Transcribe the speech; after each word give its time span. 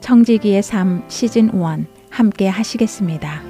청지기의 0.00 0.62
삶 0.62 1.04
시즌 1.08 1.50
1 1.52 1.86
함께 2.10 2.48
하시겠습니다. 2.48 3.42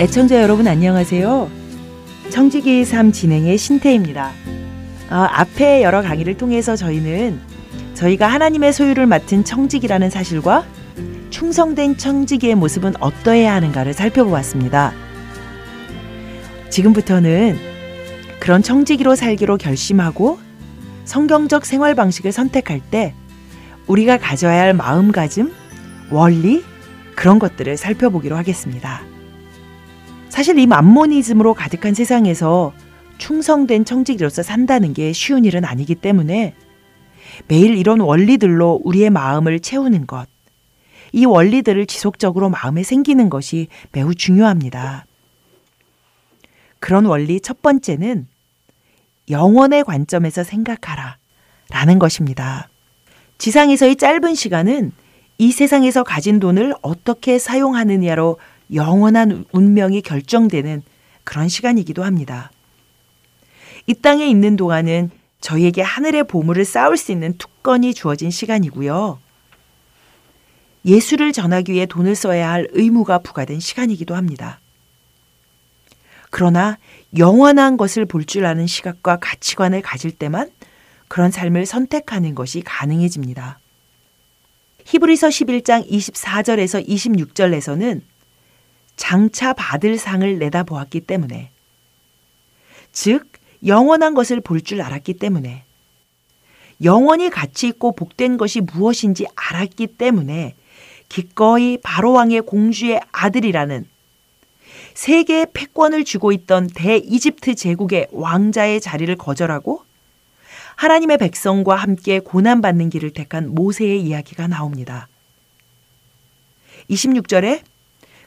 애청자 0.00 0.42
여러분 0.42 0.66
안녕하세요. 0.66 1.50
청지기의 2.30 2.84
삶 2.84 3.10
진행의 3.10 3.56
신태입니다. 3.56 4.32
어, 5.10 5.14
앞에 5.14 5.82
여러 5.82 6.02
강의를 6.02 6.36
통해서 6.36 6.76
저희는 6.76 7.53
저희가 7.94 8.26
하나님의 8.26 8.72
소유를 8.72 9.06
맡은 9.06 9.44
청직이라는 9.44 10.10
사실과 10.10 10.64
충성된 11.30 11.96
청직의 11.96 12.54
모습은 12.54 12.94
어떠해야 13.00 13.54
하는가를 13.54 13.92
살펴보았습니다. 13.92 14.92
지금부터는 16.70 17.56
그런 18.40 18.62
청지기로 18.62 19.14
살기로 19.14 19.56
결심하고 19.56 20.38
성경적 21.04 21.64
생활 21.64 21.94
방식을 21.94 22.32
선택할 22.32 22.80
때 22.90 23.14
우리가 23.86 24.18
가져야 24.18 24.60
할 24.62 24.74
마음가짐, 24.74 25.52
원리, 26.10 26.64
그런 27.14 27.38
것들을 27.38 27.76
살펴보기로 27.76 28.36
하겠습니다. 28.36 29.02
사실 30.28 30.58
이 30.58 30.66
만모니즘으로 30.66 31.54
가득한 31.54 31.94
세상에서 31.94 32.72
충성된 33.18 33.84
청직이로서 33.84 34.42
산다는 34.42 34.92
게 34.92 35.12
쉬운 35.12 35.44
일은 35.44 35.64
아니기 35.64 35.94
때문에 35.94 36.54
매일 37.48 37.76
이런 37.76 38.00
원리들로 38.00 38.80
우리의 38.84 39.10
마음을 39.10 39.60
채우는 39.60 40.06
것, 40.06 40.26
이 41.12 41.24
원리들을 41.24 41.86
지속적으로 41.86 42.50
마음에 42.50 42.82
생기는 42.82 43.30
것이 43.30 43.68
매우 43.92 44.14
중요합니다. 44.14 45.06
그런 46.80 47.06
원리 47.06 47.40
첫 47.40 47.62
번째는 47.62 48.26
영원의 49.30 49.84
관점에서 49.84 50.42
생각하라 50.44 51.16
라는 51.70 51.98
것입니다. 51.98 52.68
지상에서의 53.38 53.96
짧은 53.96 54.34
시간은 54.34 54.92
이 55.38 55.50
세상에서 55.50 56.02
가진 56.02 56.40
돈을 56.40 56.74
어떻게 56.82 57.38
사용하느냐로 57.38 58.38
영원한 58.72 59.44
운명이 59.52 60.02
결정되는 60.02 60.82
그런 61.24 61.48
시간이기도 61.48 62.04
합니다. 62.04 62.50
이 63.86 63.94
땅에 63.94 64.26
있는 64.26 64.56
동안은 64.56 65.10
저희에게 65.44 65.82
하늘의 65.82 66.24
보물을 66.24 66.64
쌓을 66.64 66.96
수 66.96 67.12
있는 67.12 67.36
특권이 67.36 67.92
주어진 67.92 68.30
시간이고요. 68.30 69.18
예수를 70.86 71.32
전하기 71.32 71.70
위해 71.70 71.84
돈을 71.84 72.14
써야 72.14 72.50
할 72.50 72.66
의무가 72.72 73.18
부과된 73.18 73.60
시간이기도 73.60 74.14
합니다. 74.14 74.58
그러나 76.30 76.78
영원한 77.18 77.76
것을 77.76 78.06
볼 78.06 78.24
줄 78.24 78.46
아는 78.46 78.66
시각과 78.66 79.18
가치관을 79.20 79.82
가질 79.82 80.12
때만 80.12 80.50
그런 81.08 81.30
삶을 81.30 81.66
선택하는 81.66 82.34
것이 82.34 82.62
가능해집니다. 82.62 83.58
히브리서 84.86 85.28
11장 85.28 85.86
24절에서 85.90 86.88
26절에서는 86.88 88.00
장차 88.96 89.52
받을 89.52 89.98
상을 89.98 90.38
내다보았기 90.38 91.02
때문에 91.02 91.50
즉 92.92 93.33
영원한 93.66 94.14
것을 94.14 94.40
볼 94.40 94.60
줄 94.60 94.80
알았기 94.82 95.14
때문에 95.14 95.64
영원히 96.82 97.30
가치 97.30 97.68
있고 97.68 97.92
복된 97.92 98.36
것이 98.36 98.60
무엇인지 98.60 99.26
알았기 99.34 99.86
때문에 99.88 100.54
기꺼이 101.08 101.78
바로왕의 101.82 102.42
공주의 102.42 103.00
아들이라는 103.12 103.86
세계의 104.94 105.48
패권을 105.52 106.04
쥐고 106.04 106.32
있던 106.32 106.68
대이집트 106.68 107.54
제국의 107.54 108.08
왕자의 108.12 108.80
자리를 108.80 109.14
거절하고 109.16 109.82
하나님의 110.76 111.18
백성과 111.18 111.76
함께 111.76 112.18
고난받는 112.18 112.90
길을 112.90 113.10
택한 113.10 113.54
모세의 113.54 114.00
이야기가 114.02 114.48
나옵니다. 114.48 115.08
26절에 116.90 117.62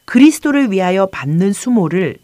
그리스도를 0.04 0.70
위하여 0.70 1.06
받는 1.06 1.52
수모를 1.52 2.18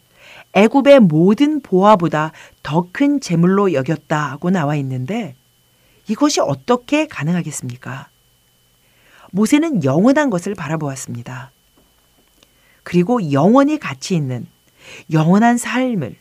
애굽의 0.54 1.00
모든 1.00 1.60
보화보다 1.60 2.32
더 2.62 2.88
큰 2.92 3.20
재물로 3.20 3.72
여겼다고 3.72 4.50
나와 4.50 4.76
있는데 4.76 5.34
이것이 6.08 6.40
어떻게 6.40 7.06
가능하겠습니까? 7.06 8.08
모세는 9.32 9.82
영원한 9.82 10.30
것을 10.30 10.54
바라보았습니다. 10.54 11.50
그리고 12.84 13.32
영원히 13.32 13.78
가치 13.78 14.14
있는 14.14 14.46
영원한 15.10 15.58
삶을, 15.58 16.14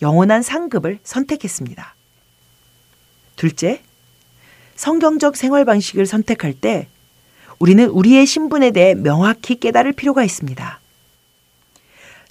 영원한 0.00 0.42
상급을 0.42 1.00
선택했습니다. 1.02 1.96
둘째, 3.34 3.82
성경적 4.76 5.36
생활 5.36 5.64
방식을 5.64 6.06
선택할 6.06 6.52
때 6.54 6.86
우리는 7.58 7.84
우리의 7.86 8.26
신분에 8.26 8.70
대해 8.70 8.94
명확히 8.94 9.58
깨달을 9.58 9.92
필요가 9.92 10.22
있습니다. 10.22 10.81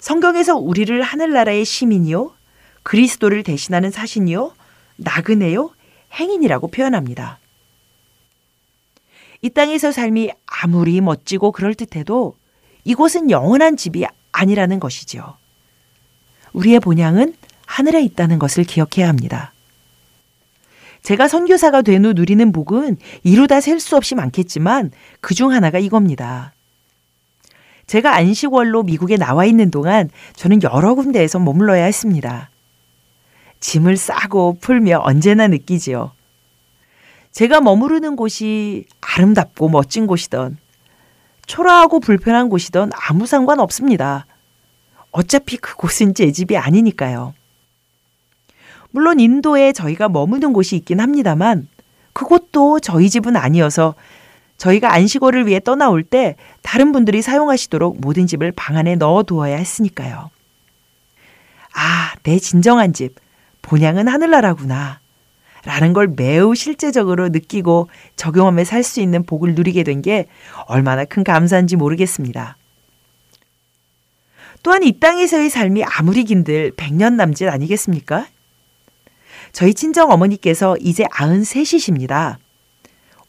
성경에서 0.02 0.56
우리를 0.56 1.00
하늘나라의 1.00 1.64
시민이요, 1.64 2.32
그리스도를 2.82 3.44
대신하는 3.44 3.92
사신이요, 3.92 4.52
나그네요, 4.96 5.70
행인이라고 6.14 6.66
표현합니다. 6.72 7.38
이 9.42 9.50
땅에서 9.50 9.92
삶이 9.92 10.32
아무리 10.44 11.00
멋지고 11.00 11.52
그럴듯해도 11.52 12.34
이곳은 12.82 13.30
영원한 13.30 13.76
집이 13.76 14.04
아니라는 14.32 14.80
것이지요. 14.80 15.36
우리의 16.52 16.80
본향은 16.80 17.36
하늘에 17.66 18.02
있다는 18.02 18.40
것을 18.40 18.64
기억해야 18.64 19.08
합니다. 19.08 19.52
제가 21.02 21.28
선교사가 21.28 21.82
된 21.82 22.04
후 22.04 22.12
누리는 22.12 22.50
복은 22.50 22.96
이루다 23.22 23.60
셀 23.60 23.78
수 23.78 23.96
없이 23.96 24.16
많겠지만 24.16 24.90
그 25.20 25.34
중 25.34 25.52
하나가 25.52 25.78
이겁니다. 25.78 26.54
제가 27.92 28.16
안식월로 28.16 28.84
미국에 28.84 29.18
나와 29.18 29.44
있는 29.44 29.70
동안 29.70 30.08
저는 30.34 30.62
여러 30.62 30.94
군데에서 30.94 31.38
머물러야 31.38 31.84
했습니다. 31.84 32.48
짐을 33.60 33.98
싸고 33.98 34.56
풀며 34.62 35.02
언제나 35.04 35.46
느끼지요. 35.46 36.12
제가 37.32 37.60
머무르는 37.60 38.16
곳이 38.16 38.86
아름답고 39.02 39.68
멋진 39.68 40.06
곳이던 40.06 40.56
초라하고 41.44 42.00
불편한 42.00 42.48
곳이던 42.48 42.92
아무 42.94 43.26
상관 43.26 43.60
없습니다. 43.60 44.24
어차피 45.10 45.58
그곳은 45.58 46.14
제 46.14 46.32
집이 46.32 46.56
아니니까요. 46.56 47.34
물론 48.90 49.20
인도에 49.20 49.72
저희가 49.72 50.08
머무는 50.08 50.54
곳이 50.54 50.76
있긴 50.76 50.98
합니다만 50.98 51.68
그곳도 52.14 52.80
저희 52.80 53.10
집은 53.10 53.36
아니어서 53.36 53.94
저희가 54.62 54.94
안식월을 54.94 55.48
위해 55.48 55.58
떠나올 55.58 56.04
때 56.04 56.36
다른 56.62 56.92
분들이 56.92 57.20
사용하시도록 57.20 58.00
모든 58.00 58.28
집을 58.28 58.52
방 58.52 58.76
안에 58.76 58.94
넣어 58.94 59.24
두어야 59.24 59.56
했으니까요. 59.56 60.30
아, 61.74 62.12
내 62.22 62.38
진정한 62.38 62.92
집, 62.92 63.16
본향은 63.62 64.06
하늘나라구나. 64.06 65.00
라는 65.64 65.92
걸 65.92 66.06
매우 66.06 66.54
실제적으로 66.54 67.28
느끼고 67.30 67.88
적용하며 68.14 68.62
살 68.64 68.84
수 68.84 69.00
있는 69.00 69.24
복을 69.24 69.56
누리게 69.56 69.82
된 69.82 70.00
게 70.00 70.26
얼마나 70.66 71.04
큰 71.04 71.24
감사인지 71.24 71.74
모르겠습니다. 71.74 72.56
또한 74.62 74.84
이 74.84 75.00
땅에서의 75.00 75.50
삶이 75.50 75.82
아무리 75.82 76.22
긴들 76.22 76.72
100년 76.76 77.14
남짓 77.14 77.48
아니겠습니까? 77.48 78.28
저희 79.50 79.74
친정 79.74 80.12
어머니께서 80.12 80.76
이제 80.80 81.02
93이십니다. 81.04 82.36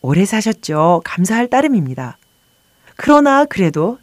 오래 0.06 0.26
사셨죠. 0.26 1.02
감사할 1.06 1.50
따름입니다. 1.50 2.18
그러나 2.98 3.46
그래도 3.46 4.00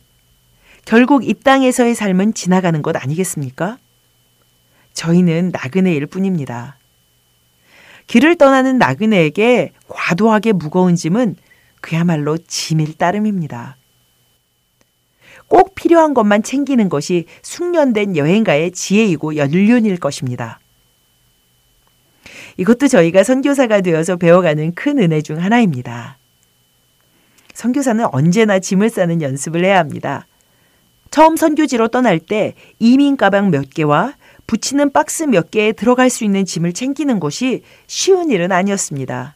결국 0.87 1.29
이 1.29 1.35
땅에서의 1.35 1.95
삶은 1.95 2.33
지나가는 2.33 2.81
것 2.81 2.97
아니겠습니까? 2.97 3.77
저희는 4.95 5.51
나그네일 5.53 6.07
뿐입니다. 6.07 6.79
길을 8.07 8.37
떠나는 8.37 8.79
나그네에게 8.79 9.73
과도하게 9.89 10.53
무거운 10.53 10.97
짐은 10.97 11.37
그야말로 11.83 12.39
짐일 12.39 12.97
따름입니다. 12.97 13.77
꼭 15.49 15.75
필요한 15.75 16.15
것만 16.15 16.43
챙기는 16.43 16.89
것이 16.89 17.27
숙련된 17.43 18.17
여행가의 18.17 18.73
지혜이고 18.73 19.37
연륜일 19.37 19.99
것입니다. 19.99 20.60
이것도 22.57 22.89
저희가 22.89 23.25
선교사가 23.25 23.81
되어서 23.81 24.17
배워가는 24.17 24.75
큰 24.75 24.99
은혜 24.99 25.23
중 25.23 25.43
하나입니다. 25.43 26.19
선교사는 27.55 28.07
언제나 28.13 28.59
짐을 28.59 28.91
싸는 28.91 29.23
연습을 29.23 29.65
해야 29.65 29.79
합니다. 29.79 30.27
처음 31.11 31.37
선교지로 31.37 31.89
떠날 31.89 32.19
때 32.19 32.55
이민 32.79 33.17
가방 33.17 33.51
몇 33.51 33.71
개와 33.71 34.15
붙이는 34.47 34.93
박스 34.93 35.25
몇 35.25 35.51
개에 35.51 35.73
들어갈 35.73 36.11
수 36.11 36.25
있는 36.25 36.45
짐을 36.45 36.73
챙기는 36.73 37.21
것이 37.21 37.63
쉬운 37.87 38.31
일은 38.31 38.53
아니었습니다. 38.53 39.35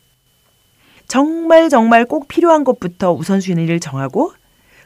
정말 1.07 1.69
정말 1.69 2.05
꼭 2.05 2.29
필요한 2.29 2.65
것부터 2.65 3.13
우선순위를 3.13 3.81
정하고 3.81 4.33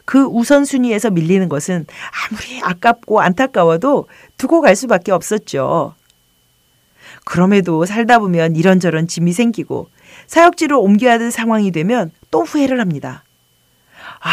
그 0.05 0.25
우선순위에서 0.25 1.11
밀리는 1.11 1.49
것은 1.49 1.87
아무리 2.31 2.61
아깝고 2.63 3.21
안타까워도 3.21 4.09
두고 4.39 4.61
갈 4.63 4.75
수밖에 4.75 5.13
없었죠. 5.13 5.95
그럼에도 7.29 7.85
살다 7.85 8.21
보면 8.21 8.57
이런저런 8.57 9.07
짐이 9.07 9.35
생기고 9.35 9.91
사역지를 10.29 10.75
옮겨야 10.75 11.21
할 11.21 11.31
상황이 11.31 11.71
되면 11.71 12.11
또 12.31 12.43
후회를 12.43 12.81
합니다. 12.81 13.23
아, 14.23 14.31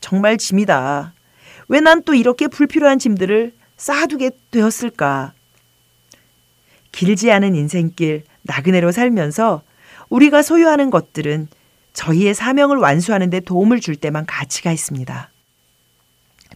정말 0.00 0.36
짐이다. 0.36 1.14
왜 1.68 1.80
난 1.80 2.02
또 2.04 2.12
이렇게 2.12 2.46
불필요한 2.46 2.98
짐들을 2.98 3.54
쌓아두게 3.78 4.32
되었을까? 4.50 5.32
길지 6.92 7.32
않은 7.32 7.54
인생길 7.54 8.24
나그네로 8.42 8.92
살면서 8.92 9.62
우리가 10.10 10.42
소유하는 10.42 10.90
것들은 10.90 11.48
저희의 11.94 12.34
사명을 12.34 12.76
완수하는 12.76 13.30
데 13.30 13.40
도움을 13.40 13.80
줄 13.80 13.96
때만 13.96 14.26
가치가 14.26 14.70
있습니다. 14.70 15.30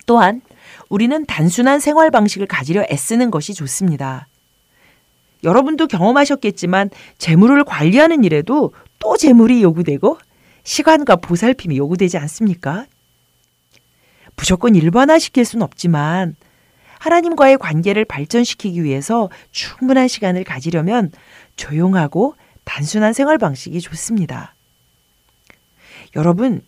또한 0.04 0.42
우리는 0.90 1.24
단순한 1.24 1.80
생활 1.80 2.10
방식을 2.10 2.46
가지려 2.46 2.84
애쓰는 2.90 3.30
것이 3.30 3.54
좋습니다. 3.54 4.27
여러분도 5.44 5.86
경험하셨겠지만 5.86 6.90
재물을 7.18 7.62
관리하는 7.64 8.24
일에도 8.24 8.72
또 8.98 9.16
재물이 9.16 9.62
요구되고 9.62 10.18
시간과 10.64 11.16
보살핌이 11.16 11.76
요구되지 11.76 12.18
않습니까? 12.18 12.86
무조건 14.36 14.74
일반화시킬 14.74 15.44
수는 15.44 15.64
없지만 15.64 16.36
하나님과의 16.98 17.58
관계를 17.58 18.04
발전시키기 18.04 18.82
위해서 18.82 19.30
충분한 19.50 20.08
시간을 20.08 20.44
가지려면 20.44 21.10
조용하고 21.56 22.34
단순한 22.64 23.12
생활 23.12 23.38
방식이 23.38 23.80
좋습니다. 23.80 24.54
여러분, 26.16 26.62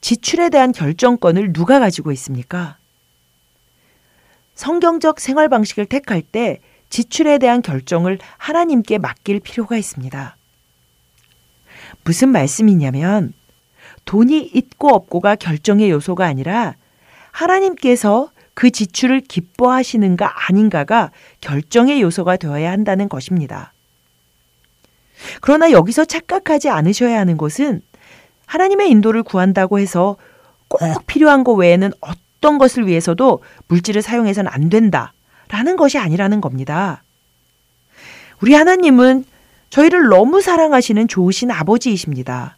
지출에 0.00 0.50
대한 0.50 0.72
결정권을 0.72 1.52
누가 1.52 1.78
가지고 1.78 2.12
있습니까? 2.12 2.76
성경적 4.54 5.20
생활 5.20 5.48
방식을 5.48 5.86
택할 5.86 6.22
때 6.22 6.60
지출에 6.92 7.38
대한 7.38 7.62
결정을 7.62 8.18
하나님께 8.36 8.98
맡길 8.98 9.40
필요가 9.40 9.78
있습니다. 9.78 10.36
무슨 12.04 12.28
말씀이냐면 12.28 13.32
돈이 14.04 14.50
있고 14.52 14.94
없고가 14.94 15.36
결정의 15.36 15.90
요소가 15.90 16.26
아니라 16.26 16.74
하나님께서 17.30 18.30
그 18.52 18.70
지출을 18.70 19.22
기뻐하시는가 19.22 20.48
아닌가가 20.48 21.10
결정의 21.40 22.02
요소가 22.02 22.36
되어야 22.36 22.70
한다는 22.70 23.08
것입니다. 23.08 23.72
그러나 25.40 25.70
여기서 25.70 26.04
착각하지 26.04 26.68
않으셔야 26.68 27.18
하는 27.18 27.38
것은 27.38 27.80
하나님의 28.44 28.90
인도를 28.90 29.22
구한다고 29.22 29.78
해서 29.78 30.18
꼭 30.68 31.06
필요한 31.06 31.42
것 31.42 31.54
외에는 31.54 31.90
어떤 32.00 32.58
것을 32.58 32.86
위해서도 32.86 33.42
물질을 33.68 34.02
사용해서는 34.02 34.50
안 34.52 34.68
된다. 34.68 35.14
라는 35.52 35.76
것이 35.76 35.98
아니라는 35.98 36.40
겁니다. 36.40 37.02
우리 38.40 38.54
하나님은 38.54 39.26
저희를 39.68 40.08
너무 40.08 40.40
사랑하시는 40.40 41.08
좋으신 41.08 41.50
아버지이십니다. 41.50 42.56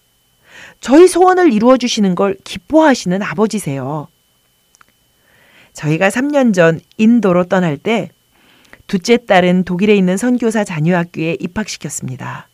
저희 0.81 1.09
소원을 1.09 1.53
이루어 1.53 1.77
주시는 1.77 2.15
걸 2.15 2.37
기뻐하시는 2.45 3.21
아버지세요. 3.21 4.07
저희가 5.73 6.09
3년 6.09 6.55
전 6.55 6.81
인도로 6.97 7.47
떠날 7.47 7.77
때 7.79 8.11
둘째 8.87 9.17
딸은 9.17 9.65
독일에 9.65 9.97
있는 9.97 10.17
선교사 10.17 10.63
자녀 10.63 10.97
학교에 10.97 11.37
입학시켰습니다. 11.41 12.49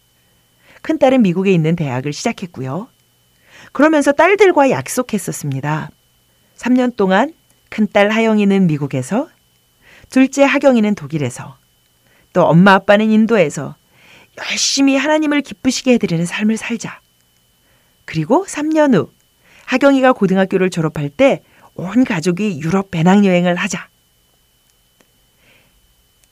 큰 0.80 0.98
딸은 0.98 1.20
미국에 1.20 1.52
있는 1.52 1.76
대학을 1.76 2.14
시작했고요. 2.14 2.88
그러면서 3.72 4.12
딸들과 4.12 4.70
약속했었습니다. 4.70 5.90
3년 6.56 6.96
동안 6.96 7.34
큰딸 7.68 8.10
하영이는 8.10 8.66
미국에서, 8.66 9.28
둘째 10.10 10.44
하경이는 10.44 10.94
독일에서, 10.94 11.56
또 12.32 12.44
엄마 12.44 12.74
아빠는 12.74 13.10
인도에서 13.10 13.76
열심히 14.38 14.96
하나님을 14.96 15.40
기쁘시게 15.40 15.94
해드리는 15.94 16.24
삶을 16.26 16.56
살자. 16.56 17.00
그리고 18.04 18.44
3년 18.46 18.94
후 18.94 19.10
하경이가 19.66 20.12
고등학교를 20.12 20.70
졸업할 20.70 21.08
때 21.10 21.42
온 21.74 22.04
가족이 22.04 22.60
유럽 22.60 22.90
배낭여행을 22.90 23.56
하자. 23.56 23.88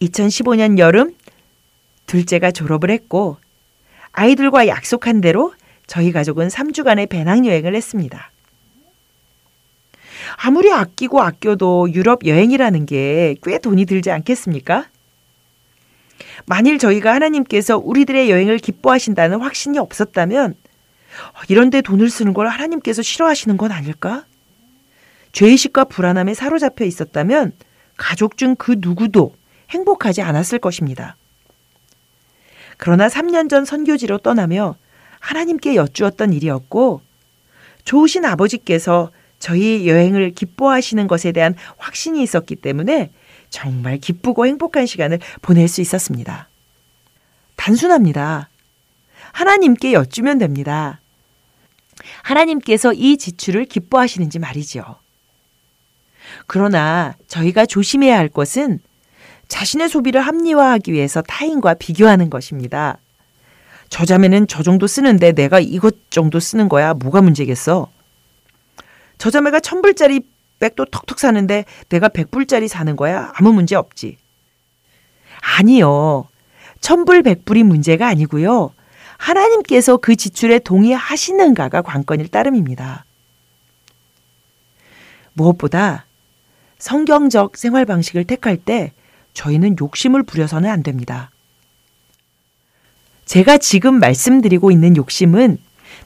2015년 0.02 0.78
여름 0.78 1.14
둘째가 2.06 2.50
졸업을 2.50 2.90
했고 2.90 3.38
아이들과 4.12 4.66
약속한 4.66 5.20
대로 5.20 5.54
저희 5.86 6.12
가족은 6.12 6.48
3주간의 6.48 7.08
배낭여행을 7.08 7.74
했습니다. 7.74 8.30
아무리 10.40 10.72
아끼고 10.72 11.20
아껴도 11.20 11.92
유럽 11.92 12.24
여행이라는 12.24 12.86
게 12.86 13.34
꽤 13.42 13.58
돈이 13.58 13.86
들지 13.86 14.10
않겠습니까? 14.10 14.86
만일 16.46 16.78
저희가 16.78 17.12
하나님께서 17.12 17.76
우리들의 17.76 18.30
여행을 18.30 18.58
기뻐하신다는 18.58 19.40
확신이 19.40 19.78
없었다면 19.78 20.54
이런데 21.48 21.82
돈을 21.82 22.08
쓰는 22.08 22.32
걸 22.34 22.46
하나님께서 22.48 23.02
싫어하시는 23.02 23.56
건 23.56 23.72
아닐까? 23.72 24.24
죄의식과 25.32 25.84
불안함에 25.84 26.34
사로잡혀 26.34 26.84
있었다면 26.84 27.52
가족 27.96 28.36
중 28.36 28.54
그 28.56 28.76
누구도 28.78 29.34
행복하지 29.70 30.22
않았을 30.22 30.60
것입니다. 30.60 31.16
그러나 32.76 33.08
3년 33.08 33.50
전 33.50 33.64
선교지로 33.64 34.18
떠나며 34.18 34.76
하나님께 35.18 35.74
여쭈었던 35.74 36.32
일이었고 36.32 37.02
좋으신 37.84 38.24
아버지께서 38.24 39.10
저희 39.38 39.88
여행을 39.88 40.32
기뻐하시는 40.32 41.06
것에 41.06 41.32
대한 41.32 41.54
확신이 41.76 42.22
있었기 42.22 42.56
때문에 42.56 43.10
정말 43.50 43.98
기쁘고 43.98 44.46
행복한 44.46 44.86
시간을 44.86 45.20
보낼 45.42 45.68
수 45.68 45.80
있었습니다. 45.80 46.48
단순합니다. 47.56 48.48
하나님께 49.32 49.92
여쭈면 49.92 50.38
됩니다. 50.38 51.00
하나님께서 52.22 52.92
이 52.92 53.16
지출을 53.16 53.64
기뻐하시는지 53.64 54.38
말이죠. 54.38 54.96
그러나 56.46 57.14
저희가 57.26 57.66
조심해야 57.66 58.16
할 58.16 58.28
것은 58.28 58.80
자신의 59.48 59.88
소비를 59.88 60.20
합리화하기 60.20 60.92
위해서 60.92 61.22
타인과 61.22 61.74
비교하는 61.74 62.30
것입니다. 62.30 62.98
저 63.88 64.04
자매는 64.04 64.46
저 64.46 64.62
정도 64.62 64.86
쓰는데 64.86 65.32
내가 65.32 65.58
이것 65.58 66.10
정도 66.10 66.38
쓰는 66.38 66.68
거야. 66.68 66.92
뭐가 66.94 67.22
문제겠어? 67.22 67.88
저 69.18 69.30
자매가 69.30 69.60
천불짜리 69.60 70.20
백도 70.60 70.86
턱턱 70.86 71.18
사는데 71.18 71.64
내가 71.88 72.08
백불짜리 72.08 72.68
사는 72.68 72.96
거야. 72.96 73.32
아무 73.34 73.52
문제 73.52 73.76
없지. 73.76 74.16
아니요. 75.58 76.26
천불 76.80 77.22
백불이 77.22 77.62
문제가 77.64 78.08
아니고요. 78.08 78.72
하나님께서 79.16 79.96
그 79.96 80.16
지출에 80.16 80.60
동의하시는가가 80.60 81.82
관건일 81.82 82.28
따름입니다. 82.28 83.04
무엇보다 85.32 86.06
성경적 86.78 87.56
생활 87.56 87.84
방식을 87.84 88.24
택할 88.24 88.56
때 88.56 88.92
저희는 89.34 89.76
욕심을 89.80 90.22
부려서는 90.22 90.70
안 90.70 90.82
됩니다. 90.82 91.30
제가 93.24 93.58
지금 93.58 93.98
말씀드리고 93.98 94.70
있는 94.70 94.96
욕심은 94.96 95.58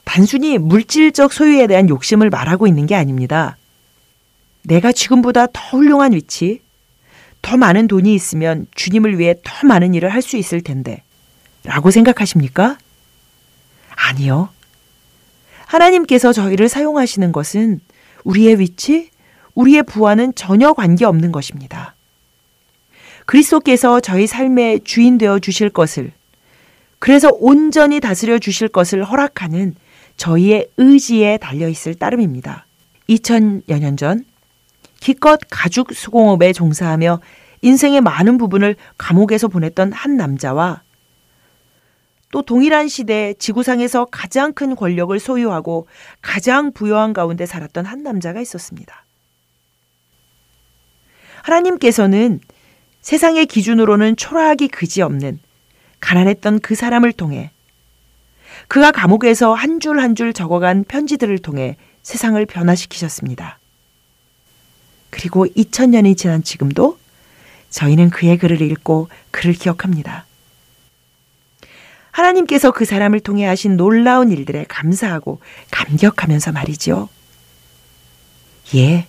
단순히 0.03 0.57
물질적 0.57 1.33
소유에 1.33 1.67
대한 1.67 1.89
욕심을 1.89 2.29
말하고 2.29 2.67
있는 2.67 2.85
게 2.85 2.95
아닙니다. 2.95 3.57
내가 4.63 4.91
지금보다 4.91 5.47
더 5.47 5.77
훌륭한 5.77 6.13
위치, 6.13 6.61
더 7.41 7.57
많은 7.57 7.87
돈이 7.87 8.13
있으면 8.13 8.67
주님을 8.75 9.19
위해 9.19 9.35
더 9.43 9.67
많은 9.67 9.93
일을 9.93 10.09
할 10.09 10.21
수 10.21 10.37
있을 10.37 10.61
텐데, 10.61 11.03
라고 11.63 11.91
생각하십니까? 11.91 12.77
아니요. 13.95 14.49
하나님께서 15.65 16.33
저희를 16.33 16.69
사용하시는 16.69 17.31
것은 17.31 17.79
우리의 18.23 18.59
위치, 18.59 19.09
우리의 19.55 19.83
부와는 19.83 20.35
전혀 20.35 20.73
관계없는 20.73 21.31
것입니다. 21.31 21.95
그리스도께서 23.25 23.99
저희 23.99 24.27
삶의 24.27 24.81
주인 24.83 25.17
되어 25.17 25.39
주실 25.39 25.69
것을 25.69 26.11
그래서 26.99 27.29
온전히 27.33 27.99
다스려 27.99 28.39
주실 28.39 28.67
것을 28.67 29.03
허락하는 29.03 29.75
저희의 30.17 30.69
의지에 30.77 31.37
달려 31.37 31.67
있을 31.67 31.95
따름입니다. 31.95 32.65
2000여 33.09 33.79
년 33.79 33.97
전 33.97 34.25
기껏 34.99 35.37
가죽 35.49 35.93
수공업에 35.93 36.53
종사하며 36.53 37.19
인생의 37.61 37.99
많은 37.99 38.37
부분을 38.37 38.77
감옥에서 38.97 39.49
보냈던 39.49 39.91
한 39.91 40.15
남자와 40.15 40.81
또 42.31 42.41
동일한 42.41 42.87
시대에 42.87 43.33
지구상에서 43.33 44.05
가장 44.05 44.53
큰 44.53 44.75
권력을 44.75 45.17
소유하고 45.19 45.87
가장 46.21 46.71
부유한 46.71 47.11
가운데 47.11 47.45
살았던 47.45 47.85
한 47.85 48.01
남자가 48.01 48.39
있었습니다. 48.39 49.05
하나님께서는 51.41 52.39
세상의 53.01 53.45
기준으로는 53.45 54.15
초라하기 54.15 54.69
그지없는 54.69 55.39
가난했던 55.99 56.59
그 56.59 56.75
사람을 56.75 57.11
통해 57.11 57.51
그가 58.73 58.89
감옥에서 58.91 59.53
한 59.53 59.79
줄 59.79 59.99
한 59.99 60.15
줄 60.15 60.33
적어간 60.33 60.83
편지들을 60.83 61.37
통해 61.39 61.77
세상을 62.01 62.43
변화시키셨습니다. 62.47 63.59
그리고 65.11 65.45
2000년이 65.45 66.17
지난 66.17 66.41
지금도 66.41 66.97
저희는 67.69 68.09
그의 68.09 68.39
글을 68.39 68.63
읽고 68.63 69.09
그를 69.29 69.53
기억합니다. 69.53 70.25
하나님께서 72.09 72.71
그 72.71 72.85
사람을 72.85 73.19
통해 73.19 73.45
하신 73.45 73.77
놀라운 73.77 74.31
일들에 74.31 74.65
감사하고 74.67 75.39
감격하면서 75.69 76.51
말이지요. 76.53 77.09
예, 78.73 79.05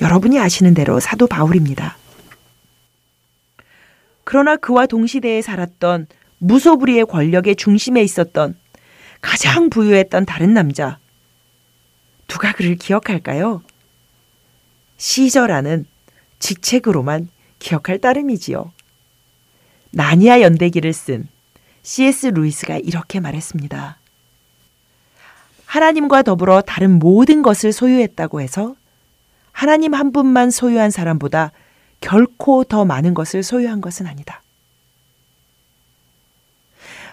여러분이 0.00 0.38
아시는 0.38 0.74
대로 0.74 1.00
사도 1.00 1.26
바울입니다. 1.26 1.96
그러나 4.22 4.54
그와 4.54 4.86
동시대에 4.86 5.42
살았던 5.42 6.06
무소불위의 6.38 7.06
권력의 7.06 7.56
중심에 7.56 8.00
있었던 8.02 8.54
가장 9.26 9.70
부유했던 9.70 10.24
다른 10.24 10.54
남자. 10.54 11.00
누가 12.28 12.52
그를 12.52 12.76
기억할까요? 12.76 13.60
시저라는 14.98 15.84
직책으로만 16.38 17.28
기억할 17.58 17.98
따름이지요. 17.98 18.70
나니아 19.90 20.42
연대기를 20.42 20.92
쓴 20.92 21.26
C.S. 21.82 22.28
루이스가 22.28 22.78
이렇게 22.78 23.18
말했습니다. 23.18 23.98
하나님과 25.66 26.22
더불어 26.22 26.62
다른 26.62 27.00
모든 27.00 27.42
것을 27.42 27.72
소유했다고 27.72 28.40
해서 28.40 28.76
하나님 29.50 29.92
한 29.92 30.12
분만 30.12 30.52
소유한 30.52 30.92
사람보다 30.92 31.50
결코 32.00 32.62
더 32.62 32.84
많은 32.84 33.12
것을 33.12 33.42
소유한 33.42 33.80
것은 33.80 34.06
아니다. 34.06 34.42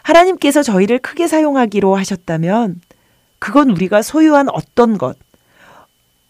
하나님께서 0.04 0.64
저희를 0.64 1.00
크게 1.00 1.28
사용하기로 1.28 1.96
하셨다면 1.96 2.82
그건 3.40 3.70
우리가 3.72 4.02
소유한 4.02 4.48
어떤 4.50 4.98
것, 4.98 5.18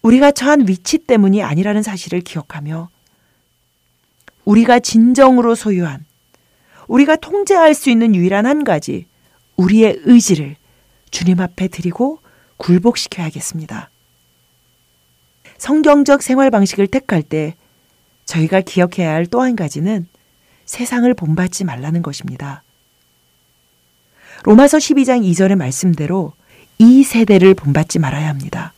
우리가 0.01 0.31
처한 0.31 0.67
위치 0.67 0.97
때문이 0.97 1.43
아니라는 1.43 1.83
사실을 1.83 2.21
기억하며 2.21 2.89
우리가 4.45 4.79
진정으로 4.79 5.55
소유한 5.55 6.05
우리가 6.87 7.15
통제할 7.15 7.73
수 7.73 7.89
있는 7.89 8.13
유일한 8.15 8.45
한 8.45 8.63
가지 8.63 9.07
우리의 9.55 10.01
의지를 10.03 10.55
주님 11.11 11.39
앞에 11.39 11.67
드리고 11.67 12.19
굴복시켜야겠습니다. 12.57 13.89
성경적 15.57 16.21
생활 16.21 16.51
방식을 16.51 16.87
택할 16.87 17.23
때 17.23 17.55
저희가 18.25 18.61
기억해야 18.61 19.11
할 19.13 19.27
또 19.27 19.41
한 19.41 19.55
가지는 19.55 20.07
세상을 20.65 21.11
본받지 21.13 21.63
말라는 21.63 22.01
것입니다. 22.01 22.62
로마서 24.43 24.77
12장 24.77 25.23
2절의 25.23 25.55
말씀대로 25.55 26.33
이 26.79 27.03
세대를 27.03 27.53
본받지 27.53 27.99
말아야 27.99 28.27
합니다. 28.27 28.73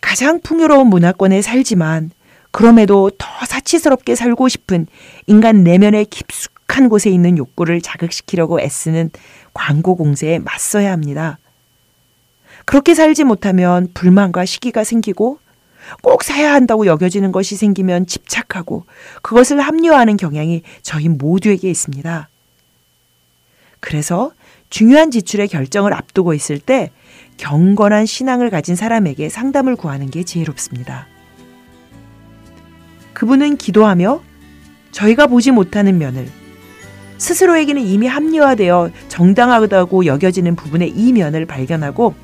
가장 0.00 0.40
풍요로운 0.40 0.88
문화권에 0.88 1.42
살지만 1.42 2.10
그럼에도 2.50 3.10
더 3.10 3.26
사치스럽게 3.46 4.14
살고 4.14 4.48
싶은 4.48 4.86
인간 5.26 5.62
내면의 5.64 6.04
깊숙한 6.06 6.88
곳에 6.88 7.10
있는 7.10 7.38
욕구를 7.38 7.80
자극시키려고 7.80 8.60
애쓰는 8.60 9.10
광고 9.54 9.96
공세에 9.96 10.38
맞서야 10.38 10.92
합니다. 10.92 11.38
그렇게 12.64 12.94
살지 12.94 13.24
못하면 13.24 13.88
불만과 13.94 14.44
시기가 14.44 14.84
생기고 14.84 15.38
꼭 16.02 16.22
사야 16.22 16.52
한다고 16.52 16.86
여겨지는 16.86 17.32
것이 17.32 17.56
생기면 17.56 18.06
집착하고 18.06 18.84
그것을 19.22 19.60
합리화하는 19.60 20.16
경향이 20.16 20.62
저희 20.82 21.08
모두에게 21.08 21.70
있습니다. 21.70 22.28
그래서 23.80 24.32
중요한 24.68 25.10
지출의 25.10 25.48
결정을 25.48 25.92
앞두고 25.92 26.34
있을 26.34 26.58
때 26.58 26.90
경건한 27.38 28.06
신앙을 28.06 28.50
가진 28.50 28.76
사람에게 28.76 29.28
상담을 29.28 29.74
구하는 29.76 30.10
게 30.10 30.22
지혜롭습니다. 30.22 31.06
그분은 33.14 33.56
기도하며 33.56 34.22
저희가 34.92 35.26
보지 35.26 35.50
못하는 35.50 35.98
면을 35.98 36.28
스스로에게는 37.18 37.82
이미 37.82 38.06
합리화되어 38.06 38.90
정당하다고 39.08 40.06
여겨지는 40.06 40.56
부분의 40.56 40.90
이 40.90 41.12
면을 41.12 41.44
발견하고 41.44 42.14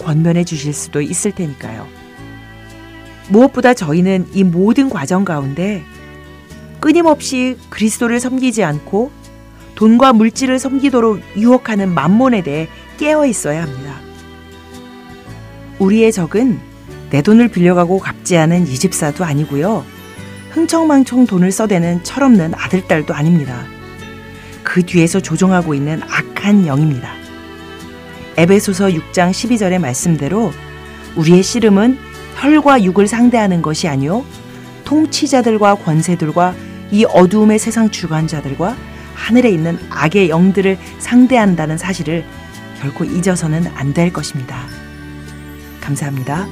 권면해 0.00 0.44
주실 0.44 0.74
수도 0.74 1.00
있을 1.00 1.32
테니까요. 1.32 1.86
무엇보다 3.30 3.74
저희는 3.74 4.28
이 4.34 4.44
모든 4.44 4.90
과정 4.90 5.24
가운데 5.24 5.82
끊임없이 6.80 7.56
그리스도를 7.70 8.20
섬기지 8.20 8.62
않고 8.62 9.10
돈과 9.76 10.14
물질을 10.14 10.58
섬기도록 10.58 11.20
유혹하는 11.36 11.94
만몬에 11.94 12.42
대해 12.42 12.68
깨어 12.98 13.26
있어야 13.26 13.62
합니다. 13.62 14.00
우리의 15.78 16.10
적은 16.12 16.58
내 17.10 17.22
돈을 17.22 17.48
빌려가고 17.48 18.00
갚지 18.00 18.36
않은 18.36 18.66
이 18.66 18.74
집사도 18.74 19.24
아니고요. 19.24 19.84
흥청망청 20.50 21.26
돈을 21.26 21.52
써대는 21.52 22.02
철없는 22.02 22.54
아들딸도 22.54 23.14
아닙니다. 23.14 23.64
그 24.64 24.82
뒤에서 24.82 25.20
조종하고 25.20 25.74
있는 25.74 26.00
악한 26.02 26.66
영입니다. 26.66 27.12
에베소서 28.38 28.88
6장 28.88 29.30
12절의 29.30 29.78
말씀대로 29.78 30.52
우리의 31.16 31.42
씨름은 31.42 31.98
혈과 32.36 32.82
육을 32.82 33.06
상대하는 33.06 33.62
것이 33.62 33.88
아니요 33.88 34.24
통치자들과 34.84 35.76
권세들과 35.76 36.54
이 36.90 37.04
어두움의 37.04 37.58
세상 37.58 37.90
주관자들과 37.90 38.76
하늘에 39.16 39.50
있는 39.50 39.78
악의 39.90 40.28
영들을 40.28 40.78
상대한다는 40.98 41.78
사실을 41.78 42.24
결코 42.80 43.04
잊어서는 43.04 43.66
안 43.74 43.92
될 43.94 44.12
것입니다. 44.12 44.56
감사합니다. 45.80 46.46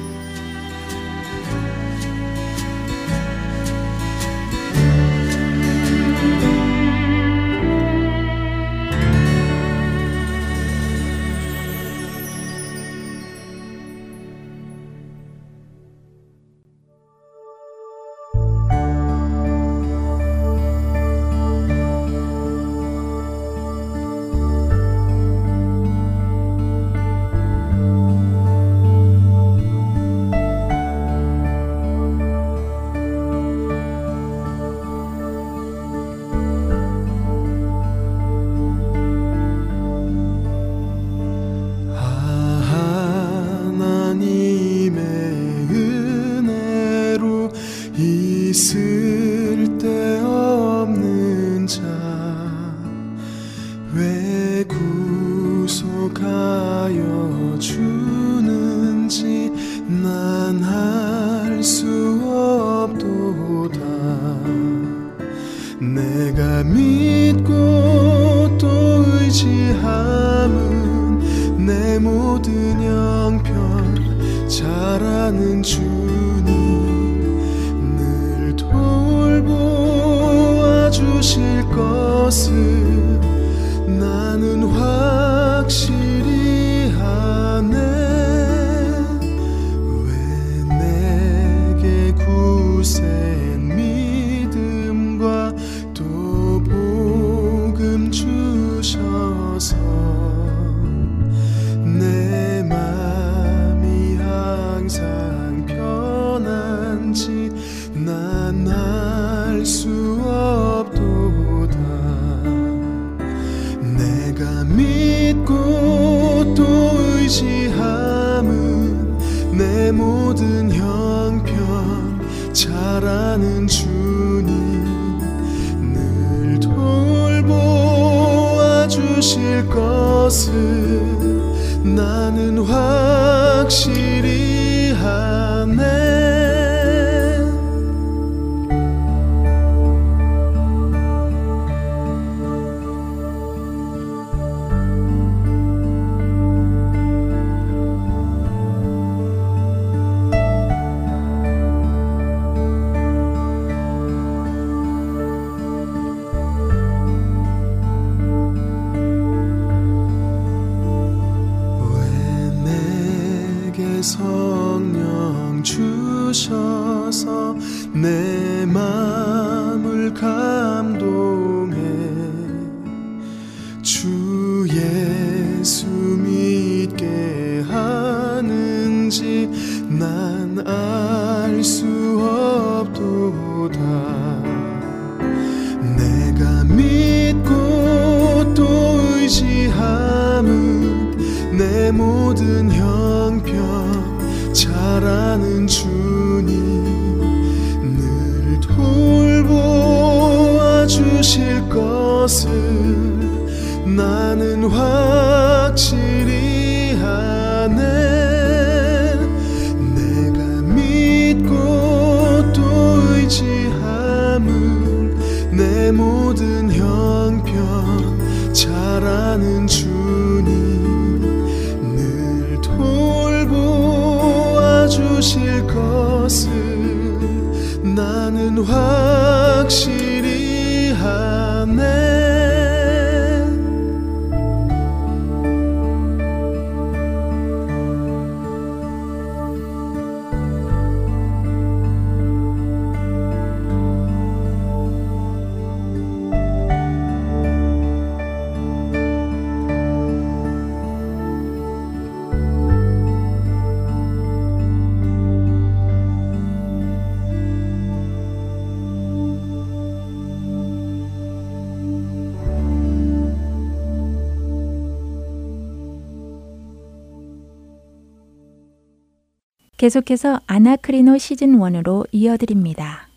계속해서 269.85 270.39
아나크리노 270.47 271.19
시즌 271.19 271.59
1으로 271.59 272.07
이어드립니다. 272.11 273.07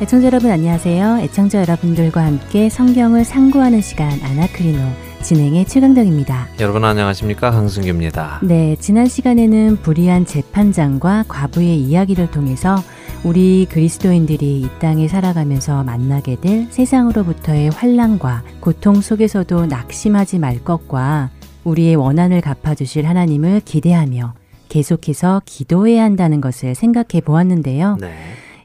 애청자 0.00 0.26
여러분 0.26 0.52
안녕하세요. 0.52 1.18
애청자 1.22 1.60
여러분들과 1.62 2.24
함께 2.24 2.68
성경을 2.68 3.24
상고하는 3.24 3.80
시간 3.80 4.12
아나크리노 4.22 4.78
진행의 5.22 5.64
최강덕입니다. 5.64 6.50
여러분 6.60 6.84
안녕하십니까 6.84 7.50
강승규입니다. 7.50 8.42
네, 8.44 8.76
지난 8.78 9.06
시간에는 9.06 9.78
불의한 9.78 10.24
재판장과 10.24 11.24
과부의 11.26 11.80
이야기를 11.80 12.30
통해서 12.30 12.76
우리 13.26 13.66
그리스도인들이 13.68 14.60
이 14.60 14.68
땅에 14.78 15.08
살아가면서 15.08 15.82
만나게 15.82 16.36
될 16.36 16.68
세상으로부터의 16.70 17.70
환란과 17.70 18.44
고통 18.60 19.00
속에서도 19.00 19.66
낙심하지 19.66 20.38
말 20.38 20.62
것과 20.62 21.30
우리의 21.64 21.96
원한을 21.96 22.40
갚아주실 22.40 23.04
하나님을 23.04 23.62
기대하며 23.64 24.32
계속해서 24.68 25.42
기도해야 25.44 26.04
한다는 26.04 26.40
것을 26.40 26.76
생각해 26.76 27.20
보았는데요. 27.24 27.96
네. 28.00 28.14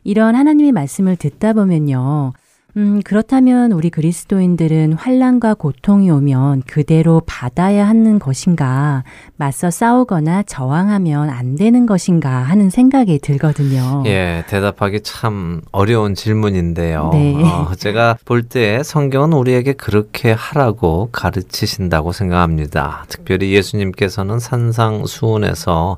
이런 0.03 0.35
하나님의 0.35 0.73
말씀을 0.73 1.15
듣다 1.15 1.53
보면요. 1.53 2.33
음, 2.77 3.01
그렇다면 3.03 3.73
우리 3.73 3.89
그리스도인들은 3.89 4.93
환란과 4.93 5.55
고통이 5.55 6.09
오면 6.09 6.63
그대로 6.67 7.21
받아야 7.25 7.87
하는 7.87 8.17
것인가, 8.17 9.03
맞서 9.35 9.69
싸우거나 9.69 10.43
저항하면 10.43 11.29
안 11.29 11.55
되는 11.55 11.85
것인가 11.85 12.29
하는 12.29 12.69
생각이 12.69 13.19
들거든요. 13.19 14.03
예, 14.05 14.45
대답하기 14.47 15.01
참 15.01 15.61
어려운 15.71 16.15
질문인데요. 16.15 17.09
네. 17.11 17.43
어, 17.43 17.71
제가 17.75 18.17
볼 18.25 18.43
때 18.43 18.81
성경은 18.83 19.33
우리에게 19.33 19.73
그렇게 19.73 20.31
하라고 20.31 21.09
가르치신다고 21.11 22.11
생각합니다. 22.11 23.05
특별히 23.07 23.53
예수님께서는 23.53 24.39
산상수훈에서 24.39 25.97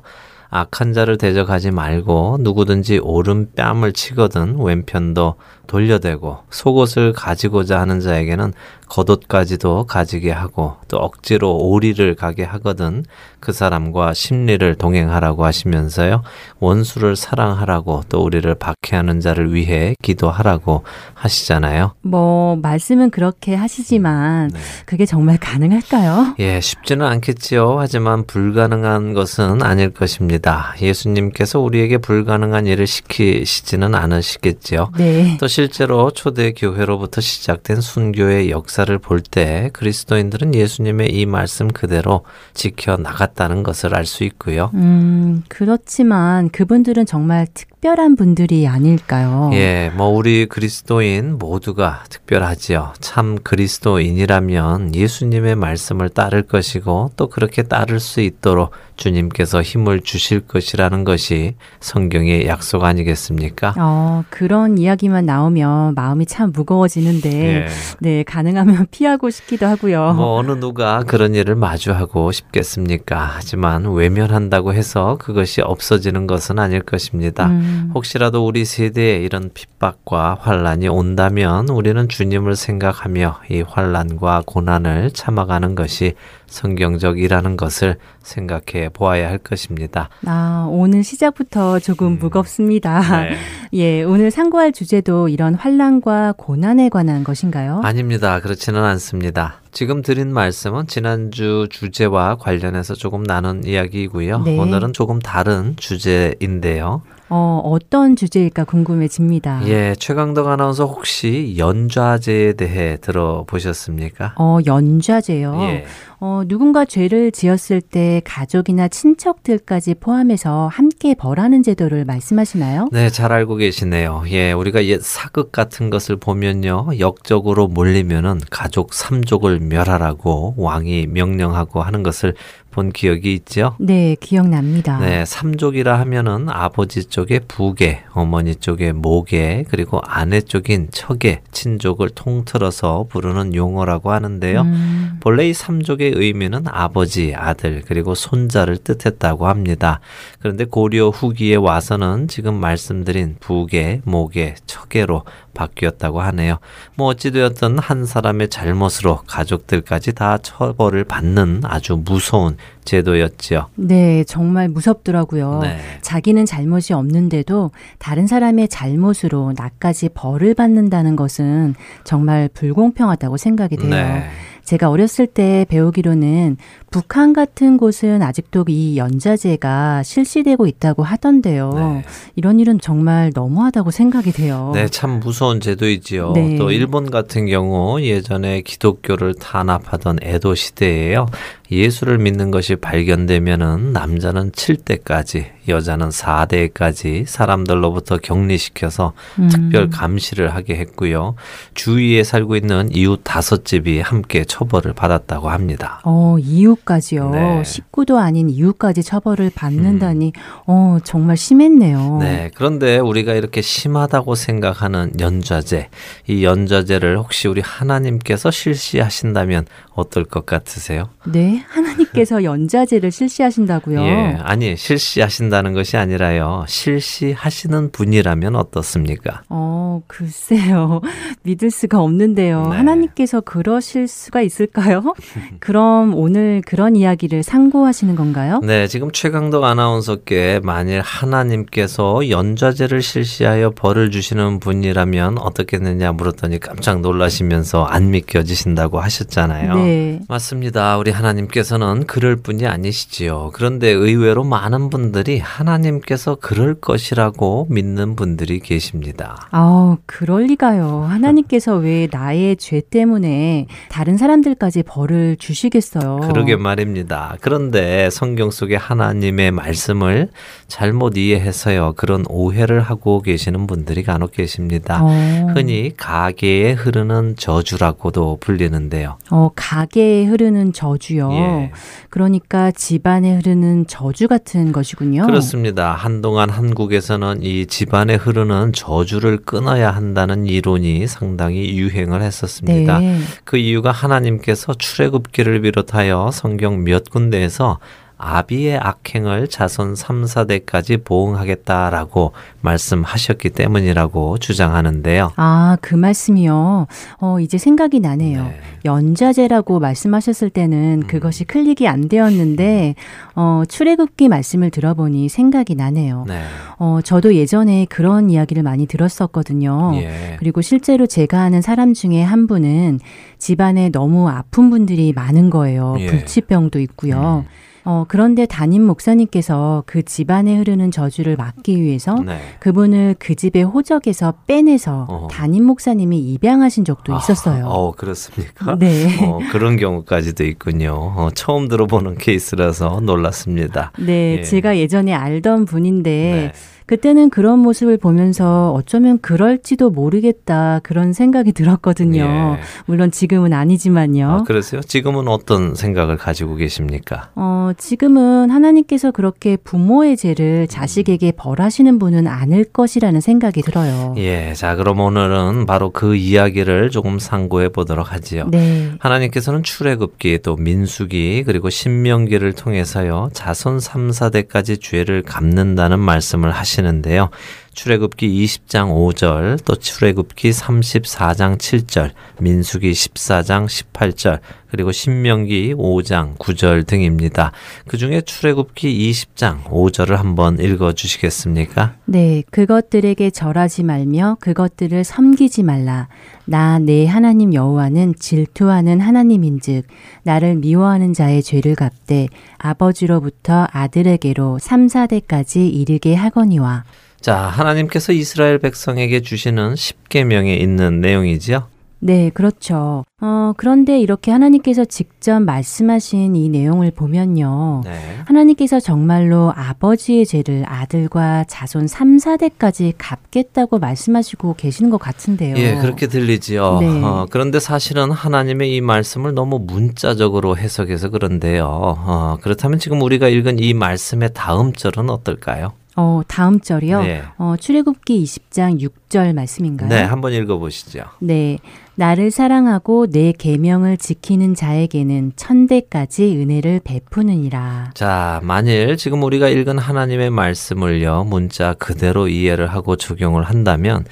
악한 0.50 0.92
자를 0.92 1.18
대적하지 1.18 1.72
말고 1.72 2.38
누구든지 2.40 3.00
오른 3.02 3.48
뺨을 3.56 3.92
치거든 3.92 4.56
왼편도 4.60 5.34
돌려대고 5.66 6.38
속옷을 6.50 7.12
가지고자 7.12 7.80
하는 7.80 8.00
자에게는 8.00 8.52
겉옷까지도 8.88 9.86
가지게 9.86 10.30
하고 10.30 10.76
또 10.88 10.98
억지로 10.98 11.56
오리를 11.56 12.14
가게 12.14 12.44
하거든 12.44 13.04
그 13.40 13.52
사람과 13.52 14.14
심리를 14.14 14.74
동행하라고 14.76 15.44
하시면서요 15.44 16.22
원수를 16.60 17.16
사랑하라고 17.16 18.02
또 18.08 18.22
우리를 18.22 18.54
박해하는 18.54 19.20
자를 19.20 19.52
위해 19.54 19.94
기도하라고 20.02 20.84
하시잖아요. 21.14 21.92
뭐 22.02 22.56
말씀은 22.56 23.10
그렇게 23.10 23.54
하시지만 23.54 24.48
네. 24.48 24.60
그게 24.86 25.06
정말 25.06 25.38
가능할까요? 25.38 26.36
예, 26.38 26.60
쉽지는 26.60 27.06
않겠지요. 27.06 27.76
하지만 27.78 28.26
불가능한 28.26 29.14
것은 29.14 29.62
아닐 29.62 29.90
것입니다. 29.90 30.74
예수님께서 30.80 31.60
우리에게 31.60 31.98
불가능한 31.98 32.66
일을 32.66 32.86
시키시지는 32.86 33.94
않으시겠지요. 33.94 34.90
네. 34.96 35.36
또 35.40 35.48
실제로 35.54 36.10
초대 36.10 36.52
교회로부터 36.52 37.20
시작된 37.20 37.80
순교의 37.80 38.50
역사를 38.50 38.98
볼 38.98 39.20
때 39.20 39.70
그리스도인들은 39.72 40.52
예수님의 40.52 41.14
이 41.14 41.26
말씀 41.26 41.68
그대로 41.68 42.24
지켜 42.54 42.96
나갔다는 42.96 43.62
것을 43.62 43.94
알 43.94 44.04
수 44.04 44.24
있고요. 44.24 44.72
음, 44.74 45.44
그렇지만 45.48 46.48
그분들은 46.50 47.06
정말 47.06 47.46
특 47.54 47.68
특별한 47.84 48.16
분들이 48.16 48.66
아닐까요? 48.66 49.50
예, 49.52 49.92
뭐 49.94 50.06
우리 50.06 50.46
그리스도인 50.46 51.36
모두가 51.36 52.04
특별하지요. 52.08 52.94
참 53.00 53.36
그리스도인이라면 53.42 54.94
예수님의 54.94 55.54
말씀을 55.56 56.08
따를 56.08 56.44
것이고 56.44 57.10
또 57.18 57.28
그렇게 57.28 57.62
따를 57.62 58.00
수 58.00 58.22
있도록 58.22 58.70
주님께서 58.96 59.60
힘을 59.60 60.00
주실 60.00 60.40
것이라는 60.40 61.04
것이 61.04 61.56
성경의 61.80 62.46
약속 62.46 62.84
아니겠습니까? 62.84 63.74
어, 63.78 64.24
그런 64.30 64.78
이야기만 64.78 65.26
나오면 65.26 65.94
마음이 65.94 66.24
참 66.24 66.52
무거워지는데, 66.52 67.28
네, 67.28 67.66
네 68.00 68.22
가능하면 68.22 68.86
피하고 68.92 69.28
싶기도 69.28 69.66
하고요. 69.66 70.14
뭐 70.14 70.36
어느 70.38 70.52
누가 70.52 71.02
그런 71.02 71.34
일을 71.34 71.54
마주하고 71.56 72.32
싶겠습니까? 72.32 73.32
하지만 73.34 73.84
외면한다고 73.92 74.72
해서 74.72 75.18
그것이 75.20 75.60
없어지는 75.60 76.26
것은 76.26 76.58
아닐 76.58 76.80
것입니다. 76.80 77.48
음. 77.48 77.73
혹시라도 77.94 78.46
우리 78.46 78.64
세대에 78.64 79.22
이런 79.22 79.50
핍박과 79.52 80.38
환란이 80.40 80.88
온다면 80.88 81.68
우리는 81.68 82.08
주님을 82.08 82.56
생각하며 82.56 83.40
이 83.50 83.62
환란과 83.62 84.42
고난을 84.46 85.10
참아가는 85.12 85.74
것이 85.74 86.14
성경적이라는 86.46 87.56
것을 87.56 87.96
생각해 88.22 88.90
보아야 88.92 89.28
할 89.28 89.38
것입니다. 89.38 90.08
아, 90.24 90.66
오늘 90.70 91.02
시작부터 91.02 91.78
조금 91.80 92.08
음. 92.08 92.18
무겁습니다. 92.18 93.22
네. 93.22 93.36
예, 93.74 94.02
오늘 94.02 94.30
상고할 94.30 94.72
주제도 94.72 95.28
이런 95.28 95.54
환란과 95.54 96.34
고난에 96.36 96.88
관한 96.88 97.24
것인가요? 97.24 97.80
아닙니다. 97.82 98.40
그렇지는 98.40 98.82
않습니다. 98.84 99.60
지금 99.72 100.02
드린 100.02 100.32
말씀은 100.32 100.86
지난주 100.86 101.66
주제와 101.70 102.36
관련해서 102.36 102.94
조금 102.94 103.24
나눈 103.24 103.64
이야기이고요. 103.64 104.42
네. 104.42 104.58
오늘은 104.58 104.92
조금 104.92 105.18
다른 105.18 105.74
주제인데요. 105.76 107.02
어, 107.28 107.60
어떤 107.64 108.16
주제일까 108.16 108.64
궁금해집니다. 108.64 109.66
예, 109.66 109.94
최강덕 109.98 110.48
아나운서 110.48 110.84
혹시 110.86 111.54
연좌제에 111.56 112.52
대해 112.52 112.98
들어보셨습니까? 113.00 114.34
어, 114.36 114.58
연좌제요? 114.66 115.58
예. 115.62 115.84
어, 116.20 116.42
누군가 116.46 116.84
죄를 116.84 117.32
지었을 117.32 117.80
때 117.80 118.22
가족이나 118.24 118.88
친척들까지 118.88 119.94
포함해서 119.94 120.68
함께 120.72 121.14
벌하는 121.14 121.62
제도를 121.62 122.04
말씀하시나요? 122.04 122.88
네, 122.92 123.10
잘 123.10 123.32
알고 123.32 123.56
계시네요. 123.56 124.24
예, 124.28 124.52
우리가 124.52 124.84
옛 124.86 125.02
사극 125.02 125.52
같은 125.52 125.90
것을 125.90 126.16
보면요. 126.16 126.88
역적으로 126.98 127.68
몰리면은 127.68 128.40
가족 128.50 128.90
3족을 128.90 129.60
멸하라고 129.64 130.54
왕이 130.56 131.08
명령하고 131.08 131.82
하는 131.82 132.02
것을 132.02 132.34
본 132.74 132.90
기억이 132.90 133.32
있죠? 133.34 133.76
네, 133.78 134.16
기억납니다. 134.18 134.98
네, 134.98 135.24
삼족이라 135.24 136.00
하면은 136.00 136.48
아버지 136.48 137.04
쪽에 137.04 137.38
부계, 137.38 138.02
어머니 138.12 138.56
쪽에 138.56 138.90
모계, 138.90 139.64
그리고 139.68 140.00
아내 140.04 140.40
쪽인 140.40 140.88
척계, 140.90 141.42
친족을 141.52 142.10
통틀어서 142.10 143.06
부르는 143.08 143.54
용어라고 143.54 144.10
하는데요. 144.10 144.62
음. 144.62 145.18
본래 145.20 145.48
이 145.48 145.54
삼족의 145.54 146.14
의미는 146.16 146.64
아버지, 146.66 147.32
아들, 147.36 147.82
그리고 147.86 148.16
손자를 148.16 148.78
뜻했다고 148.78 149.46
합니다. 149.46 150.00
그런데 150.40 150.64
고려 150.64 151.10
후기에 151.10 151.54
와서는 151.54 152.26
지금 152.26 152.54
말씀드린 152.54 153.36
부계, 153.38 154.00
모계, 154.04 154.56
척계로 154.66 155.22
바뀌었다고 155.54 156.20
하네요. 156.20 156.58
뭐 156.96 157.08
어찌되었든 157.08 157.78
한 157.78 158.04
사람의 158.04 158.50
잘못으로 158.50 159.20
가족들까지 159.26 160.14
다 160.14 160.38
처벌을 160.38 161.04
받는 161.04 161.62
아주 161.64 162.00
무서운 162.04 162.56
제도였죠. 162.84 163.68
네, 163.76 164.24
정말 164.24 164.68
무섭더라고요. 164.68 165.60
네. 165.62 165.78
자기는 166.02 166.44
잘못이 166.44 166.92
없는데도 166.92 167.70
다른 167.98 168.26
사람의 168.26 168.68
잘못으로 168.68 169.54
나까지 169.56 170.10
벌을 170.10 170.54
받는다는 170.54 171.16
것은 171.16 171.74
정말 172.04 172.48
불공평하다고 172.52 173.36
생각이 173.36 173.76
돼요. 173.76 173.90
네. 173.90 174.30
제가 174.64 174.90
어렸을 174.90 175.26
때 175.26 175.66
배우기로는 175.68 176.56
북한 176.90 177.32
같은 177.32 177.76
곳은 177.76 178.22
아직도 178.22 178.64
이 178.68 178.96
연자제가 178.96 180.02
실시되고 180.02 180.66
있다고 180.66 181.02
하던데요. 181.02 181.72
네. 181.74 182.04
이런 182.36 182.60
일은 182.60 182.80
정말 182.80 183.32
너무하다고 183.34 183.90
생각이 183.90 184.32
돼요. 184.32 184.70
네, 184.74 184.86
참 184.88 185.20
무서운 185.20 185.60
제도이지요. 185.60 186.32
네. 186.32 186.56
또 186.56 186.70
일본 186.70 187.10
같은 187.10 187.46
경우 187.46 188.00
예전에 188.00 188.62
기독교를 188.62 189.34
탄압하던 189.34 190.18
에도 190.22 190.54
시대에요. 190.54 191.26
예수를 191.70 192.18
믿는 192.18 192.50
것이 192.50 192.76
발견되면은 192.76 193.92
남자는 193.92 194.52
7대까지, 194.52 195.46
여자는 195.66 196.10
4대까지 196.10 197.24
사람들로부터 197.26 198.18
격리시켜서 198.18 199.14
음. 199.38 199.48
특별 199.48 199.88
감시를 199.88 200.54
하게 200.54 200.76
했고요. 200.76 201.36
주위에 201.72 202.22
살고 202.22 202.56
있는 202.56 202.90
이웃 202.92 203.20
다섯 203.24 203.64
집이 203.64 204.00
함께 204.00 204.44
처벌을 204.44 204.92
받았다고 204.92 205.48
합니다. 205.48 206.00
어, 206.04 206.36
이웃까지요. 206.38 207.30
네. 207.30 207.64
식구도 207.64 208.18
아닌 208.18 208.50
이웃까지 208.50 209.02
처벌을 209.02 209.50
받는다니, 209.54 210.32
음. 210.36 210.40
어, 210.66 210.98
정말 211.02 211.36
심했네요. 211.36 212.18
네. 212.20 212.50
그런데 212.54 212.98
우리가 212.98 213.32
이렇게 213.32 213.62
심하다고 213.62 214.34
생각하는 214.34 215.12
연좌제, 215.18 215.88
이 216.26 216.44
연좌제를 216.44 217.18
혹시 217.18 217.48
우리 217.48 217.62
하나님께서 217.62 218.50
실시하신다면 218.50 219.66
어떨 219.94 220.24
것 220.24 220.44
같으세요? 220.44 221.08
네. 221.24 221.53
하나님께서 221.56 222.44
연자제를 222.44 223.10
실시하신다고요? 223.10 224.00
예, 224.00 224.38
아니 224.42 224.76
실시하신다는 224.76 225.72
것이 225.72 225.96
아니라요. 225.96 226.64
실시하시는 226.66 227.92
분이라면 227.92 228.56
어떻습니까? 228.56 229.42
어, 229.48 230.02
글쎄요. 230.06 231.00
믿을 231.42 231.70
수가 231.70 232.00
없는데요. 232.00 232.68
네. 232.68 232.76
하나님께서 232.76 233.40
그러실 233.40 234.08
수가 234.08 234.42
있을까요? 234.42 235.14
그럼 235.60 236.14
오늘 236.14 236.62
그런 236.66 236.96
이야기를 236.96 237.42
상고하시는 237.42 238.14
건가요? 238.16 238.60
네, 238.62 238.86
지금 238.86 239.10
최강덕 239.12 239.64
아나운서께 239.64 240.60
만일 240.62 241.00
하나님께서 241.00 242.28
연좌제를 242.28 243.02
실시하여 243.02 243.70
벌을 243.70 244.10
주시는 244.10 244.60
분이라면 244.60 245.38
어떻겠느냐 245.38 246.12
물었더니 246.12 246.60
깜짝 246.60 247.00
놀라시면서 247.00 247.84
안 247.84 248.10
믿겨지신다고 248.10 249.00
하셨잖아요. 249.00 249.74
네. 249.76 250.20
맞습니다. 250.28 250.98
우리 250.98 251.10
하나님 251.10 251.43
하나님께서는 251.44 252.04
그럴 252.06 252.36
뿐이 252.36 252.66
아니시지요. 252.66 253.50
그런데 253.54 253.88
의외로 253.88 254.44
많은 254.44 254.90
분들이 254.90 255.38
하나님께서 255.38 256.36
그럴 256.40 256.74
것이라고 256.74 257.66
믿는 257.70 258.16
분들이 258.16 258.60
계십니다. 258.60 259.48
아, 259.50 259.96
그럴 260.06 260.44
리가요. 260.44 261.06
하나님께서 261.08 261.76
왜 261.76 262.08
나의 262.10 262.56
죄 262.56 262.80
때문에 262.80 263.66
다른 263.90 264.16
사람들까지 264.16 264.82
벌을 264.84 265.36
주시겠어요? 265.38 266.20
그러게 266.28 266.56
말입니다. 266.56 267.36
그런데 267.40 268.10
성경 268.10 268.50
속에 268.50 268.76
하나님의 268.76 269.50
말씀을 269.50 270.28
잘못 270.68 271.16
이해해서요. 271.16 271.94
그런 271.96 272.24
오해를 272.28 272.80
하고 272.80 273.20
계시는 273.22 273.66
분들이 273.66 274.02
간혹 274.02 274.32
계십니다. 274.32 275.00
어. 275.02 275.08
흔히 275.54 275.92
가계에 275.96 276.72
흐르는 276.72 277.36
저주라고도 277.36 278.38
불리는데요. 278.40 279.18
어, 279.30 279.50
가계에 279.54 280.24
흐르는 280.24 280.72
저주요. 280.72 281.30
예. 281.36 281.72
그러니까 282.10 282.70
집안에 282.70 283.36
흐르는 283.36 283.86
저주 283.86 284.28
같은 284.28 284.72
것이군요. 284.72 285.26
그렇습니다. 285.26 285.92
한동안 285.92 286.50
한국에서는 286.50 287.42
이 287.42 287.66
집안에 287.66 288.14
흐르는 288.14 288.72
저주를 288.72 289.38
끊어야 289.38 289.90
한다는 289.90 290.46
이론이 290.46 291.06
상당히 291.06 291.76
유행을 291.76 292.22
했었습니다. 292.22 292.98
네. 292.98 293.18
그 293.44 293.56
이유가 293.56 293.90
하나님께서 293.90 294.74
출애굽기를 294.74 295.62
비롯하여 295.62 296.30
성경 296.32 296.84
몇 296.84 297.10
군데에서 297.10 297.78
아비의 298.16 298.78
악행을 298.78 299.48
자손 299.48 299.96
3, 299.96 300.24
4대까지 300.24 301.04
보응하겠다라고 301.04 302.32
말씀하셨기 302.60 303.50
때문이라고 303.50 304.38
주장하는데요. 304.38 305.32
아, 305.36 305.76
그 305.80 305.94
말씀이요. 305.94 306.86
어, 307.18 307.40
이제 307.40 307.58
생각이 307.58 308.00
나네요. 308.00 308.44
네. 308.44 308.60
연자제라고 308.84 309.80
말씀하셨을 309.80 310.50
때는 310.50 311.02
음. 311.02 311.06
그것이 311.06 311.44
클릭이 311.44 311.88
안 311.88 312.08
되었는데 312.08 312.94
어, 313.34 313.62
출애굽기 313.68 314.28
말씀을 314.28 314.70
들어보니 314.70 315.28
생각이 315.28 315.74
나네요. 315.74 316.24
네. 316.28 316.42
어, 316.78 317.00
저도 317.02 317.34
예전에 317.34 317.86
그런 317.86 318.30
이야기를 318.30 318.62
많이 318.62 318.86
들었었거든요. 318.86 319.92
예. 319.96 320.36
그리고 320.38 320.62
실제로 320.62 321.06
제가 321.06 321.40
아는 321.40 321.62
사람 321.62 321.94
중에 321.94 322.22
한 322.22 322.46
분은 322.46 323.00
집안에 323.38 323.90
너무 323.90 324.28
아픈 324.28 324.70
분들이 324.70 325.12
많은 325.12 325.50
거예요. 325.50 325.96
예. 325.98 326.06
불치병도 326.06 326.78
있고요. 326.80 327.44
음. 327.46 327.64
어, 327.84 328.04
그런데 328.08 328.46
담임 328.46 328.82
목사님께서 328.82 329.82
그 329.86 330.02
집안에 330.02 330.56
흐르는 330.56 330.90
저주를 330.90 331.36
막기 331.36 331.82
위해서 331.82 332.14
네. 332.24 332.38
그분을 332.60 333.16
그 333.18 333.34
집의 333.34 333.62
호적에서 333.62 334.34
빼내서 334.46 335.06
어. 335.08 335.28
담임 335.30 335.64
목사님이 335.64 336.18
입양하신 336.18 336.84
적도 336.84 337.14
아, 337.14 337.18
있었어요. 337.18 337.66
어, 337.66 337.92
그렇습니까? 337.92 338.76
네. 338.78 339.26
어, 339.26 339.38
그런 339.52 339.76
경우까지도 339.76 340.44
있군요. 340.44 340.92
어, 340.94 341.28
처음 341.34 341.68
들어보는 341.68 342.16
케이스라서 342.16 343.00
놀랐습니다. 343.02 343.92
네, 343.98 344.38
예. 344.38 344.42
제가 344.42 344.78
예전에 344.78 345.12
알던 345.12 345.66
분인데 345.66 346.10
네. 346.10 346.52
그때는 346.86 347.30
그런 347.30 347.60
모습을 347.60 347.96
보면서 347.96 348.72
어쩌면 348.72 349.18
그럴지도 349.20 349.90
모르겠다 349.90 350.80
그런 350.82 351.14
생각이 351.14 351.52
들었거든요. 351.52 352.22
예. 352.58 352.60
물론 352.84 353.10
지금은 353.10 353.54
아니지만요. 353.54 354.30
아, 354.30 354.42
그러세요? 354.42 354.82
지금은 354.82 355.28
어떤 355.28 355.74
생각을 355.74 356.18
가지고 356.18 356.56
계십니까? 356.56 357.30
어, 357.36 357.70
지금은 357.78 358.50
하나님께서 358.50 359.12
그렇게 359.12 359.56
부모의 359.56 360.18
죄를 360.18 360.66
자식에게 360.68 361.32
벌하시는 361.32 361.98
분은 361.98 362.26
아닐 362.26 362.64
것이라는 362.64 363.18
생각이 363.20 363.62
들어요. 363.62 364.14
예. 364.18 364.52
자, 364.54 364.76
그럼 364.76 365.00
오늘은 365.00 365.64
바로 365.64 365.88
그 365.90 366.16
이야기를 366.16 366.90
조금 366.90 367.18
상고해 367.18 367.70
보도록 367.70 368.12
하지요. 368.12 368.48
네. 368.50 368.92
하나님께서는 368.98 369.62
출애굽기 369.62 370.40
또 370.42 370.56
민수기 370.56 371.44
그리고 371.46 371.70
신명기를 371.70 372.52
통해서요. 372.52 373.30
자손 373.32 373.80
3, 373.80 374.10
4대까지 374.10 374.82
죄를 374.82 375.22
갚는다는 375.22 375.98
말씀을 375.98 376.50
하시 376.50 376.73
하시는데요. 376.74 377.30
출애굽기 377.74 378.44
20장 378.44 378.88
5절, 378.90 379.64
또 379.64 379.74
출애굽기 379.74 380.50
34장 380.50 381.58
7절, 381.58 382.10
민수기 382.40 382.92
14장 382.92 383.66
18절, 383.66 384.38
그리고 384.70 384.92
신명기 384.92 385.74
5장 385.74 386.36
9절 386.36 386.86
등입니다. 386.86 387.52
그 387.86 387.96
중에 387.96 388.20
출애굽기 388.20 389.10
20장 389.10 389.64
5절을 389.64 390.16
한번 390.16 390.58
읽어 390.58 390.92
주시겠습니까? 390.92 391.94
네, 392.06 392.42
그것들에게 392.50 393.30
절하지 393.30 393.82
말며 393.82 394.36
그것들을 394.40 395.02
섬기지 395.04 395.62
말라. 395.62 396.08
나 396.46 396.78
내 396.84 397.06
하나님 397.06 397.54
여호와는 397.54 398.16
질투하는 398.18 399.00
하나님인즉 399.00 399.86
나를 400.22 400.56
미워하는 400.56 401.14
자의 401.14 401.42
죄를 401.42 401.74
갚되 401.74 402.28
아버지로부터 402.58 403.66
아들에게로 403.70 404.58
3, 404.58 404.86
4대까지 404.88 405.72
이르게 405.72 406.14
하거니와 406.14 406.84
자, 407.24 407.38
하나님께서 407.38 408.12
이스라엘 408.12 408.58
백성에게 408.58 409.22
주시는 409.22 409.76
10계명에 409.76 410.60
있는 410.60 411.00
내용이지요. 411.00 411.68
네, 412.00 412.28
그렇죠. 412.28 413.02
어, 413.22 413.54
그런데 413.56 413.98
이렇게 413.98 414.30
하나님께서 414.30 414.84
직접 414.84 415.40
말씀하신 415.40 416.36
이 416.36 416.50
내용을 416.50 416.90
보면요. 416.90 417.80
네. 417.82 417.92
하나님께서 418.26 418.78
정말로 418.78 419.54
아버지의 419.56 420.26
죄를 420.26 420.64
아들과 420.66 421.44
자손 421.44 421.86
3, 421.86 422.18
4대까지 422.18 422.92
갚겠다고 422.98 423.78
말씀하시고 423.78 424.56
계시는 424.56 424.90
것 424.90 424.98
같은데요. 424.98 425.56
예, 425.56 425.76
그렇게 425.76 426.08
들리지요. 426.08 426.80
네. 426.80 427.02
어, 427.02 427.26
그런데 427.30 427.58
사실은 427.58 428.10
하나님의 428.10 428.76
이 428.76 428.82
말씀을 428.82 429.32
너무 429.32 429.58
문자적으로 429.60 430.58
해석해서 430.58 431.08
그런데요. 431.08 431.64
어, 431.66 432.36
그렇다면 432.42 432.78
지금 432.78 433.00
우리가 433.00 433.28
읽은 433.28 433.60
이 433.60 433.72
말씀의 433.72 434.32
다음 434.34 434.74
절은 434.74 435.08
어떨까요? 435.08 435.72
어, 435.96 436.22
다음 436.26 436.60
절이요. 436.60 437.02
네. 437.02 437.22
어, 437.38 437.54
출애굽기 437.58 438.22
20장 438.24 438.80
6절 438.80 439.32
말씀인가요? 439.34 439.88
네, 439.88 440.02
한번 440.02 440.32
읽어 440.32 440.58
보시죠. 440.58 441.04
네. 441.20 441.58
나를 441.96 442.32
사랑하고 442.32 443.06
내 443.06 443.32
계명을 443.32 443.98
지키는 443.98 444.54
자에게는 444.54 445.32
천대까지 445.36 446.36
은혜를 446.36 446.80
베푸느니라. 446.82 447.92
자, 447.94 448.40
만일 448.42 448.96
지금 448.96 449.22
우리가 449.22 449.48
읽은 449.48 449.78
하나님의 449.78 450.30
말씀을요, 450.30 451.24
문자 451.24 451.74
그대로 451.74 452.26
이해를 452.26 452.66
하고 452.66 452.96
적용을 452.96 453.44
한다면 453.44 454.04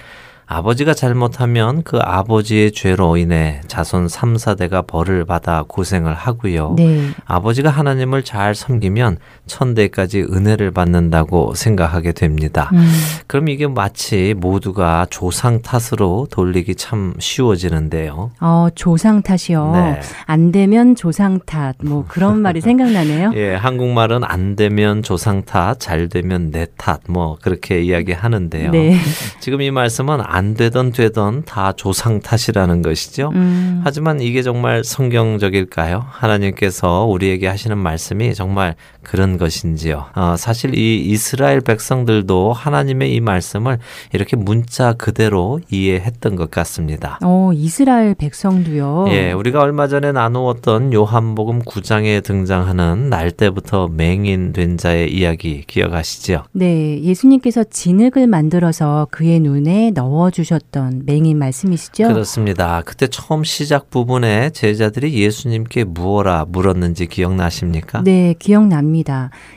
아버지가 0.52 0.92
잘못하면 0.92 1.82
그 1.82 1.98
아버지의 1.98 2.72
죄로 2.72 3.16
인해 3.16 3.62
자손 3.68 4.08
3, 4.08 4.34
4대가 4.34 4.86
벌을 4.86 5.24
받아 5.24 5.64
고생을 5.66 6.12
하고요. 6.12 6.74
네. 6.76 7.08
아버지가 7.24 7.70
하나님을 7.70 8.22
잘 8.22 8.54
섬기면 8.54 9.16
천대까지 9.46 10.20
은혜를 10.30 10.70
받는다고 10.72 11.54
생각하게 11.54 12.12
됩니다. 12.12 12.68
음. 12.74 12.86
그럼 13.26 13.48
이게 13.48 13.66
마치 13.66 14.34
모두가 14.36 15.06
조상 15.08 15.62
탓으로 15.62 16.26
돌리기 16.30 16.74
참 16.74 17.14
쉬워지는데요. 17.18 18.32
어, 18.40 18.68
조상 18.74 19.22
탓이요. 19.22 19.72
네. 19.72 20.00
안 20.26 20.52
되면 20.52 20.94
조상 20.94 21.40
탓. 21.46 21.76
뭐 21.82 22.04
그런 22.06 22.42
말이 22.42 22.60
생각나네요. 22.62 23.32
예, 23.36 23.54
한국말은 23.54 24.22
안 24.22 24.54
되면 24.54 25.02
조상 25.02 25.44
탓, 25.44 25.80
잘 25.80 26.10
되면 26.10 26.50
내 26.50 26.66
탓. 26.76 27.00
뭐 27.08 27.38
그렇게 27.40 27.80
이야기하는데요. 27.80 28.70
네. 28.70 28.98
지금 29.40 29.62
이 29.62 29.70
말씀은 29.70 30.20
안 30.22 30.41
되던 30.54 30.92
되던 30.92 31.44
다 31.44 31.72
조상 31.72 32.20
탓이라는 32.20 32.82
것이죠. 32.82 33.30
음. 33.34 33.80
하지만 33.84 34.20
이게 34.20 34.42
정말 34.42 34.84
성경적일까요? 34.84 36.04
하나님께서 36.08 37.04
우리에게 37.04 37.46
하시는 37.48 37.76
말씀이 37.78 38.34
정말 38.34 38.76
그런 39.02 39.36
것인지요. 39.38 40.06
어, 40.14 40.36
사실 40.36 40.76
이 40.76 41.00
이스라엘 41.00 41.60
백성들도 41.60 42.52
하나님의 42.52 43.14
이 43.14 43.20
말씀을 43.20 43.78
이렇게 44.12 44.36
문자 44.36 44.92
그대로 44.92 45.60
이해했던 45.70 46.36
것 46.36 46.50
같습니다. 46.50 47.18
어, 47.22 47.50
이스라엘 47.54 48.14
백성도요. 48.14 49.06
예, 49.08 49.32
우리가 49.32 49.60
얼마 49.60 49.88
전에 49.88 50.12
나누었던 50.12 50.92
요한복음 50.92 51.62
9장에 51.62 52.22
등장하는 52.22 53.10
날 53.10 53.30
때부터 53.30 53.88
맹인된 53.88 54.78
자의 54.78 55.12
이야기 55.12 55.64
기억하시죠? 55.66 56.44
네, 56.52 57.00
예수님께서 57.02 57.64
진흙을 57.64 58.26
만들어서 58.26 59.08
그의 59.10 59.40
눈에 59.40 59.90
넣어 59.90 60.30
주셨던 60.30 61.02
맹인 61.06 61.38
말씀이시죠? 61.38 62.08
그렇습니다. 62.08 62.82
그때 62.84 63.06
처음 63.08 63.44
시작 63.44 63.90
부분에 63.90 64.50
제자들이 64.50 65.14
예수님께 65.14 65.84
무엇라 65.84 66.46
물었는지 66.48 67.06
기억나십니까? 67.06 68.02
네, 68.04 68.34
기억납니다. 68.38 68.91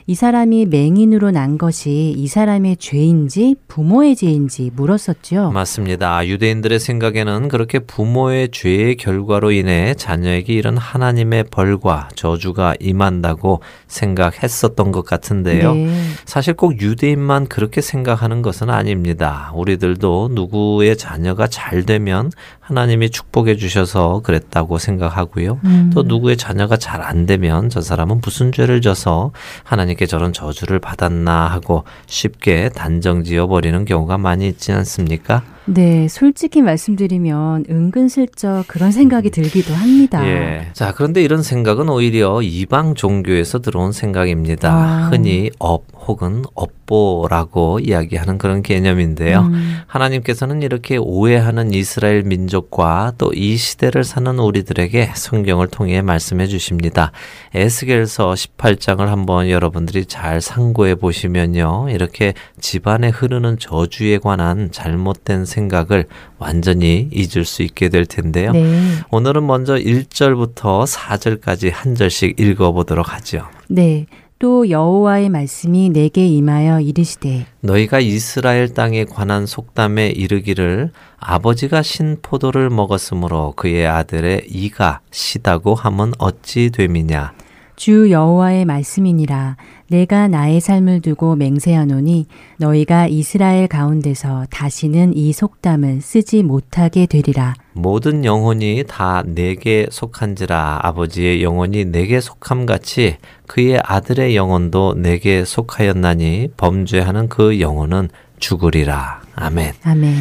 이 0.06 0.14
사람이 0.14 0.66
맹인으로 0.66 1.30
난 1.30 1.58
것이 1.58 2.14
이 2.16 2.26
사람의 2.26 2.78
죄인지 2.78 3.56
부모의 3.68 4.16
죄인지 4.16 4.72
물었었죠. 4.74 5.50
맞습니다. 5.52 6.26
유대인들의 6.26 6.80
생각에는 6.80 7.48
그렇게 7.48 7.78
부모의 7.78 8.50
죄의 8.50 8.96
결과로 8.96 9.52
인해 9.52 9.94
자녀에게 9.94 10.52
이런 10.52 10.76
하나님의 10.76 11.44
벌과 11.50 12.08
저주가 12.14 12.74
임한다고 12.80 13.60
생각했었던 13.86 14.92
것 14.92 15.04
같은데요. 15.04 15.74
네. 15.74 15.88
사실 16.24 16.54
꼭 16.54 16.80
유대인만 16.80 17.46
그렇게 17.46 17.80
생각하는 17.80 18.42
것은 18.42 18.70
아닙니다. 18.70 19.52
우리들도 19.54 20.30
누구 20.34 20.56
누구의 20.56 20.96
자녀가 20.96 21.46
잘 21.46 21.84
되면 21.84 22.30
하나님이 22.66 23.10
축복해 23.10 23.56
주셔서 23.56 24.20
그랬다고 24.24 24.78
생각하고요. 24.78 25.60
음. 25.64 25.90
또 25.94 26.02
누구의 26.02 26.36
자녀가 26.36 26.76
잘 26.76 26.96
안 27.06 27.24
되면 27.26 27.68
저 27.68 27.80
사람은 27.80 28.20
무슨 28.20 28.50
죄를 28.50 28.80
져서 28.80 29.30
하나님께 29.62 30.06
저런 30.06 30.32
저주를 30.32 30.80
받았나 30.80 31.46
하고 31.46 31.84
쉽게 32.06 32.70
단정 32.70 33.22
지어 33.22 33.46
버리는 33.46 33.84
경우가 33.84 34.18
많이 34.18 34.48
있지 34.48 34.72
않습니까? 34.72 35.44
네, 35.66 36.08
솔직히 36.08 36.62
말씀드리면 36.62 37.66
은근슬쩍 37.70 38.66
그런 38.68 38.90
생각이 38.90 39.30
들기도 39.30 39.74
합니다. 39.74 40.26
예. 40.26 40.68
자, 40.72 40.92
그런데 40.92 41.22
이런 41.22 41.42
생각은 41.42 41.88
오히려 41.88 42.40
이방 42.42 42.94
종교에서 42.94 43.60
들어온 43.60 43.92
생각입니다. 43.92 44.72
아. 44.72 45.08
흔히 45.10 45.50
업 45.58 45.84
혹은 46.06 46.44
업보라고 46.54 47.80
이야기하는 47.80 48.38
그런 48.38 48.62
개념인데요. 48.62 49.40
음. 49.40 49.80
하나님께서는 49.88 50.62
이렇게 50.62 50.96
오해하는 50.96 51.74
이스라엘 51.74 52.22
민족과 52.22 53.12
또 53.18 53.30
이 53.36 53.56
시대를 53.56 54.02
사는 54.02 54.38
우리들에게 54.38 55.10
성경을 55.14 55.68
통해 55.68 56.00
말씀해 56.00 56.46
주십니다. 56.46 57.12
에스겔서 57.54 58.32
18장을 58.32 59.04
한번 59.04 59.50
여러분들이 59.50 60.06
잘 60.06 60.40
상고해 60.40 60.94
보시면요. 60.94 61.88
이렇게 61.90 62.32
집안에 62.60 63.10
흐르는 63.10 63.58
저주에 63.58 64.18
관한 64.18 64.70
잘못된 64.72 65.44
생각 65.44 65.55
을 65.92 66.06
완전히 66.38 67.08
잊을 67.12 67.44
수 67.44 67.62
있게 67.62 67.88
될 67.88 68.06
텐데요. 68.06 68.52
네. 68.52 68.80
오늘은 69.10 69.46
먼저 69.46 69.74
1절부터 69.74 70.86
4절까지 70.86 71.70
한 71.72 71.94
절씩 71.94 72.38
읽어 72.38 72.72
보도록 72.72 73.12
하죠. 73.14 73.46
네. 73.68 74.06
또 74.38 74.68
여호와의 74.68 75.30
말씀이 75.30 75.88
내게 75.88 76.26
임하여 76.26 76.80
이르시되 76.80 77.46
너희가 77.60 78.00
이스라엘 78.00 78.74
땅에 78.74 79.06
관한 79.06 79.46
속담에 79.46 80.08
이르기를 80.08 80.90
아버지가 81.18 81.80
신 81.82 82.18
포도를 82.20 82.68
먹었으므로 82.68 83.54
그의 83.56 83.86
아들의 83.86 84.42
이가 84.50 85.00
시다고 85.10 85.74
함은 85.74 86.12
어찌 86.18 86.68
됨이냐 86.70 87.32
주 87.76 88.10
여호와의 88.10 88.66
말씀이니라 88.66 89.56
내가 89.88 90.28
나의 90.28 90.60
삶을 90.60 91.00
두고 91.00 91.36
맹세하노니 91.36 92.26
너희가 92.58 93.06
이스라엘 93.06 93.68
가운데서 93.68 94.46
다시는 94.50 95.16
이 95.16 95.32
속담을 95.32 96.00
쓰지 96.00 96.42
못하게 96.42 97.06
되리라. 97.06 97.54
모든 97.72 98.24
영혼이 98.24 98.84
다 98.88 99.22
내게 99.26 99.86
속한지라 99.90 100.80
아버지의 100.82 101.42
영혼이 101.42 101.86
내게 101.86 102.20
속함 102.20 102.66
같이 102.66 103.16
그의 103.46 103.80
아들의 103.84 104.34
영혼도 104.34 104.94
내게 104.94 105.44
속하였나니 105.44 106.52
범죄하는 106.56 107.28
그 107.28 107.60
영혼은 107.60 108.08
죽으리라. 108.38 109.22
아멘. 109.34 109.74
아멘. 109.84 110.14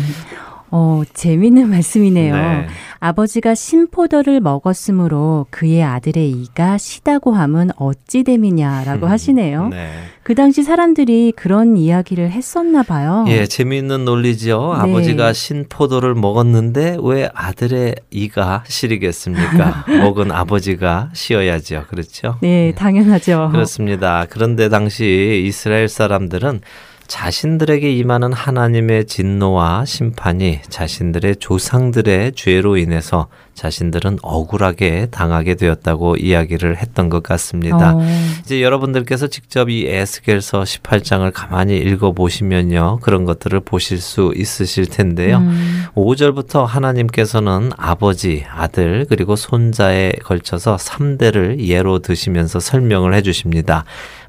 어, 0.77 1.03
재미있는 1.13 1.69
말씀이네요. 1.71 2.35
네. 2.35 2.67
아버지가 2.99 3.55
신포도를 3.55 4.41
먹었으므로 4.41 5.45
그의 5.49 5.83
아들의 5.83 6.29
이가 6.31 6.77
시다고 6.77 7.31
함은 7.31 7.69
어찌 7.77 8.23
됨이냐라고 8.23 9.05
음, 9.05 9.11
하시네요. 9.11 9.69
네. 9.69 9.91
그 10.23 10.35
당시 10.35 10.63
사람들이 10.63 11.31
그런 11.33 11.77
이야기를 11.77 12.29
했었나 12.31 12.83
봐요. 12.83 13.23
예, 13.29 13.45
재미있는 13.45 14.03
논리죠. 14.03 14.73
네. 14.75 14.81
아버지가 14.81 15.31
신포도를 15.31 16.13
먹었는데 16.13 16.97
왜 17.01 17.29
아들의 17.33 17.95
이가 18.11 18.65
시리겠습니까? 18.67 19.85
먹은 20.01 20.31
아버지가 20.31 21.11
쉬어야죠. 21.13 21.85
그렇죠? 21.89 22.37
네, 22.41 22.73
당연하죠. 22.75 23.49
그렇습니다. 23.53 24.25
그런데 24.29 24.67
당시 24.67 25.43
이스라엘 25.45 25.87
사람들은 25.87 26.61
자신들에게 27.07 27.91
임하는 27.91 28.33
하나님의 28.33 29.05
진노와 29.05 29.85
심판이 29.85 30.61
자신들의 30.69 31.37
조상들의 31.37 32.33
죄로 32.35 32.77
인해서 32.77 33.27
자신들은 33.55 34.19
억울하게 34.21 35.07
당하게 35.11 35.55
되었다고 35.55 36.17
이야기를 36.17 36.77
했던 36.77 37.09
것 37.09 37.23
같습니다. 37.23 37.95
어. 37.95 38.01
이제 38.41 38.61
여러분들께서 38.61 39.27
직접 39.27 39.69
이 39.69 39.87
에스겔서 39.87 40.63
18장을 40.63 41.31
가만히 41.33 41.77
읽어 41.77 42.11
보시면요. 42.11 42.99
그런 43.01 43.23
것들을 43.23 43.61
보실 43.61 43.99
수 43.99 44.33
있으실 44.35 44.87
텐데요. 44.87 45.37
음. 45.37 45.85
5절부터 45.95 46.65
하나님께서는 46.65 47.71
아버지, 47.77 48.45
아들, 48.49 49.05
그리고 49.07 49.35
손자에 49.37 50.11
걸쳐서 50.23 50.75
3대를 50.75 51.59
예로 51.59 51.99
드시면서 51.99 52.59
설명을 52.59 53.13
해 53.13 53.21
주십니다. 53.21 53.85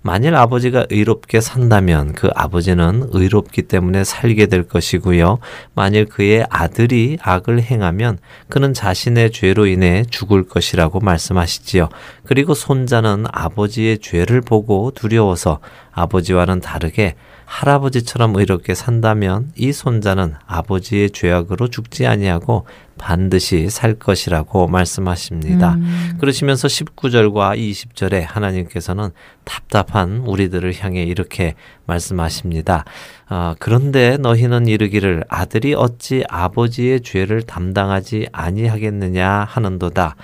만일 0.06 0.36
아버지가 0.36 0.86
의롭게 0.88 1.40
산다면 1.40 2.12
그 2.12 2.30
아버지는 2.36 3.08
의롭기 3.10 3.62
때문에 3.62 4.04
살게 4.04 4.46
될 4.46 4.62
것이고요. 4.62 5.40
만일 5.74 6.04
그의 6.04 6.46
아들이 6.48 7.18
악을 7.20 7.60
행하면 7.60 8.18
그는 8.48 8.72
자신의 8.72 9.32
죄로 9.32 9.66
인해 9.66 10.04
죽을 10.08 10.46
것이라고 10.46 11.00
말씀하시지요. 11.00 11.88
그리고 12.24 12.54
손자는 12.54 13.24
아버지의 13.32 13.98
죄를 13.98 14.42
보고 14.42 14.92
두려워서 14.94 15.58
아버지와는 15.90 16.60
다르게 16.60 17.16
할아버지처럼 17.46 18.34
의롭게 18.36 18.74
산다면 18.74 19.52
이 19.54 19.72
손자는 19.72 20.34
아버지의 20.46 21.10
죄악으로 21.10 21.68
죽지 21.68 22.06
아니하고 22.06 22.66
반드시 22.98 23.70
살 23.70 23.94
것이라고 23.94 24.66
말씀하십니다. 24.66 25.74
음. 25.74 26.16
그러시면서 26.18 26.66
19절과 26.66 27.56
20절에 27.56 28.24
하나님께서는 28.26 29.10
답답한 29.44 30.18
우리들을 30.26 30.74
향해 30.80 31.04
이렇게 31.04 31.54
말씀하십니다. 31.86 32.84
아, 33.28 33.54
그런데 33.58 34.16
너희는 34.16 34.66
이르기를 34.66 35.24
아들이 35.28 35.74
어찌 35.74 36.24
아버지의 36.28 37.02
죄를 37.02 37.42
담당하지 37.42 38.28
아니하겠느냐 38.32 39.46
하는도다. 39.48 40.16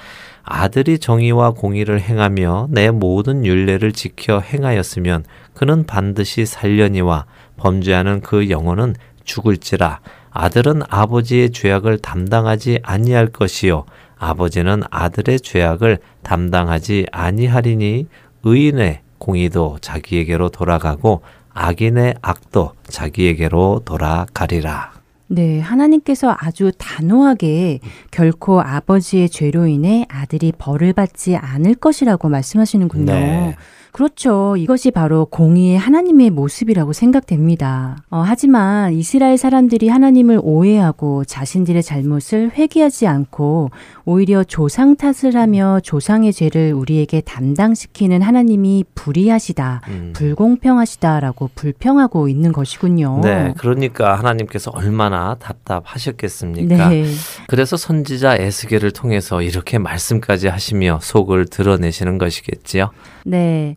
아들이 0.44 0.98
정의와 0.98 1.52
공의를 1.52 2.00
행하며 2.00 2.68
내 2.70 2.90
모든 2.90 3.46
윤례를 3.46 3.92
지켜 3.92 4.40
행하였으면 4.40 5.24
그는 5.54 5.84
반드시 5.84 6.46
살려니와 6.46 7.26
범죄하는 7.56 8.20
그 8.20 8.50
영혼은 8.50 8.94
죽을지라 9.24 10.00
아들은 10.30 10.82
아버지의 10.88 11.50
죄악을 11.50 11.98
담당하지 11.98 12.80
아니할 12.82 13.28
것이요 13.28 13.84
아버지는 14.16 14.82
아들의 14.90 15.40
죄악을 15.40 15.98
담당하지 16.22 17.06
아니하리니 17.12 18.06
의인의 18.44 19.00
공의도 19.18 19.78
자기에게로 19.80 20.48
돌아가고 20.48 21.22
악인의 21.54 22.14
악도 22.22 22.72
자기에게로 22.88 23.82
돌아가리라. 23.84 24.92
네, 25.28 25.60
하나님께서 25.60 26.36
아주 26.38 26.72
단호하게 26.76 27.80
결코 28.10 28.60
아버지의 28.60 29.28
죄로 29.30 29.66
인해 29.66 30.06
아들이 30.08 30.52
벌을 30.56 30.92
받지 30.92 31.36
않을 31.36 31.74
것이라고 31.76 32.28
말씀하시는군요. 32.28 33.12
네. 33.12 33.56
그렇죠. 33.92 34.56
이것이 34.56 34.90
바로 34.90 35.26
공의의 35.26 35.76
하나님의 35.76 36.30
모습이라고 36.30 36.94
생각됩니다. 36.94 37.98
어, 38.08 38.22
하지만 38.24 38.94
이스라엘 38.94 39.36
사람들이 39.36 39.88
하나님을 39.88 40.40
오해하고 40.42 41.24
자신들의 41.26 41.82
잘못을 41.82 42.52
회개하지 42.54 43.06
않고 43.06 43.70
오히려 44.06 44.44
조상 44.44 44.96
탓을 44.96 45.36
하며 45.36 45.78
조상의 45.82 46.32
죄를 46.32 46.72
우리에게 46.72 47.20
담당시키는 47.20 48.22
하나님이 48.22 48.84
불의하시다, 48.94 49.82
음. 49.88 50.12
불공평하시다라고 50.16 51.50
불평하고 51.54 52.28
있는 52.28 52.52
것이군요. 52.52 53.20
네, 53.22 53.52
그러니까 53.58 54.18
하나님께서 54.18 54.70
얼마나 54.70 55.36
답답하셨겠습니까? 55.38 56.88
네. 56.88 57.04
그래서 57.46 57.76
선지자 57.76 58.36
에스겔을 58.36 58.92
통해서 58.92 59.42
이렇게 59.42 59.76
말씀까지 59.76 60.48
하시며 60.48 60.98
속을 61.02 61.46
드러내시는 61.46 62.16
것이겠지요. 62.16 62.90
네. 63.24 63.76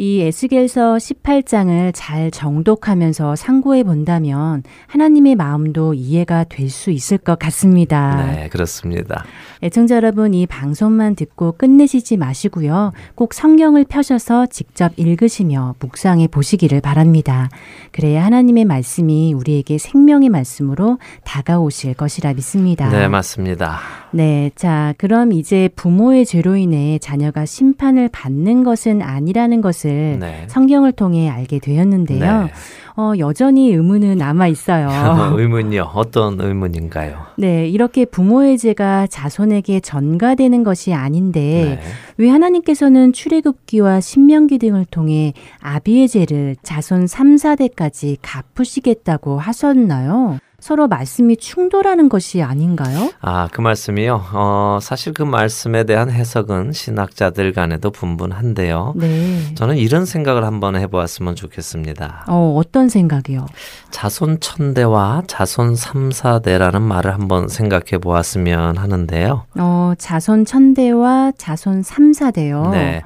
이 0.00 0.20
에스겔서 0.20 0.94
18장을 0.94 1.90
잘 1.92 2.30
정독하면서 2.30 3.34
상고해 3.34 3.82
본다면 3.82 4.62
하나님의 4.86 5.34
마음도 5.34 5.92
이해가 5.92 6.44
될 6.44 6.68
수 6.68 6.90
있을 6.90 7.18
것 7.18 7.38
같습니다. 7.38 8.26
네, 8.26 8.48
그렇습니다. 8.48 9.24
애청자 9.62 9.96
여러분, 9.96 10.34
이 10.34 10.46
방송만 10.46 11.16
듣고 11.16 11.52
끝내시지 11.52 12.16
마시고요. 12.16 12.92
꼭 13.14 13.34
성경을 13.34 13.84
펴셔서 13.88 14.46
직접 14.46 14.92
읽으시며 14.96 15.74
묵상해 15.80 16.28
보시기를 16.28 16.80
바랍니다. 16.80 17.48
그래야 17.90 18.24
하나님의 18.24 18.66
말씀이 18.66 19.32
우리에게 19.32 19.78
생명의 19.78 20.28
말씀으로 20.28 20.98
다가오실 21.24 21.94
것이라 21.94 22.34
믿습니다. 22.34 22.88
네, 22.90 23.08
맞습니다. 23.08 23.78
네, 24.12 24.50
자, 24.54 24.94
그럼 24.98 25.32
이제 25.32 25.68
부모의 25.74 26.24
죄로 26.24 26.56
인해 26.56 26.98
자녀가 26.98 27.44
심판을 27.46 28.08
받는 28.12 28.62
것은 28.62 29.02
아니라는 29.02 29.60
것을 29.60 29.87
네. 29.90 30.44
성경을 30.48 30.92
통해 30.92 31.28
알게 31.28 31.58
되었는데요. 31.58 32.44
네. 32.44 32.52
어, 32.96 33.12
여전히 33.18 33.70
의문은 33.72 34.18
남아 34.18 34.48
있어요. 34.48 34.88
의문요? 35.38 35.92
어떤 35.94 36.40
의문인가요? 36.40 37.26
네, 37.36 37.68
이렇게 37.68 38.04
부모의 38.04 38.58
죄가 38.58 39.06
자손에게 39.06 39.78
전가되는 39.78 40.64
것이 40.64 40.92
아닌데 40.92 41.80
네. 41.80 41.80
왜 42.16 42.28
하나님께서는 42.28 43.12
출애굽기와 43.12 44.00
신명기 44.00 44.58
등을 44.58 44.84
통해 44.84 45.32
아비의 45.60 46.08
죄를 46.08 46.56
자손 46.64 47.06
3, 47.06 47.36
4대까지 47.36 48.16
갚으시겠다고 48.20 49.38
하셨나요? 49.38 50.38
서로 50.60 50.88
말씀이 50.88 51.36
충돌하는 51.36 52.08
것이 52.08 52.42
아닌가요? 52.42 53.12
아, 53.20 53.48
그 53.52 53.60
말씀이요? 53.60 54.24
어, 54.32 54.78
사실 54.82 55.14
그 55.14 55.22
말씀에 55.22 55.84
대한 55.84 56.10
해석은 56.10 56.72
신학자들 56.72 57.52
간에도 57.52 57.92
분분한데요. 57.92 58.94
네. 58.96 59.54
저는 59.54 59.76
이런 59.76 60.04
생각을 60.04 60.44
한번 60.44 60.74
해보았으면 60.74 61.36
좋겠습니다. 61.36 62.24
어, 62.26 62.56
어떤 62.58 62.88
생각이요? 62.88 63.46
자손 63.92 64.40
천대와 64.40 65.22
자손 65.28 65.76
삼사대라는 65.76 66.82
말을 66.82 67.14
한번 67.14 67.46
생각해 67.46 67.98
보았으면 68.02 68.78
하는데요. 68.78 69.44
어, 69.60 69.92
자손 69.96 70.44
천대와 70.44 71.34
자손 71.38 71.84
삼사대요. 71.84 72.70
네. 72.72 73.02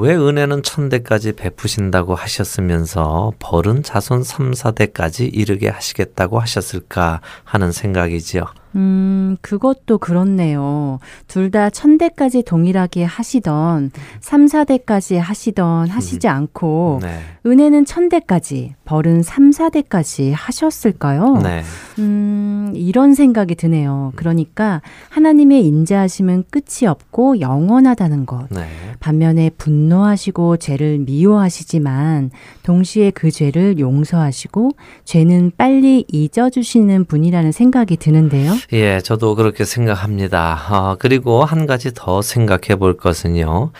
왜 0.00 0.16
은혜는 0.16 0.62
천대까지 0.62 1.32
베푸신다고 1.32 2.14
하셨으면서 2.14 3.34
벌은 3.38 3.82
자손 3.82 4.24
3, 4.24 4.52
4대까지 4.52 5.28
이르게 5.30 5.68
하시겠다고 5.68 6.38
하셨을까 6.40 7.20
하는 7.44 7.70
생각이지요. 7.70 8.46
음, 8.76 9.36
그것도 9.40 9.98
그렇네요. 9.98 10.98
둘 11.26 11.50
다 11.50 11.68
천대까지 11.68 12.44
동일하게 12.44 13.02
하시던, 13.02 13.90
삼사대까지 14.20 15.16
하시던 15.16 15.88
하시지 15.88 16.28
음. 16.28 16.32
않고, 16.32 17.00
네. 17.02 17.18
은혜는 17.44 17.84
천대까지, 17.86 18.74
벌은 18.84 19.22
삼사대까지 19.22 20.30
하셨을까요? 20.32 21.38
네. 21.42 21.62
음, 21.98 22.72
이런 22.76 23.14
생각이 23.14 23.56
드네요. 23.56 24.12
그러니까 24.14 24.80
하나님의 25.08 25.66
인자하심은 25.66 26.44
끝이 26.50 26.86
없고 26.88 27.40
영원하다는 27.40 28.26
것. 28.26 28.48
네. 28.50 28.66
반면에 29.00 29.50
분노하시고 29.58 30.58
죄를 30.58 30.98
미워하시지만, 31.00 32.30
동시에 32.62 33.10
그 33.10 33.32
죄를 33.32 33.80
용서하시고, 33.80 34.70
죄는 35.04 35.52
빨리 35.56 36.04
잊어주시는 36.08 37.06
분이라는 37.06 37.50
생각이 37.50 37.96
드는데요. 37.96 38.52
예, 38.72 39.00
저도 39.00 39.34
그렇게 39.34 39.64
생각합니다. 39.64 40.58
어, 40.70 40.96
그리고 40.98 41.44
한 41.44 41.66
가지 41.66 41.92
더 41.94 42.22
생각해 42.22 42.76
볼 42.76 42.96
것은요. 42.96 43.72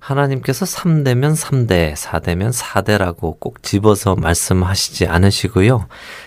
하나님께서 0.00 0.64
3대면 0.64 1.36
3대, 1.36 1.94
4대면 1.94 2.52
4대라고 2.52 3.38
꼭 3.38 3.62
집어서 3.62 4.14
말씀하시지 4.16 5.06
않으시고요. 5.06 5.86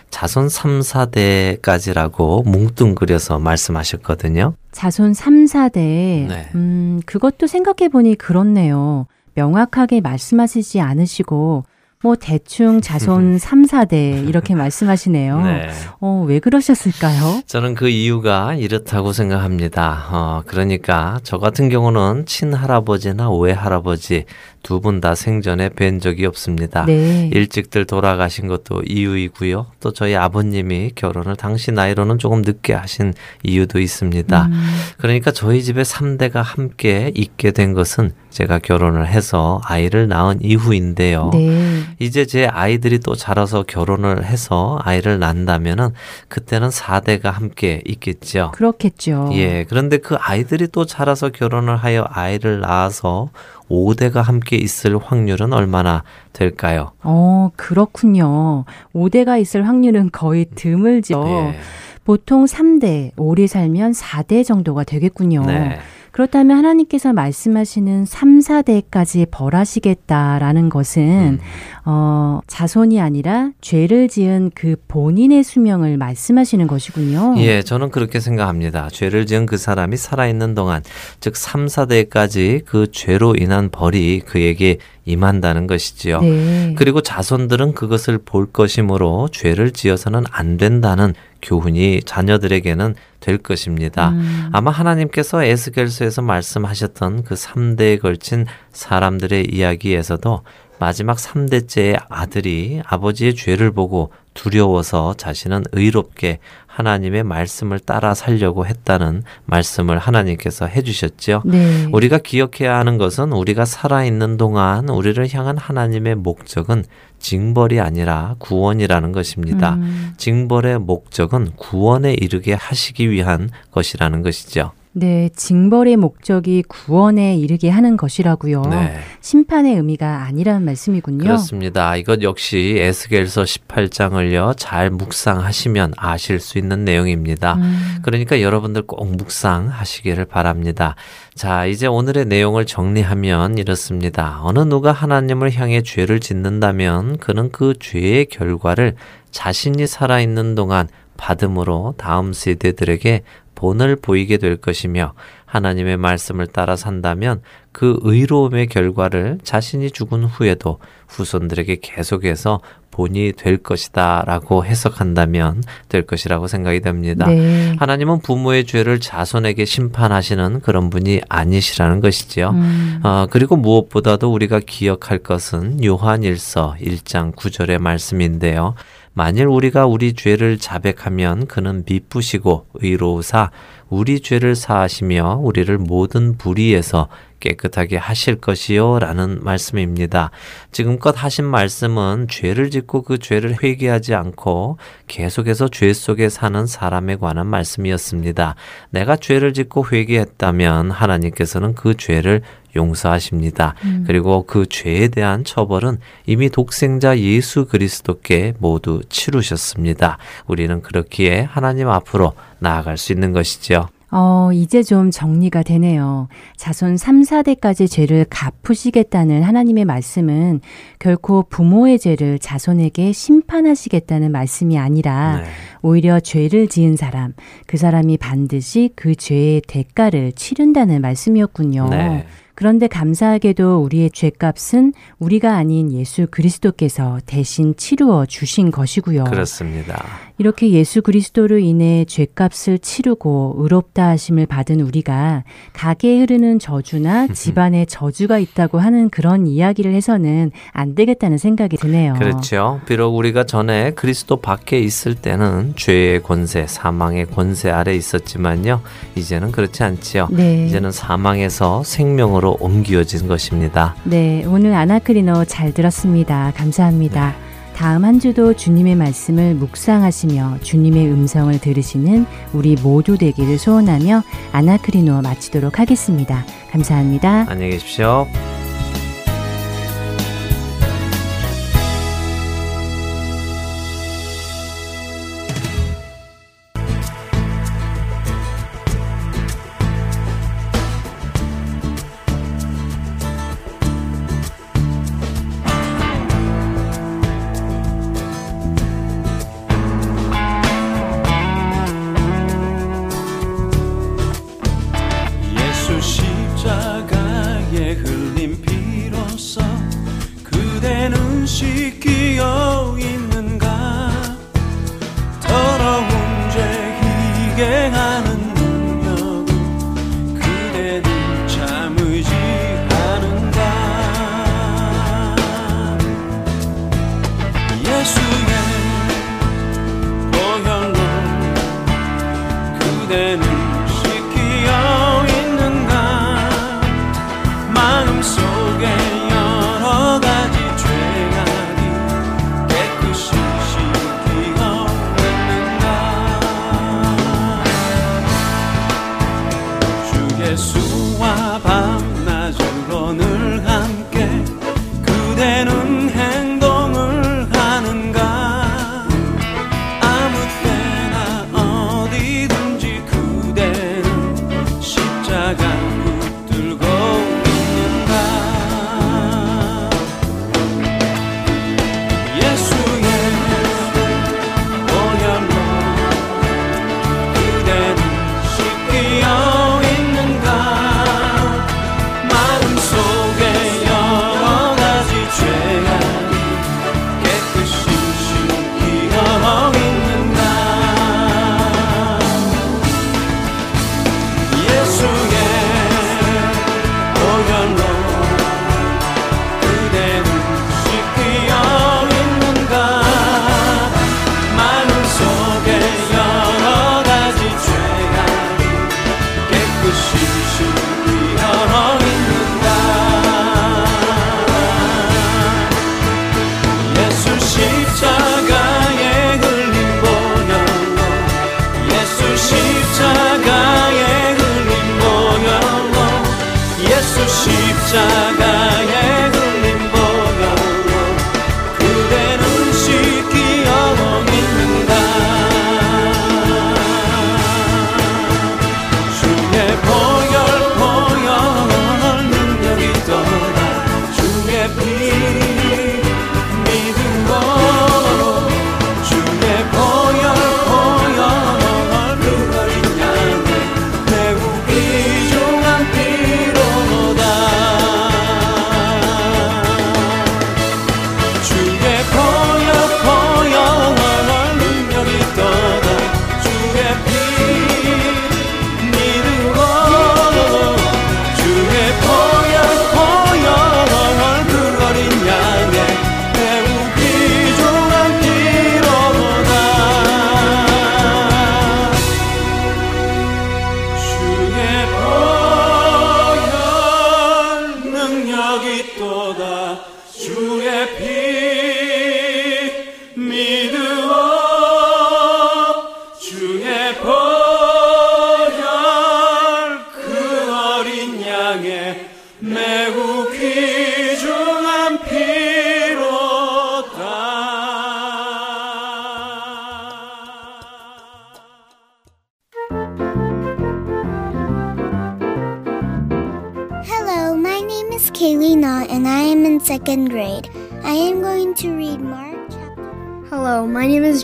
자손 0.09 0.49
3, 0.49 0.81
4대까지라고 0.81 2.43
뭉뚱그려서 2.47 3.39
말씀하셨거든요. 3.39 4.53
자손 4.71 5.13
3, 5.13 5.45
4대. 5.45 5.75
네. 5.75 6.49
음, 6.53 7.01
그것도 7.05 7.47
생각해 7.47 7.89
보니 7.89 8.15
그렇네요. 8.15 9.07
명확하게 9.33 10.01
말씀하시지 10.01 10.81
않으시고 10.81 11.63
뭐 12.01 12.15
대충 12.15 12.81
자손 12.81 13.37
3, 13.39 13.63
4대 13.65 14.27
이렇게 14.27 14.55
말씀하시네요. 14.55 15.41
네. 15.41 15.69
어, 15.99 16.25
왜 16.27 16.39
그러셨을까요? 16.39 17.41
저는 17.45 17.75
그 17.75 17.89
이유가 17.89 18.55
이렇다고 18.55 19.13
생각합니다. 19.13 20.07
어, 20.11 20.43
그러니까 20.45 21.19
저 21.23 21.37
같은 21.37 21.69
경우는 21.69 22.25
친할아버지나 22.25 23.31
외할아버지 23.31 24.25
두 24.63 24.79
분 24.81 25.01
다 25.01 25.15
생전에 25.15 25.69
뵌 25.69 25.99
적이 25.99 26.25
없습니다. 26.25 26.85
네. 26.85 27.29
일찍들 27.33 27.85
돌아가신 27.85 28.47
것도 28.47 28.83
이유이고요. 28.87 29.67
또 29.79 29.91
저희 29.93 30.15
아버님이 30.15 30.91
결혼을 30.95 31.35
당시 31.35 31.71
나이로는 31.71 32.17
조금 32.19 32.41
늦게 32.41 32.73
하신 32.73 33.13
이유도 33.43 33.79
있습니다. 33.79 34.45
음. 34.45 34.69
그러니까 34.97 35.31
저희 35.31 35.63
집에 35.63 35.81
3대가 35.83 36.41
함께 36.43 37.11
있게 37.15 37.51
된 37.51 37.73
것은 37.73 38.11
제가 38.29 38.59
결혼을 38.59 39.07
해서 39.07 39.59
아이를 39.65 40.07
낳은 40.07 40.39
이후인데요. 40.41 41.31
네. 41.33 41.81
이제 41.99 42.25
제 42.25 42.45
아이들이 42.47 42.99
또 42.99 43.13
자라서 43.15 43.63
결혼을 43.63 44.23
해서 44.23 44.79
아이를 44.83 45.19
낳는다면은 45.19 45.89
그때는 46.29 46.69
4대가 46.69 47.25
함께 47.31 47.81
있겠죠. 47.85 48.51
그렇겠죠. 48.53 49.29
예. 49.33 49.65
그런데 49.67 49.97
그 49.97 50.15
아이들이 50.15 50.67
또 50.69 50.85
자라서 50.85 51.29
결혼을 51.29 51.75
하여 51.75 52.05
아이를 52.09 52.61
낳아서 52.61 53.29
5대가 53.71 54.21
함께 54.21 54.57
있을 54.57 54.97
확률은 54.97 55.53
얼마나 55.53 56.03
될까요? 56.33 56.91
어, 57.03 57.49
그렇군요. 57.55 58.65
5대가 58.93 59.39
있을 59.39 59.67
확률은 59.67 60.09
거의 60.11 60.45
드물죠. 60.53 61.23
예. 61.25 61.59
보통 62.03 62.45
3대, 62.45 63.11
오래 63.15 63.47
살면 63.47 63.93
4대 63.93 64.43
정도가 64.43 64.83
되겠군요. 64.83 65.45
네. 65.45 65.79
그렇다면 66.11 66.57
하나님께서 66.57 67.13
말씀하시는 67.13 68.05
3, 68.05 68.39
4대까지 68.39 69.27
벌하시겠다라는 69.31 70.69
것은 70.69 71.01
음. 71.01 71.39
어, 71.85 72.41
자손이 72.47 72.99
아니라 72.99 73.51
죄를 73.61 74.07
지은 74.09 74.51
그 74.53 74.75
본인의 74.87 75.43
수명을 75.43 75.97
말씀하시는 75.97 76.67
것이군요. 76.67 77.35
예, 77.37 77.63
저는 77.63 77.91
그렇게 77.91 78.19
생각합니다. 78.19 78.89
죄를 78.91 79.25
지은 79.25 79.45
그 79.45 79.57
사람이 79.57 79.97
살아있는 79.97 80.53
동안, 80.53 80.83
즉 81.21 81.35
3, 81.35 81.67
4대까지 81.67 82.65
그 82.65 82.91
죄로 82.91 83.35
인한 83.35 83.69
벌이 83.69 84.19
그에게 84.19 84.77
임한다는 85.05 85.65
것이지요. 85.65 86.21
네. 86.21 86.75
그리고 86.77 87.01
자손들은 87.01 87.73
그것을 87.73 88.19
볼 88.19 88.51
것이므로 88.51 89.29
죄를 89.31 89.71
지어서는 89.71 90.23
안 90.29 90.57
된다는 90.57 91.13
교훈이 91.41 92.01
자녀들에게는 92.05 92.95
될 93.19 93.37
것입니다. 93.37 94.09
음. 94.09 94.49
아마 94.51 94.71
하나님께서 94.71 95.43
에스겔서에서 95.43 96.21
말씀하셨던 96.21 97.23
그 97.23 97.35
3대에 97.35 97.99
걸친 97.99 98.45
사람들의 98.71 99.45
이야기에서도 99.53 100.41
마지막 100.81 101.17
3대째의 101.17 102.03
아들이 102.09 102.81
아버지의 102.87 103.35
죄를 103.35 103.69
보고 103.69 104.11
두려워서 104.33 105.13
자신은 105.13 105.65
의롭게 105.73 106.39
하나님의 106.65 107.23
말씀을 107.23 107.77
따라 107.77 108.15
살려고 108.15 108.65
했다는 108.65 109.21
말씀을 109.45 109.99
하나님께서 109.99 110.65
해주셨죠. 110.65 111.43
네. 111.45 111.87
우리가 111.91 112.17
기억해야 112.17 112.79
하는 112.79 112.97
것은 112.97 113.31
우리가 113.31 113.65
살아있는 113.65 114.37
동안 114.37 114.89
우리를 114.89 115.23
향한 115.31 115.55
하나님의 115.55 116.15
목적은 116.15 116.83
징벌이 117.19 117.79
아니라 117.79 118.33
구원이라는 118.39 119.11
것입니다. 119.11 119.75
음. 119.75 120.13
징벌의 120.17 120.79
목적은 120.79 121.51
구원에 121.57 122.13
이르게 122.13 122.53
하시기 122.53 123.11
위한 123.11 123.51
것이라는 123.69 124.23
것이죠. 124.23 124.71
네, 124.93 125.29
징벌의 125.33 125.95
목적이 125.95 126.63
구원에 126.67 127.37
이르게 127.37 127.69
하는 127.69 127.95
것이라고요. 127.95 128.63
네. 128.63 128.99
심판의 129.21 129.75
의미가 129.75 130.23
아니라는 130.25 130.65
말씀이군요. 130.65 131.23
그렇습니다. 131.23 131.95
이것 131.95 132.21
역시 132.23 132.75
에스겔서 132.77 133.43
18장을요 133.43 134.53
잘 134.57 134.89
묵상하시면 134.89 135.93
아실 135.95 136.41
수 136.41 136.57
있는 136.57 136.83
내용입니다. 136.83 137.53
음. 137.53 137.99
그러니까 138.01 138.41
여러분들 138.41 138.81
꼭 138.81 139.05
묵상하시기를 139.15 140.25
바랍니다. 140.25 140.95
자, 141.35 141.65
이제 141.65 141.87
오늘의 141.87 142.25
내용을 142.25 142.65
정리하면 142.65 143.57
이렇습니다. 143.57 144.41
어느 144.43 144.59
누가 144.59 144.91
하나님을 144.91 145.53
향해 145.53 145.81
죄를 145.81 146.19
짓는다면 146.19 147.17
그는 147.17 147.49
그 147.51 147.75
죄의 147.79 148.25
결과를 148.25 148.95
자신이 149.31 149.87
살아있는 149.87 150.55
동안 150.55 150.89
받음으로 151.21 151.93
다음 151.97 152.33
세대들에게 152.33 153.21
본을 153.61 153.95
보이게 153.97 154.37
될 154.37 154.57
것이며 154.57 155.13
하나님의 155.45 155.97
말씀을 155.97 156.47
따라 156.47 156.75
산다면 156.75 157.41
그 157.71 157.99
의로움의 158.01 158.67
결과를 158.67 159.37
자신이 159.43 159.91
죽은 159.91 160.23
후에도 160.23 160.79
후손들에게 161.07 161.77
계속해서 161.79 162.61
본이 162.89 163.31
될 163.33 163.57
것이다 163.57 164.23
라고 164.25 164.65
해석한다면 164.65 165.63
될 165.89 166.07
것이라고 166.07 166.47
생각이 166.47 166.81
됩니다. 166.81 167.27
네. 167.27 167.75
하나님은 167.77 168.21
부모의 168.21 168.65
죄를 168.65 168.99
자손에게 168.99 169.63
심판하시는 169.65 170.61
그런 170.61 170.89
분이 170.89 171.21
아니시라는 171.29 171.99
것이지요. 171.99 172.49
음. 172.49 172.99
어, 173.03 173.27
그리고 173.29 173.55
무엇보다도 173.57 174.33
우리가 174.33 174.59
기억할 174.59 175.19
것은 175.19 175.83
요한 175.85 176.23
일서 176.23 176.75
1장 176.81 177.35
9절의 177.35 177.77
말씀인데요. 177.77 178.73
만일 179.13 179.47
우리가 179.47 179.85
우리 179.85 180.13
죄를 180.13 180.57
자백하면 180.57 181.47
그는 181.47 181.83
미쁘시고 181.85 182.67
의로우사 182.75 183.51
우리 183.89 184.21
죄를 184.21 184.55
사하시며 184.55 185.41
우리를 185.43 185.77
모든 185.77 186.37
불의에서 186.37 187.09
깨끗하게 187.41 187.97
하실 187.97 188.39
것이요 188.39 188.99
라는 188.99 189.43
말씀입니다. 189.43 190.31
지금껏 190.71 191.13
하신 191.21 191.43
말씀은 191.43 192.27
죄를 192.29 192.69
짓고 192.69 193.01
그 193.01 193.17
죄를 193.17 193.57
회개하지 193.61 194.13
않고 194.15 194.77
계속해서 195.07 195.67
죄 195.67 195.91
속에 195.91 196.29
사는 196.29 196.65
사람에 196.65 197.17
관한 197.17 197.47
말씀이었습니다. 197.47 198.55
내가 198.91 199.17
죄를 199.17 199.51
짓고 199.53 199.87
회개했다면 199.91 200.91
하나님께서는 200.91 201.75
그 201.75 201.97
죄를 201.97 202.43
용서하십니다. 202.75 203.75
음. 203.83 204.03
그리고 204.07 204.45
그 204.45 204.65
죄에 204.67 205.07
대한 205.07 205.43
처벌은 205.43 205.99
이미 206.25 206.49
독생자 206.49 207.17
예수 207.19 207.65
그리스도께 207.65 208.53
모두 208.59 209.01
치르셨습니다. 209.09 210.17
우리는 210.47 210.81
그렇기에 210.81 211.41
하나님 211.41 211.89
앞으로 211.89 212.33
나아갈 212.59 212.97
수 212.97 213.11
있는 213.11 213.33
것이죠. 213.33 213.87
어, 214.13 214.49
이제 214.53 214.83
좀 214.83 215.09
정리가 215.09 215.63
되네요. 215.63 216.27
자손 216.57 216.97
3, 216.97 217.21
4대까지 217.21 217.89
죄를 217.89 218.25
갚으시겠다는 218.29 219.41
하나님의 219.41 219.85
말씀은 219.85 220.59
결코 220.99 221.43
부모의 221.43 221.97
죄를 221.97 222.37
자손에게 222.37 223.13
심판하시겠다는 223.13 224.33
말씀이 224.33 224.77
아니라 224.77 225.37
네. 225.37 225.45
오히려 225.81 226.19
죄를 226.19 226.67
지은 226.67 226.97
사람, 226.97 227.33
그 227.65 227.77
사람이 227.77 228.17
반드시 228.17 228.91
그 228.97 229.15
죄의 229.15 229.61
대가를 229.65 230.33
치른다는 230.33 231.01
말씀이었군요. 231.01 231.87
네. 231.89 232.25
그런데 232.61 232.85
감사하게도 232.85 233.81
우리의 233.81 234.11
죄값은 234.11 234.93
우리가 235.17 235.55
아닌 235.55 235.91
예수 235.91 236.27
그리스도께서 236.29 237.19
대신 237.25 237.75
치루어 237.75 238.27
주신 238.27 238.69
것이고요. 238.69 239.23
그렇습니다. 239.23 240.05
이렇게 240.41 240.71
예수 240.71 241.03
그리스도로 241.03 241.59
인해 241.59 242.03
죄값을 242.03 242.79
치르고 242.79 243.57
의롭다 243.59 244.07
하심을 244.07 244.47
받은 244.47 244.81
우리가 244.81 245.43
가게에 245.73 246.21
흐르는 246.21 246.57
저주나 246.57 247.27
집안에 247.31 247.85
저주가 247.85 248.39
있다고 248.39 248.79
하는 248.79 249.11
그런 249.11 249.45
이야기를 249.45 249.93
해서는 249.93 250.49
안 250.71 250.95
되겠다는 250.95 251.37
생각이 251.37 251.77
드네요. 251.77 252.15
그렇죠. 252.17 252.81
비록 252.87 253.15
우리가 253.17 253.43
전에 253.43 253.91
그리스도 253.91 254.37
밖에 254.37 254.79
있을 254.79 255.13
때는 255.13 255.73
죄의 255.75 256.23
권세, 256.23 256.65
사망의 256.65 257.27
권세 257.27 257.69
아래 257.69 257.93
있었지만요. 257.93 258.81
이제는 259.15 259.51
그렇지 259.51 259.83
않지요. 259.83 260.29
네. 260.31 260.65
이제는 260.65 260.89
사망에서 260.89 261.83
생명으로 261.83 262.57
옮겨진 262.59 263.27
것입니다. 263.27 263.93
네, 264.05 264.43
오늘 264.47 264.73
아나크리노 264.73 265.45
잘 265.45 265.71
들었습니다. 265.71 266.51
감사합니다. 266.55 267.35
네. 267.39 267.50
다음 267.81 268.05
한 268.05 268.19
주도 268.19 268.53
주님의 268.53 268.95
말씀을 268.95 269.55
묵상하시며 269.55 270.59
주님의 270.61 271.11
음성을 271.11 271.59
들으시는 271.59 272.27
우리 272.53 272.75
모두 272.75 273.17
되기를 273.17 273.57
소원하며 273.57 274.21
아나크리노 274.51 275.23
마치도록 275.23 275.79
하겠습니다. 275.79 276.45
감사합니다. 276.69 277.47
안녕히 277.49 277.71
계십시오. 277.71 278.27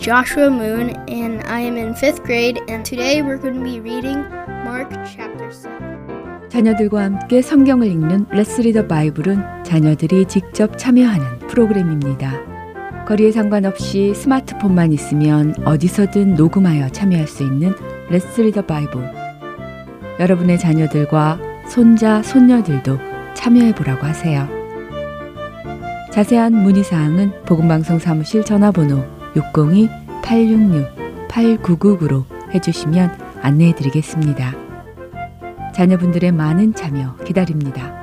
Joshua 0.07 0.49
Moon, 0.49 0.95
and 1.09 1.43
I 1.47 1.59
am 1.59 1.75
in 1.75 1.93
fifth 1.93 2.23
grade, 2.23 2.61
and 2.69 2.85
today 2.85 3.21
we're 3.21 3.37
going 3.37 3.55
to 3.55 3.61
be 3.61 3.81
reading 3.81 4.23
Mark 4.63 4.89
chapter 5.03 5.51
7. 5.51 6.47
자녀들과 6.47 7.03
함께 7.03 7.41
성경을 7.41 7.87
읽는 7.87 8.27
Let's 8.29 8.61
Read 8.61 8.76
the 8.76 8.87
Bible은 8.87 9.65
자녀들이 9.65 10.23
직접 10.27 10.77
참여하는 10.77 11.39
프로그램입니다. 11.49 12.31
거리에 13.05 13.33
상관없이 13.33 14.13
스마트폰만 14.15 14.93
있으면 14.93 15.53
어디서든 15.65 16.35
녹음하여 16.35 16.87
참여할 16.87 17.27
수 17.27 17.43
있는 17.43 17.75
Let's 18.09 18.39
Read 18.39 18.52
the 18.52 18.61
Bible. 18.61 19.03
여러분의 20.21 20.57
자녀들과 20.57 21.37
손자, 21.67 22.23
손녀들도 22.23 22.97
참여해 23.33 23.75
보라고 23.75 24.05
하세요. 24.05 24.47
자세한 26.13 26.53
문의 26.53 26.85
사항은 26.85 27.43
복음방송 27.43 27.99
사무실 27.99 28.45
전화번호 28.45 29.16
602-866-8999로 29.35 32.23
해주시면 32.53 33.19
안내해 33.41 33.75
드리겠습니다. 33.75 34.53
자녀분들의 35.73 36.31
많은 36.31 36.73
참여 36.73 37.17
기다립니다. 37.17 37.96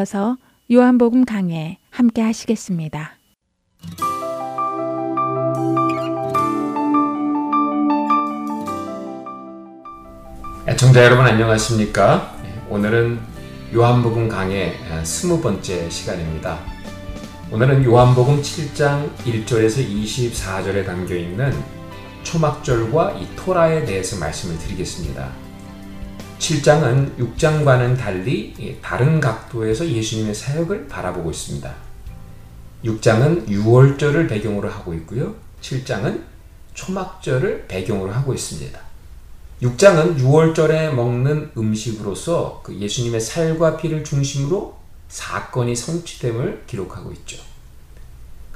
이어서 0.00 0.38
요한복음 0.72 1.26
강해 1.26 1.78
함께 1.90 2.22
하시겠습니다. 2.22 3.18
애청자 10.66 11.04
여러분 11.04 11.26
안녕하십니까? 11.26 12.34
오늘은 12.70 13.20
요한복음 13.74 14.28
강의 14.30 14.74
스무 15.04 15.42
번째 15.42 15.90
시간입니다. 15.90 16.58
오늘은 17.52 17.84
요한복음 17.84 18.40
7장 18.40 19.14
1절에서 19.18 19.86
24절에 19.86 20.86
담겨 20.86 21.14
있는 21.14 21.52
초막절과 22.22 23.18
이 23.18 23.28
토라에 23.36 23.84
대해서 23.84 24.18
말씀을 24.18 24.58
드리겠습니다. 24.58 25.49
7장은 26.40 27.18
6장과는 27.18 27.98
달리 27.98 28.78
다른 28.82 29.20
각도에서 29.20 29.86
예수님의 29.86 30.34
사역을 30.34 30.88
바라보고 30.88 31.30
있습니다. 31.30 31.72
6장은 32.84 33.46
6월절을 33.46 34.28
배경으로 34.28 34.70
하고 34.70 34.94
있고요. 34.94 35.34
7장은 35.60 36.22
초막절을 36.72 37.66
배경으로 37.68 38.10
하고 38.10 38.32
있습니다. 38.32 38.80
6장은 39.62 40.18
6월절에 40.18 40.94
먹는 40.94 41.50
음식으로서 41.56 42.62
그 42.64 42.74
예수님의 42.74 43.20
살과 43.20 43.76
피를 43.76 44.02
중심으로 44.02 44.78
사건이 45.08 45.76
성취됨을 45.76 46.64
기록하고 46.66 47.12
있죠. 47.12 47.38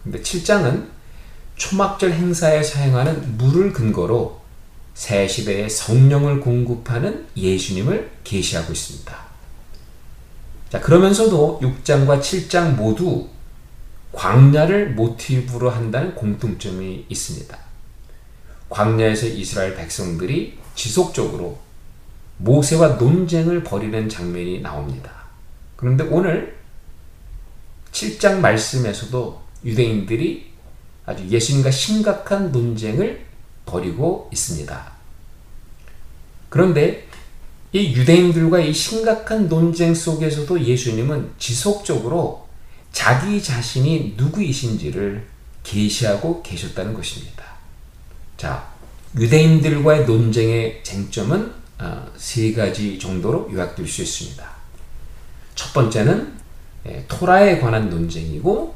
근데 0.03 0.21
7장은 0.23 0.89
초막절 1.57 2.13
행사에 2.13 2.63
사용하는 2.63 3.37
물을 3.37 3.75
근거로 3.75 4.41
새 4.95 5.27
시대의 5.27 5.69
성령을 5.69 6.41
공급하는 6.41 7.27
예수님을 7.37 8.11
계시하고 8.23 8.73
있습니다. 8.73 9.25
자, 10.71 10.81
그러면서도 10.81 11.61
6장과 11.63 12.21
7장 12.21 12.77
모두 12.77 13.29
광야를 14.13 14.95
모티브로 14.95 15.71
한다는 15.71 16.15
공통점이 16.15 17.07
있습니다. 17.09 17.59
광야에서 18.69 19.27
이스라엘 19.27 19.75
백성들이 19.75 20.59
지속적으로 20.75 21.59
모세와 22.39 22.95
논쟁을 22.95 23.63
벌이는 23.63 24.09
장면이 24.09 24.61
나옵니다. 24.61 25.11
그런데 25.77 26.05
오늘 26.05 26.57
7장 27.93 28.39
말씀에서도 28.39 29.43
유대인들이 29.65 30.53
아주 31.07 31.27
예수님과 31.29 31.71
심각한 31.71 32.51
논쟁을 32.51 33.25
벌이고 33.67 34.29
있습니다. 34.33 34.93
그런데 36.49 37.07
이 37.73 37.93
유대인들과 37.95 38.61
이 38.61 38.73
심각한 38.73 39.49
논쟁 39.49 39.95
속에서도 39.95 40.65
예수님은 40.65 41.33
지속적으로 41.39 42.47
자기 42.93 43.43
자신이 43.43 44.15
누구이신지를 44.17 45.27
계시하고 45.65 46.43
계셨다는 46.43 46.95
것입니다. 46.95 47.45
자, 48.37 48.69
유대인들과의 49.19 50.07
논쟁의 50.07 50.81
쟁점은 50.85 51.53
어, 51.79 52.07
세 52.17 52.53
가지 52.53 52.99
정도로 52.99 53.51
요약될 53.53 53.87
수 53.89 54.03
있습니다. 54.03 54.49
첫 55.55 55.73
번째는 55.73 56.35
예, 56.87 57.05
토라에 57.09 57.59
관한 57.61 57.91
논쟁이고 57.91 58.75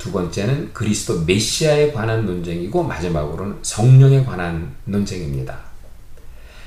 두 0.00 0.10
번째는 0.12 0.72
그리스도 0.72 1.20
메시아에 1.20 1.92
관한 1.92 2.24
논쟁이고 2.24 2.82
마지막으로는 2.82 3.58
성령에 3.62 4.24
관한 4.24 4.74
논쟁입니다. 4.86 5.60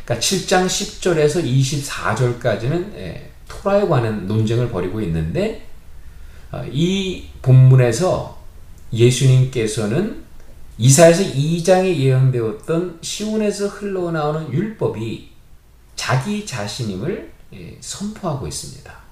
그러니까 0.05 0.23
7장 0.23 0.67
10절에서 0.67 1.43
24절까지는 1.43 2.93
예, 2.95 3.31
토라에 3.47 3.87
관한 3.87 4.27
논쟁을 4.27 4.69
벌이고 4.69 5.01
있는데 5.01 5.67
어, 6.51 6.63
이 6.71 7.25
본문에서 7.41 8.39
예수님께서는 8.93 10.23
이사에서 10.77 11.23
2장에 11.23 11.95
예언되었던 11.97 12.99
시온에서 13.01 13.67
흘러나오는 13.67 14.53
율법이 14.53 15.29
자기 15.95 16.45
자신임을 16.45 17.31
예, 17.55 17.77
선포하고 17.79 18.45
있습니다. 18.45 19.02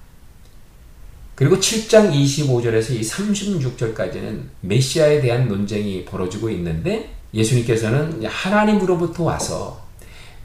그리고 1.34 1.56
7장 1.56 2.12
25절에서 2.12 2.90
이 2.90 3.00
36절까지는 3.00 4.42
메시아에 4.60 5.20
대한 5.20 5.48
논쟁이 5.48 6.04
벌어지고 6.04 6.50
있는데 6.50 7.14
예수님께서는 7.32 8.24
하나님으로부터 8.24 9.24
와서 9.24 9.82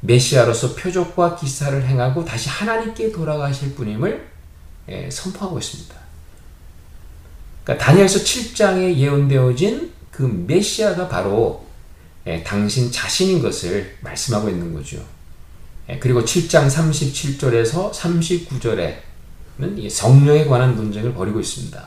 메시아로서 0.02 0.76
표적과 0.76 1.36
기사를 1.36 1.86
행하고 1.86 2.24
다시 2.24 2.50
하나님께 2.50 3.12
돌아가실 3.12 3.76
분임을 3.76 4.28
예, 4.90 5.10
선포하고 5.12 5.60
있습니다. 5.60 5.96
그러니까 7.64 7.86
다니엘서 7.86 8.20
7장에 8.20 8.96
예언되어진 8.96 9.92
그 10.12 10.24
메시아가 10.48 11.10
바로 11.10 11.66
예, 12.26 12.42
당신 12.44 12.92
자신인 12.92 13.42
것을 13.42 13.98
말씀하고 14.02 14.50
있는 14.50 14.74
거죠. 14.74 15.04
예, 15.90 16.00
그리고 16.00 16.24
7장 16.24 16.68
37절에서 16.70 17.92
39절에는 17.92 19.07
성령에 19.90 20.46
관한 20.46 20.76
논쟁을 20.76 21.14
벌이고 21.14 21.40
있습니다. 21.40 21.84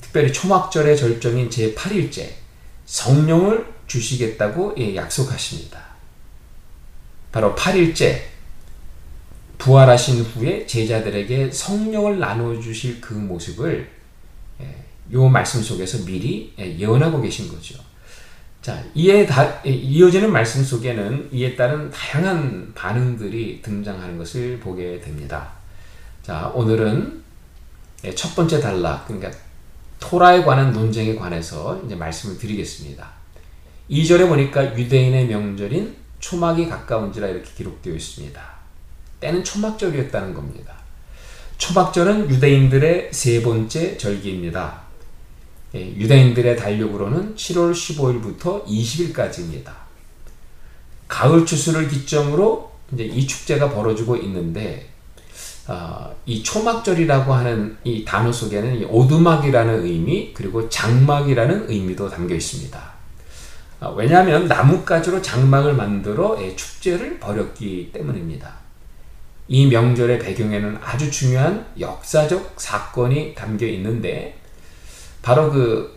특별히 0.00 0.32
초막절의 0.32 0.96
절정인 0.96 1.50
제8일째 1.50 2.30
성령을 2.86 3.72
주시겠다고 3.86 4.74
예, 4.78 4.96
약속하십니다. 4.96 5.80
바로 7.30 7.54
8일째 7.54 8.22
부활하신 9.58 10.22
후에 10.22 10.66
제자들에게 10.66 11.50
성령을 11.50 12.18
나눠 12.18 12.58
주실 12.60 13.00
그 13.00 13.12
모습을 13.14 13.90
요 15.12 15.28
말씀 15.28 15.62
속에서 15.62 16.04
미리 16.04 16.52
예언하고 16.58 17.20
계신 17.20 17.48
거죠. 17.48 17.78
자, 18.60 18.84
이에 18.94 19.24
다, 19.24 19.62
이어지는 19.64 20.30
말씀 20.30 20.62
속에는 20.62 21.30
이에 21.32 21.56
따른 21.56 21.90
다양한 21.90 22.72
반응들이 22.74 23.62
등장하는 23.62 24.18
것을 24.18 24.58
보게 24.60 25.00
됩니다. 25.00 25.57
자, 26.28 26.52
오늘은 26.54 27.22
첫 28.14 28.36
번째 28.36 28.60
단락, 28.60 29.06
그러니까 29.06 29.30
토라에 29.98 30.44
관한 30.44 30.74
논쟁에 30.74 31.14
관해서 31.14 31.80
이제 31.86 31.94
말씀을 31.94 32.36
드리겠습니다. 32.36 33.08
2절에 33.90 34.28
보니까 34.28 34.78
유대인의 34.78 35.26
명절인 35.28 35.96
초막이 36.20 36.68
가까운지라 36.68 37.28
이렇게 37.28 37.50
기록되어 37.56 37.94
있습니다. 37.94 38.42
때는 39.20 39.42
초막절이었다는 39.42 40.34
겁니다. 40.34 40.74
초막절은 41.56 42.28
유대인들의 42.28 43.08
세 43.10 43.42
번째 43.42 43.96
절기입니다. 43.96 44.82
예, 45.76 45.80
유대인들의 45.80 46.58
달력으로는 46.58 47.36
7월 47.36 47.72
15일부터 47.72 48.66
20일까지입니다. 48.66 49.72
가을 51.08 51.46
추수를 51.46 51.88
기점으로 51.88 52.70
이제 52.92 53.04
이 53.04 53.26
축제가 53.26 53.70
벌어지고 53.70 54.16
있는데 54.16 54.97
어, 55.68 56.14
이 56.24 56.42
초막절이라고 56.42 57.32
하는 57.32 57.76
이 57.84 58.02
단어 58.02 58.32
속에는 58.32 58.80
이 58.80 58.84
오두막이라는 58.84 59.84
의미 59.84 60.32
그리고 60.32 60.66
장막이라는 60.68 61.68
의미도 61.68 62.08
담겨 62.08 62.34
있습니다. 62.34 62.80
어, 63.80 63.94
왜냐하면 63.94 64.46
나뭇가지로 64.46 65.20
장막을 65.20 65.74
만들어 65.74 66.38
예, 66.40 66.56
축제를 66.56 67.20
벌였기 67.20 67.90
때문입니다. 67.92 68.54
이 69.46 69.66
명절의 69.66 70.18
배경에는 70.18 70.78
아주 70.82 71.10
중요한 71.10 71.66
역사적 71.78 72.54
사건이 72.56 73.34
담겨 73.34 73.66
있는데 73.66 74.38
바로 75.20 75.50
그 75.50 75.96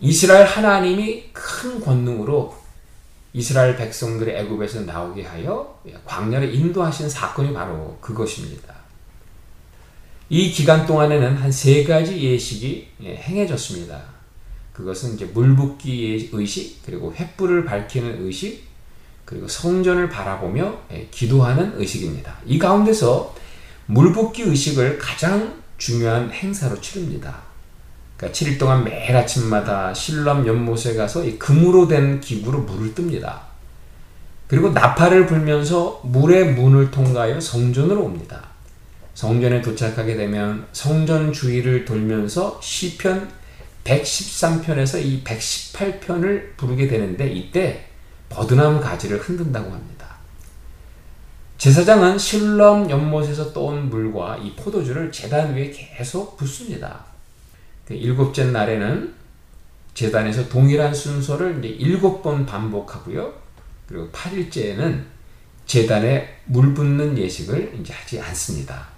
이스라엘 0.00 0.46
하나님이 0.46 1.30
큰 1.32 1.80
권능으로 1.80 2.54
이스라엘 3.36 3.76
백성들의 3.76 4.34
애굽에서 4.34 4.80
나오게 4.80 5.22
하여 5.22 5.78
광야를 6.06 6.54
인도하신 6.54 7.10
사건이 7.10 7.52
바로 7.52 7.98
그것입니다. 8.00 8.74
이 10.30 10.50
기간 10.50 10.86
동안에는 10.86 11.36
한 11.36 11.52
세 11.52 11.84
가지 11.84 12.18
예식이 12.18 12.88
예, 13.02 13.16
행해졌습니다. 13.16 14.02
그것은 14.72 15.14
이제 15.14 15.26
물붓기 15.26 16.30
의식, 16.32 16.82
그리고 16.86 17.12
횃불을 17.14 17.66
밝히는 17.66 18.24
의식, 18.24 18.64
그리고 19.26 19.46
성전을 19.46 20.08
바라보며 20.08 20.80
예, 20.92 21.06
기도하는 21.10 21.78
의식입니다. 21.78 22.38
이 22.46 22.58
가운데서 22.58 23.34
물붓기 23.84 24.44
의식을 24.44 24.96
가장 24.98 25.62
중요한 25.76 26.30
행사로 26.32 26.80
치릅니다. 26.80 27.42
그러니까 28.16 28.38
7일 28.38 28.58
동안 28.58 28.84
매일 28.84 29.14
아침마다 29.16 29.92
실람 29.92 30.46
연못에 30.46 30.94
가서 30.94 31.24
이 31.24 31.38
금으로 31.38 31.86
된 31.86 32.20
기구로 32.20 32.60
물을 32.60 32.94
뜹니다. 32.94 33.40
그리고 34.46 34.70
나팔을 34.70 35.26
불면서 35.26 36.00
물의 36.04 36.54
문을 36.54 36.90
통과하여 36.90 37.40
성전으로 37.40 38.04
옵니다. 38.04 38.42
성전에 39.14 39.60
도착하게 39.60 40.16
되면 40.16 40.66
성전 40.72 41.32
주위를 41.32 41.84
돌면서 41.84 42.60
시편 42.62 43.30
113편에서 43.84 45.02
이 45.02 45.22
118편을 45.24 46.56
부르게 46.56 46.86
되는데 46.86 47.28
이때 47.28 47.86
버드나무 48.28 48.80
가지를 48.80 49.18
흔든다고 49.18 49.70
합니다. 49.72 50.16
제사장은 51.58 52.18
실럼 52.18 52.90
연못에서 52.90 53.52
떠온 53.52 53.88
물과 53.88 54.38
이 54.38 54.54
포도주를 54.54 55.10
제단 55.10 55.54
위에 55.54 55.70
계속 55.70 56.36
붓습니다. 56.36 57.15
그 57.86 57.94
일곱째 57.94 58.44
날에는 58.44 59.14
재단에서 59.94 60.48
동일한 60.48 60.92
순서를 60.92 61.58
이제 61.58 61.68
일곱 61.68 62.22
번 62.22 62.44
반복하고요. 62.44 63.32
그리고 63.88 64.10
8일째에는 64.10 65.04
재단에 65.66 66.40
물 66.44 66.74
붓는 66.74 67.16
예식을 67.16 67.78
이제 67.80 67.92
하지 67.92 68.20
않습니다. 68.20 68.88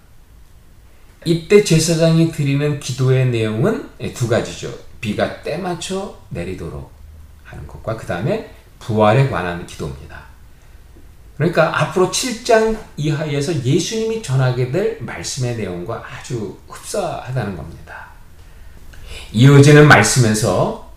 이때 1.25 1.63
제사장이 1.63 2.33
드리는 2.33 2.81
기도의 2.81 3.27
내용은 3.27 3.89
두 4.15 4.29
가지죠. 4.29 4.73
비가 5.01 5.43
때 5.43 5.59
맞춰 5.59 6.19
내리도록 6.31 6.91
하는 7.45 7.67
것과 7.67 7.97
그 7.97 8.07
다음에 8.07 8.55
부활에 8.79 9.29
관한 9.29 9.67
기도입니다. 9.67 10.27
그러니까 11.37 11.83
앞으로 11.83 12.11
7장 12.11 12.77
이하에서 12.97 13.65
예수님이 13.65 14.23
전하게 14.23 14.73
될 14.73 14.99
말씀의 15.01 15.57
내용과 15.57 16.05
아주 16.05 16.59
흡사하다는 16.69 17.57
겁니다. 17.57 18.08
이어지는 19.33 19.87
말씀에서 19.87 20.91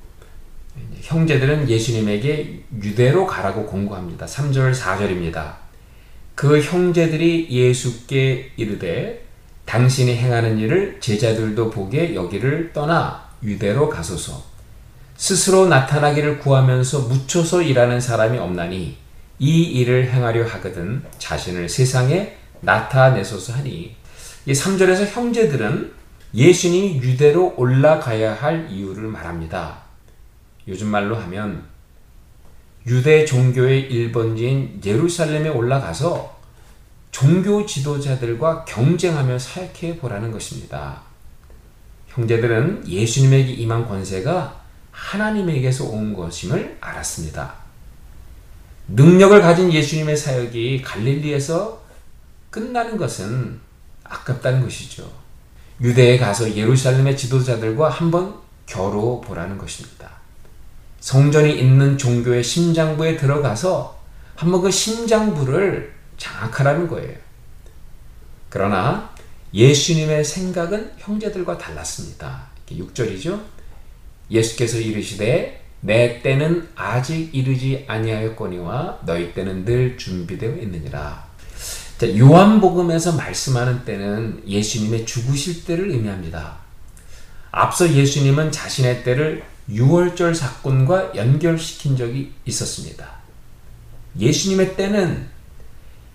형제들은 1.01 1.69
예수님에게 1.69 2.63
유대로 2.81 3.27
가라고 3.27 3.65
공고합니다. 3.65 4.25
3절 4.25 4.73
4절입니다. 4.73 5.55
그 6.35 6.61
형제들이 6.61 7.47
예수께 7.49 8.51
이르되 8.55 9.25
당신이 9.65 10.15
행하는 10.15 10.57
일을 10.57 10.97
제자들도 10.99 11.69
보게 11.69 12.15
여기를 12.15 12.71
떠나 12.73 13.29
유대로 13.43 13.89
가소서. 13.89 14.43
스스로 15.15 15.67
나타나기를 15.67 16.39
구하면서 16.39 17.01
묻혀서 17.01 17.61
일하는 17.61 17.99
사람이 17.99 18.39
없나니 18.39 18.97
이 19.39 19.63
일을 19.63 20.09
행하려 20.09 20.45
하거든 20.45 21.03
자신을 21.19 21.69
세상에 21.69 22.37
나타내소서 22.61 23.53
하니 23.53 23.95
이 24.45 24.51
3절에서 24.51 25.05
형제들은 25.07 25.91
예수님이 26.33 27.01
유대로 27.01 27.53
올라가야 27.57 28.33
할 28.33 28.69
이유를 28.71 29.03
말합니다. 29.03 29.79
요즘 30.67 30.87
말로 30.87 31.15
하면 31.15 31.63
유대 32.87 33.25
종교의 33.25 33.91
1번지인 33.91 34.83
예루살렘에 34.85 35.49
올라가서 35.49 36.39
종교 37.11 37.65
지도자들과 37.65 38.65
경쟁하며 38.65 39.37
사역해 39.37 39.97
보라는 39.97 40.31
것입니다. 40.31 41.01
형제들은 42.07 42.87
예수님에게 42.87 43.51
임한 43.53 43.87
권세가 43.87 44.61
하나님에게서 44.91 45.85
온 45.85 46.13
것임을 46.13 46.77
알았습니다. 46.79 47.55
능력을 48.87 49.41
가진 49.41 49.71
예수님의 49.71 50.17
사역이 50.17 50.81
갈릴리에서 50.81 51.81
끝나는 52.49 52.97
것은 52.97 53.59
아깝다는 54.03 54.61
것이죠. 54.61 55.20
유대에 55.81 56.17
가서 56.17 56.55
예루살렘의 56.55 57.17
지도자들과 57.17 57.89
한번 57.89 58.35
겨뤄 58.67 59.19
보라는 59.21 59.57
것입니다. 59.57 60.09
성전이 60.99 61.59
있는 61.59 61.97
종교의 61.97 62.43
심장부에 62.43 63.17
들어가서 63.17 63.99
한번 64.35 64.61
그 64.61 64.69
심장부를 64.69 65.93
장악하라는 66.17 66.87
거예요. 66.87 67.17
그러나 68.49 69.09
예수님의 69.53 70.23
생각은 70.23 70.91
형제들과 70.97 71.57
달랐습니다. 71.57 72.51
6절이죠. 72.69 73.41
예수께서 74.29 74.77
이르시되 74.77 75.63
내 75.81 76.21
때는 76.21 76.69
아직 76.75 77.33
이르지 77.33 77.85
아니하였거니와 77.87 78.99
너희 79.05 79.33
때는 79.33 79.65
늘 79.65 79.97
준비되어 79.97 80.57
있느니라. 80.57 81.30
자, 82.01 82.17
요한복음에서 82.17 83.11
말씀하는 83.11 83.85
때는 83.85 84.41
예수님의 84.47 85.05
죽으실 85.05 85.65
때를 85.65 85.91
의미합니다. 85.91 86.57
앞서 87.51 87.87
예수님은 87.87 88.51
자신의 88.51 89.03
때를 89.03 89.43
6월절 89.69 90.33
사건과 90.33 91.15
연결시킨 91.15 91.95
적이 91.95 92.33
있었습니다. 92.45 93.07
예수님의 94.17 94.75
때는 94.75 95.27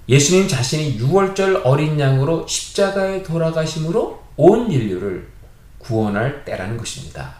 예수님 0.09 0.49
자신이 0.49 0.99
6월절 0.99 1.61
어린 1.62 2.01
양으로 2.01 2.49
십자가에 2.49 3.22
돌아가심으로 3.22 4.24
온 4.34 4.72
인류를 4.72 5.28
구원할 5.78 6.45
때라는 6.45 6.78
것입니다. 6.78 7.37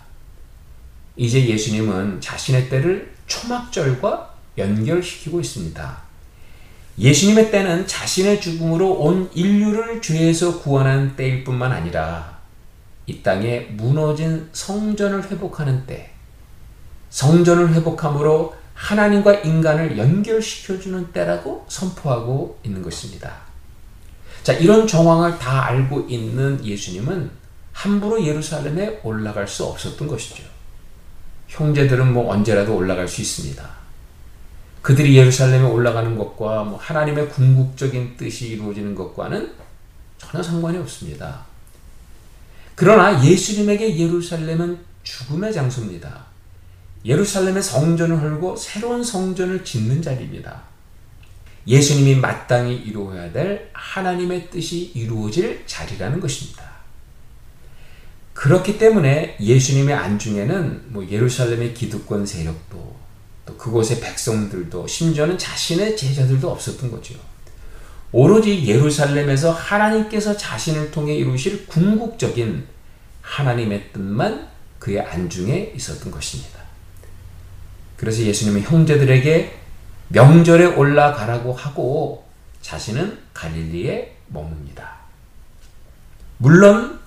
이제 1.17 1.45
예수님은 1.45 2.21
자신의 2.21 2.69
때를 2.69 3.13
초막절과 3.27 4.37
연결시키고 4.57 5.41
있습니다. 5.41 6.06
예수님의 6.99 7.51
때는 7.51 7.87
자신의 7.87 8.41
죽음으로 8.41 8.91
온 8.95 9.31
인류를 9.35 10.01
죄에서 10.01 10.61
구원하는 10.61 11.15
때일 11.15 11.45
뿐만 11.45 11.71
아니라 11.71 12.39
이 13.05 13.23
땅에 13.23 13.61
무너진 13.73 14.49
성전을 14.53 15.31
회복하는 15.31 15.87
때, 15.87 16.11
성전을 17.11 17.75
회복함으로 17.75 18.55
하나님과 18.75 19.35
인간을 19.41 19.97
연결시켜주는 19.97 21.13
때라고 21.13 21.67
선포하고 21.69 22.59
있는 22.65 22.83
것입니다. 22.83 23.33
자, 24.43 24.53
이런 24.53 24.87
정황을 24.87 25.39
다 25.39 25.67
알고 25.67 26.07
있는 26.09 26.65
예수님은 26.65 27.31
함부로 27.73 28.25
예루살렘에 28.25 29.01
올라갈 29.03 29.47
수 29.47 29.65
없었던 29.65 30.09
것이죠. 30.09 30.43
형제들은 31.49 32.13
뭐 32.13 32.31
언제라도 32.33 32.75
올라갈 32.75 33.07
수 33.07 33.21
있습니다. 33.21 33.86
그들이 34.87 35.17
예루살렘에 35.17 35.65
올라가는 35.65 36.17
것과 36.17 36.63
뭐 36.63 36.79
하나님의 36.79 37.29
궁극적인 37.31 38.17
뜻이 38.17 38.51
이루어지는 38.51 38.95
것과는 38.95 39.53
전혀 40.17 40.41
상관이 40.41 40.79
없습니다. 40.79 41.45
그러나 42.77 43.21
예수님에게 43.25 43.99
예루살렘은 43.99 44.79
죽음의 45.03 45.53
장소입니다. 45.53 46.27
예루살렘의 47.05 47.65
성전을 47.65 48.23
헐고 48.23 48.55
새로운 48.55 49.03
성전을 49.03 49.65
짓는 49.65 50.01
자리입니다. 50.01 50.63
예수님이 51.67 52.21
마땅히 52.21 52.77
이루어야 52.77 53.33
될 53.33 53.69
하나님의 53.73 54.51
뜻이 54.51 54.93
이루어질 54.95 55.65
자리라는 55.67 56.21
것입니다. 56.21 56.63
그렇기 58.35 58.79
때문에 58.79 59.37
예수님의 59.41 59.97
안중에는 59.97 60.93
뭐 60.93 61.05
예루살렘의 61.09 61.75
기득권 61.75 62.25
세력도 62.25 62.69
또 62.71 62.96
그곳의 63.59 64.01
백성들도 64.01 64.87
심지어는 64.87 65.39
자신의 65.39 65.97
제자들도 65.97 66.51
없었던 66.51 66.91
거죠. 66.91 67.15
오로지 68.13 68.67
예루살렘에서 68.67 69.53
하나님께서 69.53 70.37
자신을 70.37 70.91
통해 70.91 71.15
이루실 71.15 71.67
궁극적인 71.67 72.67
하나님의 73.21 73.93
뜻만 73.93 74.49
그의 74.79 75.01
안중에 75.01 75.73
있었던 75.75 76.11
것입니다. 76.11 76.61
그래서 77.97 78.23
예수님은 78.23 78.63
형제들에게 78.63 79.59
명절에 80.09 80.67
올라가라고 80.67 81.53
하고 81.53 82.27
자신은 82.61 83.19
갈릴리에 83.35 84.17
머뭅니다. 84.33 84.97
물론 86.39 87.01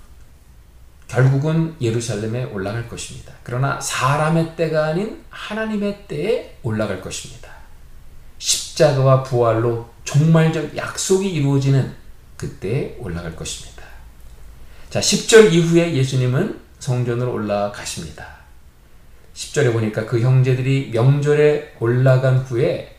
결국은 1.09 1.75
예루살렘에 1.81 2.45
올라갈 2.45 2.87
것입니다. 2.87 3.33
그러나 3.43 3.81
사람의 3.81 4.55
때가 4.55 4.85
아닌 4.85 5.21
하나님의 5.29 6.05
때에 6.07 6.57
올라갈 6.61 7.01
것입니다. 7.01 7.49
십자가와 8.37 9.23
부활로 9.23 9.89
종말적 10.05 10.77
약속이 10.77 11.27
이루어지는 11.29 11.93
그때에 12.37 12.95
올라갈 12.99 13.35
것입니다. 13.35 13.83
자, 14.89 14.99
10절 14.99 15.51
이후에 15.51 15.93
예수님은 15.95 16.59
성전으로 16.79 17.33
올라가십니다. 17.33 18.25
10절에 19.33 19.73
보니까 19.73 20.05
그 20.05 20.21
형제들이 20.21 20.91
명절에 20.93 21.75
올라간 21.79 22.37
후에 22.37 22.95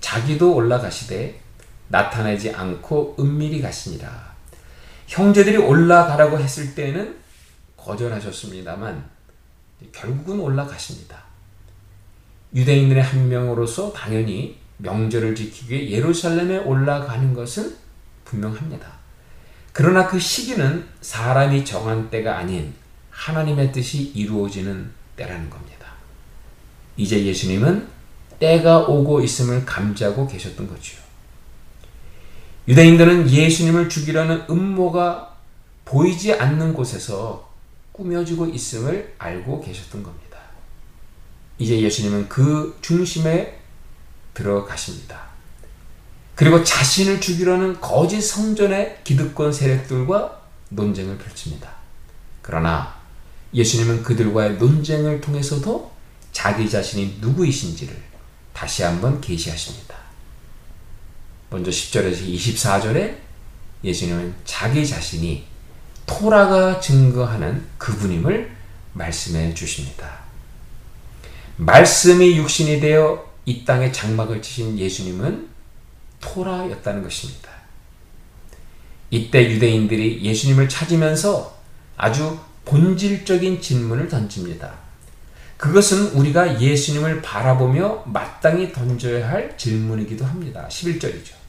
자기도 0.00 0.54
올라가시되 0.54 1.40
나타나지 1.88 2.50
않고 2.50 3.16
은밀히 3.20 3.62
가시니라. 3.62 4.32
형제들이 5.06 5.58
올라가라고 5.58 6.38
했을 6.38 6.74
때는 6.74 7.21
거절하셨습니다만 7.84 9.04
결국은 9.92 10.40
올라가십니다. 10.40 11.22
유대인들의 12.54 13.02
한 13.02 13.28
명으로서 13.28 13.92
당연히 13.92 14.58
명절을 14.78 15.34
지키기 15.34 15.74
위해 15.74 15.90
예루살렘에 15.90 16.58
올라가는 16.58 17.34
것은 17.34 17.76
분명합니다. 18.24 18.92
그러나 19.72 20.06
그 20.06 20.18
시기는 20.18 20.86
사람이 21.00 21.64
정한 21.64 22.10
때가 22.10 22.38
아닌 22.38 22.74
하나님의 23.10 23.72
뜻이 23.72 24.12
이루어지는 24.14 24.90
때라는 25.16 25.48
겁니다. 25.48 25.88
이제 26.96 27.24
예수님은 27.24 27.88
때가 28.38 28.80
오고 28.80 29.22
있음을 29.22 29.64
감지하고 29.64 30.26
계셨던 30.26 30.68
거죠. 30.68 30.98
유대인들은 32.68 33.30
예수님을 33.30 33.88
죽이려는 33.88 34.44
음모가 34.50 35.36
보이지 35.84 36.34
않는 36.34 36.74
곳에서 36.74 37.51
꾸며지고 38.02 38.46
있음을 38.46 39.14
알고 39.18 39.60
계셨던 39.60 40.02
겁니다. 40.02 40.38
이제 41.58 41.80
예수님은 41.80 42.28
그 42.28 42.76
중심에 42.82 43.60
들어가십니다. 44.34 45.32
그리고 46.34 46.64
자신을 46.64 47.20
죽이려는 47.20 47.80
거짓 47.80 48.20
성전의 48.20 49.00
기득권 49.04 49.52
세력들과 49.52 50.42
논쟁을 50.70 51.18
펼칩니다. 51.18 51.70
그러나 52.40 52.96
예수님은 53.54 54.02
그들과의 54.02 54.56
논쟁을 54.56 55.20
통해서도 55.20 55.92
자기 56.32 56.68
자신이 56.68 57.18
누구이신지를 57.20 57.94
다시 58.52 58.82
한번 58.82 59.20
계시하십니다. 59.20 59.94
먼저 61.50 61.70
10절에서 61.70 62.26
24절에 62.26 63.18
예수님은 63.84 64.34
자기 64.44 64.86
자신이 64.86 65.51
토라가 66.06 66.80
증거하는 66.80 67.64
그분임을 67.78 68.50
말씀해 68.92 69.54
주십니다. 69.54 70.20
말씀이 71.56 72.36
육신이 72.36 72.80
되어 72.80 73.32
이 73.44 73.64
땅에 73.64 73.90
장막을 73.90 74.42
치신 74.42 74.78
예수님은 74.78 75.48
토라였다는 76.20 77.02
것입니다. 77.02 77.50
이때 79.10 79.50
유대인들이 79.50 80.22
예수님을 80.22 80.68
찾으면서 80.68 81.58
아주 81.96 82.38
본질적인 82.64 83.60
질문을 83.60 84.08
던집니다. 84.08 84.72
그것은 85.56 86.12
우리가 86.12 86.60
예수님을 86.60 87.22
바라보며 87.22 88.04
마땅히 88.06 88.72
던져야 88.72 89.28
할 89.28 89.56
질문이기도 89.56 90.24
합니다. 90.24 90.66
11절이죠. 90.68 91.41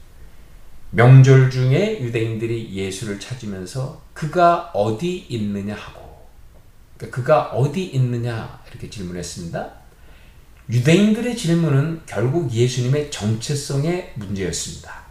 명절 0.94 1.50
중에 1.50 2.00
유대인들이 2.02 2.72
예수를 2.72 3.18
찾으면서 3.18 4.00
그가 4.12 4.70
어디 4.74 5.26
있느냐 5.28 5.74
하고 5.74 6.24
그러니까 6.96 7.16
그가 7.16 7.42
어디 7.50 7.84
있느냐 7.84 8.60
이렇게 8.70 8.88
질문했습니다. 8.88 9.72
유대인들의 10.70 11.36
질문은 11.36 12.02
결국 12.06 12.52
예수님의 12.52 13.10
정체성의 13.10 14.12
문제였습니다. 14.14 15.02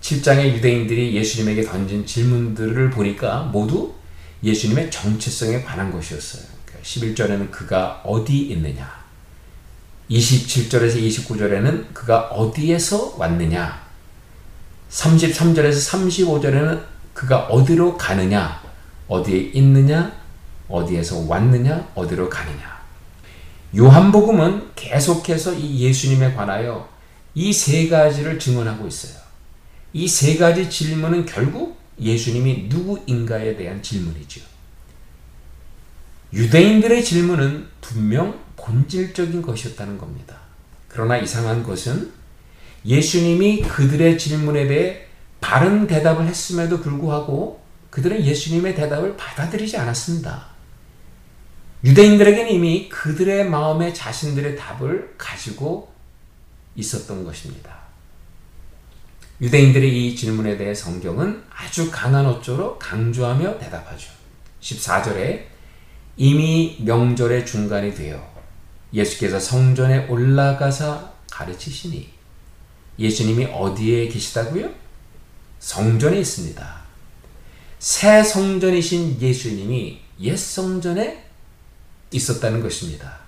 7장의 0.00 0.54
유대인들이 0.54 1.14
예수님에게 1.14 1.62
던진 1.62 2.06
질문들을 2.06 2.88
보니까 2.90 3.42
모두 3.52 3.94
예수님의 4.42 4.90
정체성에 4.90 5.62
관한 5.62 5.92
것이었어요. 5.92 6.42
11절에는 6.82 7.16
그러니까 7.16 7.50
그가 7.50 8.00
어디 8.04 8.38
있느냐, 8.38 8.90
27절에서 10.10 10.96
29절에는 10.96 11.92
그가 11.92 12.28
어디에서 12.28 13.16
왔느냐, 13.18 13.89
33절에서 14.90 15.90
35절에는 16.40 16.82
그가 17.14 17.46
어디로 17.46 17.96
가느냐, 17.96 18.62
어디에 19.08 19.38
있느냐, 19.54 20.12
어디에서 20.68 21.26
왔느냐, 21.26 21.88
어디로 21.94 22.28
가느냐. 22.28 22.80
요한복음은 23.76 24.72
계속해서 24.74 25.54
이 25.54 25.80
예수님에 25.80 26.34
관하여 26.34 26.88
이 27.34 27.52
세 27.52 27.88
가지를 27.88 28.38
증언하고 28.38 28.86
있어요. 28.88 29.20
이 29.92 30.08
세 30.08 30.36
가지 30.36 30.68
질문은 30.68 31.26
결국 31.26 31.78
예수님이 32.00 32.66
누구인가에 32.68 33.56
대한 33.56 33.82
질문이죠. 33.82 34.40
유대인들의 36.32 37.04
질문은 37.04 37.66
분명 37.80 38.38
본질적인 38.56 39.42
것이었다는 39.42 39.98
겁니다. 39.98 40.36
그러나 40.88 41.16
이상한 41.16 41.62
것은 41.62 42.12
예수님이 42.84 43.62
그들의 43.62 44.18
질문에 44.18 44.66
대해 44.66 45.06
바른 45.40 45.86
대답을 45.86 46.26
했음에도 46.26 46.80
불구하고 46.80 47.60
그들은 47.90 48.24
예수님의 48.24 48.74
대답을 48.74 49.16
받아들이지 49.16 49.76
않았습니다. 49.76 50.50
유대인들에게는 51.84 52.52
이미 52.52 52.88
그들의 52.88 53.48
마음에 53.48 53.92
자신들의 53.92 54.56
답을 54.56 55.14
가지고 55.16 55.92
있었던 56.76 57.24
것입니다. 57.24 57.80
유대인들의 59.40 60.06
이 60.06 60.14
질문에 60.14 60.58
대해 60.58 60.74
성경은 60.74 61.42
아주 61.50 61.90
강한 61.90 62.26
어조로 62.26 62.78
강조하며 62.78 63.58
대답하죠. 63.58 64.10
14절에 64.60 65.44
이미 66.18 66.76
명절의 66.80 67.46
중간이 67.46 67.94
되어 67.94 68.30
예수께서 68.92 69.40
성전에 69.40 70.06
올라가사 70.08 71.12
가르치시니 71.30 72.19
예수님이 73.00 73.46
어디에 73.46 74.08
계시다고요? 74.08 74.68
성전에 75.58 76.20
있습니다. 76.20 76.80
새 77.78 78.22
성전이신 78.22 79.20
예수님이 79.20 80.00
옛 80.20 80.36
성전에 80.36 81.24
있었다는 82.12 82.62
것입니다. 82.62 83.20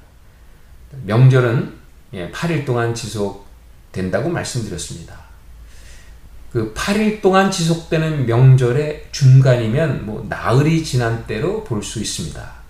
명절은 1.05 1.73
8일 2.13 2.51
예, 2.51 2.65
동안 2.67 2.95
지속된다고 2.95 4.29
말씀드렸습니다. 4.29 5.23
그 6.53 6.75
8일 6.75 7.23
동안 7.23 7.51
지속되는 7.51 8.27
명절의 8.27 9.09
중간이면 9.11 10.05
뭐 10.05 10.27
나흘이 10.29 10.85
지난 10.85 11.27
때로 11.27 11.65
볼 11.65 11.83
수 11.83 11.99
있습니다. 11.99 12.63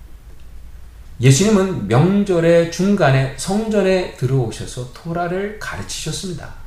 예수님은 1.20 1.88
명절의 1.88 2.70
중간에 2.72 3.34
성전에 3.36 4.16
들어오셔서 4.16 4.92
토라를 4.92 5.58
가르치셨습니다. 5.58 6.61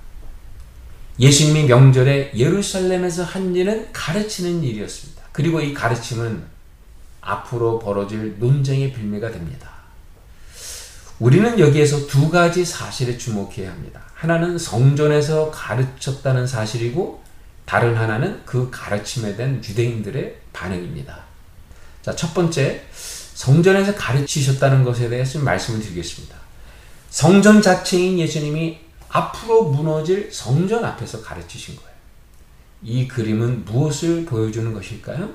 예수님이 1.20 1.64
명절에 1.64 2.32
예루살렘에서 2.36 3.24
한 3.24 3.56
일은 3.56 3.88
가르치는 3.94 4.64
일이었습니다. 4.64 5.24
그리고 5.32 5.62
이 5.62 5.74
가르침은 5.74 6.44
앞으로 7.22 7.80
벌어질 7.80 8.36
논쟁의 8.40 8.94
빌미가 8.94 9.32
됩니다. 9.32 9.72
우리는 11.20 11.58
여기에서 11.60 12.08
두 12.08 12.30
가지 12.30 12.66
사실에 12.66 13.18
주목해야 13.18 13.72
합니다. 13.72 14.02
하나는 14.14 14.58
성전에서 14.58 15.52
가르쳤다는 15.52 16.46
사실이고 16.46 17.24
다른 17.66 17.96
하나는 17.96 18.42
그 18.46 18.70
가르침에 18.70 19.36
대한 19.36 19.62
유대인들의 19.64 20.36
반응입니다. 20.54 21.24
자, 22.02 22.16
첫 22.16 22.34
번째, 22.34 22.84
성전에서 23.34 23.96
가르치셨다는 23.96 24.84
것에 24.84 25.10
대해서 25.10 25.40
말씀을 25.40 25.80
드리겠습니다. 25.80 26.36
성전 27.10 27.62
자체인 27.62 28.20
예수님이 28.20 28.85
앞으로 29.16 29.64
무너질 29.70 30.30
성전 30.30 30.84
앞에서 30.84 31.22
가르치신 31.22 31.78
거예요. 31.78 31.96
이 32.84 33.08
그림은 33.08 33.64
무엇을 33.64 34.26
보여주는 34.26 34.74
것일까요? 34.74 35.30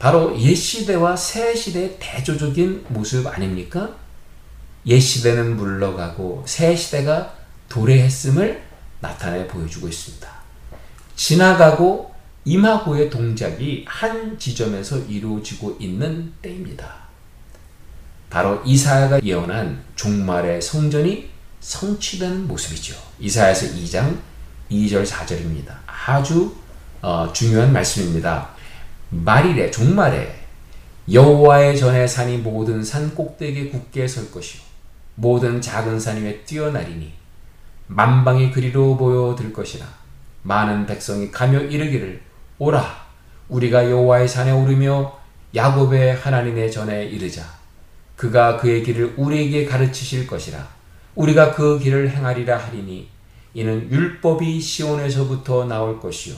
바로 0.00 0.36
옛 0.40 0.54
시대와 0.56 1.14
새 1.14 1.54
시대의 1.54 1.96
대조적인 2.00 2.86
모습 2.88 3.28
아닙니까? 3.28 3.94
옛 4.86 4.98
시대는 4.98 5.56
물러가고 5.56 6.42
새 6.46 6.74
시대가 6.74 7.34
도래했음을 7.68 8.62
나타내 9.00 9.46
보여주고 9.46 9.86
있습니다. 9.86 10.28
지나가고 11.14 12.12
임하고의 12.44 13.08
동작이 13.08 13.84
한 13.86 14.36
지점에서 14.36 14.98
이루어지고 14.98 15.76
있는 15.78 16.32
때입니다. 16.42 17.04
바로 18.28 18.60
이사야가 18.64 19.22
예언한 19.22 19.84
종말의 19.94 20.60
성전이 20.60 21.33
성취되는 21.64 22.46
모습이죠. 22.46 22.94
이사야서 23.18 23.66
2장 23.68 24.18
2절 24.70 25.06
4절입니다. 25.06 25.74
아주 25.86 26.54
어, 27.00 27.32
중요한 27.32 27.72
말씀입니다. 27.72 28.50
말이래 29.08 29.70
종말에 29.70 30.44
여호와의 31.10 31.78
전에 31.78 32.06
산이 32.06 32.38
모든 32.38 32.82
산 32.84 33.14
꼭대기에 33.14 33.68
굳게 33.68 34.06
설 34.06 34.30
것이요 34.30 34.62
모든 35.14 35.60
작은 35.60 36.00
산 36.00 36.22
위에 36.22 36.42
뛰어나리니 36.44 37.12
만방의 37.86 38.52
그리로 38.52 38.96
보여들 38.96 39.52
것이라 39.52 39.86
많은 40.42 40.86
백성이 40.86 41.30
가며 41.30 41.60
이르기를 41.60 42.22
오라 42.58 43.04
우리가 43.48 43.90
여호와의 43.90 44.28
산에 44.28 44.50
오르며 44.50 45.18
야곱의 45.54 46.16
하나님의 46.16 46.72
전에 46.72 47.04
이르자 47.04 47.44
그가 48.16 48.56
그의 48.56 48.82
길을 48.82 49.14
우리에게 49.16 49.66
가르치실 49.66 50.26
것이라 50.26 50.73
우리가 51.14 51.54
그 51.54 51.78
길을 51.78 52.10
행하리라 52.10 52.56
하리니 52.58 53.08
이는 53.54 53.90
율법이 53.90 54.60
시온에서부터 54.60 55.66
나올 55.66 56.00
것이요 56.00 56.34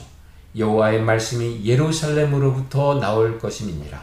여호와의 0.57 1.01
말씀이 1.01 1.65
예루살렘으로부터 1.65 2.99
나올 2.99 3.39
것임이니라 3.39 3.99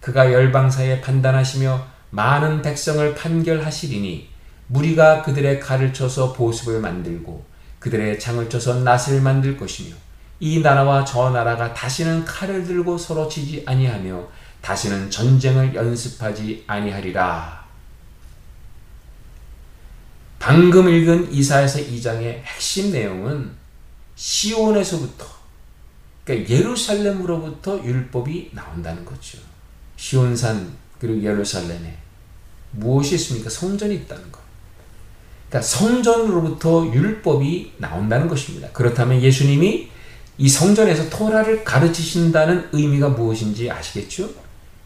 그가 0.00 0.32
열방 0.32 0.70
사이에 0.70 1.00
판단하시며 1.00 1.86
많은 2.10 2.62
백성을 2.62 3.14
판결하시리니 3.14 4.28
무리가 4.66 5.22
그들의 5.22 5.60
칼을 5.60 5.92
쳐서 5.92 6.32
보습을 6.32 6.80
만들고 6.80 7.44
그들의 7.78 8.18
장을 8.20 8.48
쳐서 8.48 8.80
낫을 8.80 9.20
만들 9.22 9.56
것이며 9.56 9.94
이 10.40 10.60
나라와 10.60 11.04
저 11.04 11.30
나라가 11.30 11.72
다시는 11.72 12.24
칼을 12.24 12.64
들고 12.64 12.98
서로 12.98 13.28
치지 13.28 13.62
아니하며 13.66 14.28
다시는 14.60 15.10
전쟁을 15.10 15.74
연습하지 15.74 16.64
아니하리라. 16.66 17.61
방금 20.42 20.88
읽은 20.88 21.32
이사에서 21.32 21.78
2장의 21.78 22.42
핵심 22.42 22.90
내용은 22.90 23.52
시온에서부터 24.16 25.24
그러니까 26.24 26.50
예루살렘으로부터 26.50 27.80
율법이 27.84 28.50
나온다는 28.52 29.04
거죠. 29.04 29.38
시온산 29.96 30.72
그리고 30.98 31.22
예루살렘에 31.22 31.96
무엇이 32.72 33.14
있습니까? 33.14 33.48
성전이 33.48 33.94
있다는 33.94 34.32
것. 34.32 34.40
그러니까 35.48 35.68
성전으로부터 35.68 36.92
율법이 36.92 37.74
나온다는 37.76 38.26
것입니다. 38.26 38.68
그렇다면 38.72 39.22
예수님이 39.22 39.90
이 40.38 40.48
성전에서 40.48 41.08
토라를 41.08 41.62
가르치신다는 41.62 42.70
의미가 42.72 43.10
무엇인지 43.10 43.70
아시겠죠? 43.70 44.28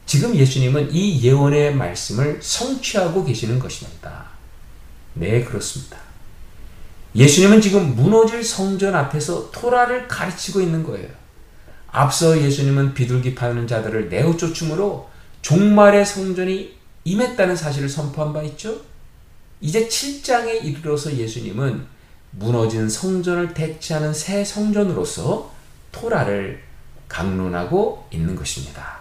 지금 0.05 0.37
예수님은 0.37 0.93
이 0.93 1.23
예언의 1.23 1.75
말씀을 1.77 2.41
성취하고 2.43 3.25
계시는 3.25 3.59
것입니다. 3.59 4.36
네, 5.17 5.43
그렇습니다. 5.43 5.97
예수님은 7.15 7.63
지금 7.63 7.97
무너질 7.97 8.45
성전 8.45 8.95
앞에서 8.95 9.51
토라를 9.51 10.07
가르치고 10.07 10.61
있는 10.61 10.83
거예요. 10.83 11.09
앞서 11.91 12.39
예수님은 12.39 12.93
비둘기 12.93 13.35
파는 13.35 13.67
자들을 13.67 14.11
내어 14.11 14.37
쫓음으로 14.37 15.09
종말의 15.41 16.05
성전이 16.05 16.77
임했다는 17.05 17.57
사실을 17.57 17.89
선포한 17.89 18.35
바 18.35 18.43
있죠. 18.43 18.83
이제 19.63 19.89
7장에 19.89 20.63
이르러서 20.63 21.17
예수님은 21.17 21.87
무너진 22.33 22.91
성전을 22.91 23.55
대체하는 23.55 24.13
새 24.13 24.45
성전으로서 24.45 25.51
토라를 25.93 26.63
강론하고 27.09 28.09
있는 28.13 28.37
것입니다. 28.37 28.99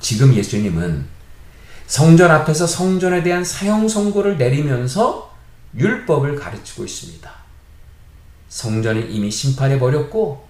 지금 0.00 0.32
예수님은 0.32 1.15
성전 1.86 2.30
앞에서 2.30 2.66
성전에 2.66 3.22
대한 3.22 3.44
사형 3.44 3.88
선고를 3.88 4.38
내리면서 4.38 5.34
율법을 5.76 6.36
가르치고 6.36 6.84
있습니다. 6.84 7.30
성전은 8.48 9.10
이미 9.10 9.30
심판해 9.30 9.78
버렸고 9.78 10.46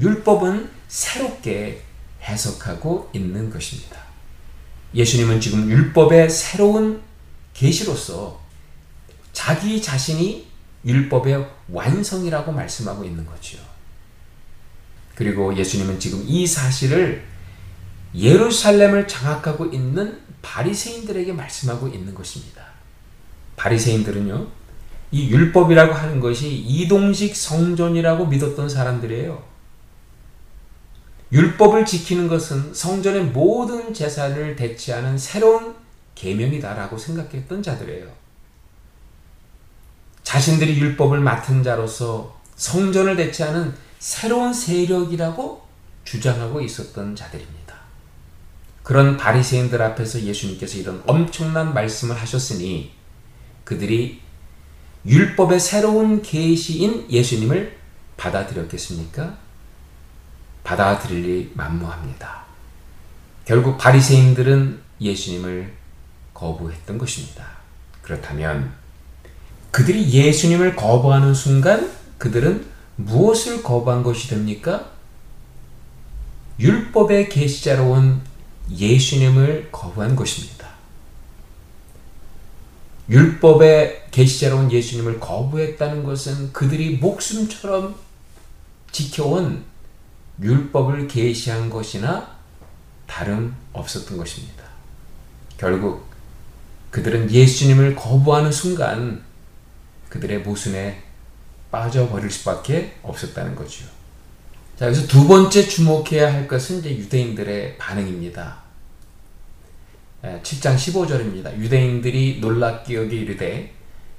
율법은 0.00 0.70
새롭게 0.88 1.82
해석하고 2.22 3.10
있는 3.12 3.50
것입니다. 3.50 3.96
예수님은 4.94 5.40
지금 5.40 5.70
율법의 5.70 6.30
새로운 6.30 7.02
계시로서 7.54 8.40
자기 9.32 9.80
자신이 9.80 10.46
율법의 10.84 11.46
완성이라고 11.68 12.52
말씀하고 12.52 13.04
있는 13.04 13.26
거죠. 13.26 13.58
그리고 15.14 15.56
예수님은 15.56 15.98
지금 15.98 16.22
이 16.26 16.46
사실을 16.46 17.24
예루살렘을 18.14 19.08
장악하고 19.08 19.66
있는 19.66 20.20
바리새인들에게 20.46 21.32
말씀하고 21.32 21.88
있는 21.88 22.14
것입니다. 22.14 22.64
바리새인들은요. 23.56 24.46
이 25.10 25.28
율법이라고 25.28 25.92
하는 25.92 26.20
것이 26.20 26.54
이동식 26.54 27.34
성전이라고 27.34 28.26
믿었던 28.26 28.68
사람들이에요. 28.68 29.42
율법을 31.32 31.84
지키는 31.84 32.28
것은 32.28 32.72
성전의 32.72 33.24
모든 33.26 33.92
재산을 33.92 34.54
대체하는 34.54 35.18
새로운 35.18 35.74
계명이다라고 36.14 36.96
생각했던 36.96 37.62
자들이에요. 37.62 38.06
자신들이 40.22 40.78
율법을 40.78 41.18
맡은 41.20 41.64
자로서 41.64 42.40
성전을 42.54 43.16
대체하는 43.16 43.74
새로운 43.98 44.52
세력이라고 44.52 45.66
주장하고 46.04 46.60
있었던 46.60 47.16
자들입니다. 47.16 47.55
그런 48.86 49.16
바리새인들 49.16 49.82
앞에서 49.82 50.20
예수님께서 50.20 50.78
이런 50.78 51.02
엄청난 51.08 51.74
말씀을 51.74 52.14
하셨으니 52.20 52.92
그들이 53.64 54.20
율법의 55.04 55.58
새로운 55.58 56.22
계시인 56.22 57.10
예수님을 57.10 57.76
받아들였겠습니까? 58.16 59.38
받아들일리 60.62 61.50
만무합니다. 61.54 62.44
결국 63.44 63.76
바리새인들은 63.76 64.78
예수님을 65.00 65.72
거부했던 66.32 66.96
것입니다. 66.96 67.44
그렇다면 68.02 68.72
그들이 69.72 70.08
예수님을 70.12 70.76
거부하는 70.76 71.34
순간 71.34 71.90
그들은 72.18 72.64
무엇을 72.94 73.64
거부한 73.64 74.04
것이 74.04 74.28
됩니까? 74.28 74.92
율법의 76.60 77.30
계시자로 77.30 77.90
온 77.90 78.25
예수님을 78.70 79.70
거부한 79.70 80.16
것입니다. 80.16 80.66
율법의 83.08 84.06
계시자로 84.10 84.58
온 84.58 84.72
예수님을 84.72 85.20
거부했다는 85.20 86.02
것은 86.02 86.52
그들이 86.52 86.96
목숨처럼 86.96 87.94
지켜온 88.90 89.64
율법을 90.40 91.06
계시한 91.06 91.70
것이나 91.70 92.36
다름 93.06 93.54
없었던 93.72 94.18
것입니다. 94.18 94.64
결국 95.56 96.06
그들은 96.90 97.30
예수님을 97.30 97.94
거부하는 97.94 98.50
순간 98.50 99.22
그들의 100.08 100.40
모순에 100.40 101.02
빠져버릴 101.70 102.30
수밖에 102.30 102.96
없었다는 103.02 103.54
거죠. 103.54 103.95
자, 104.78 104.86
여기서 104.86 105.06
두 105.06 105.26
번째 105.26 105.66
주목해야 105.66 106.30
할 106.30 106.46
것은 106.46 106.80
이제 106.80 106.90
유대인들의 106.90 107.78
반응입니다. 107.78 108.58
7장 110.22 110.76
15절입니다. 110.76 111.56
유대인들이 111.56 112.40
놀랍게 112.40 112.94
여기 112.94 113.20
이르되 113.20 113.72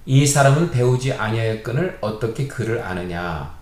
이 0.07 0.25
사람은 0.25 0.71
배우지 0.71 1.13
아니하였거늘 1.13 1.99
어떻게 2.01 2.47
그를 2.47 2.81
아느냐. 2.81 3.55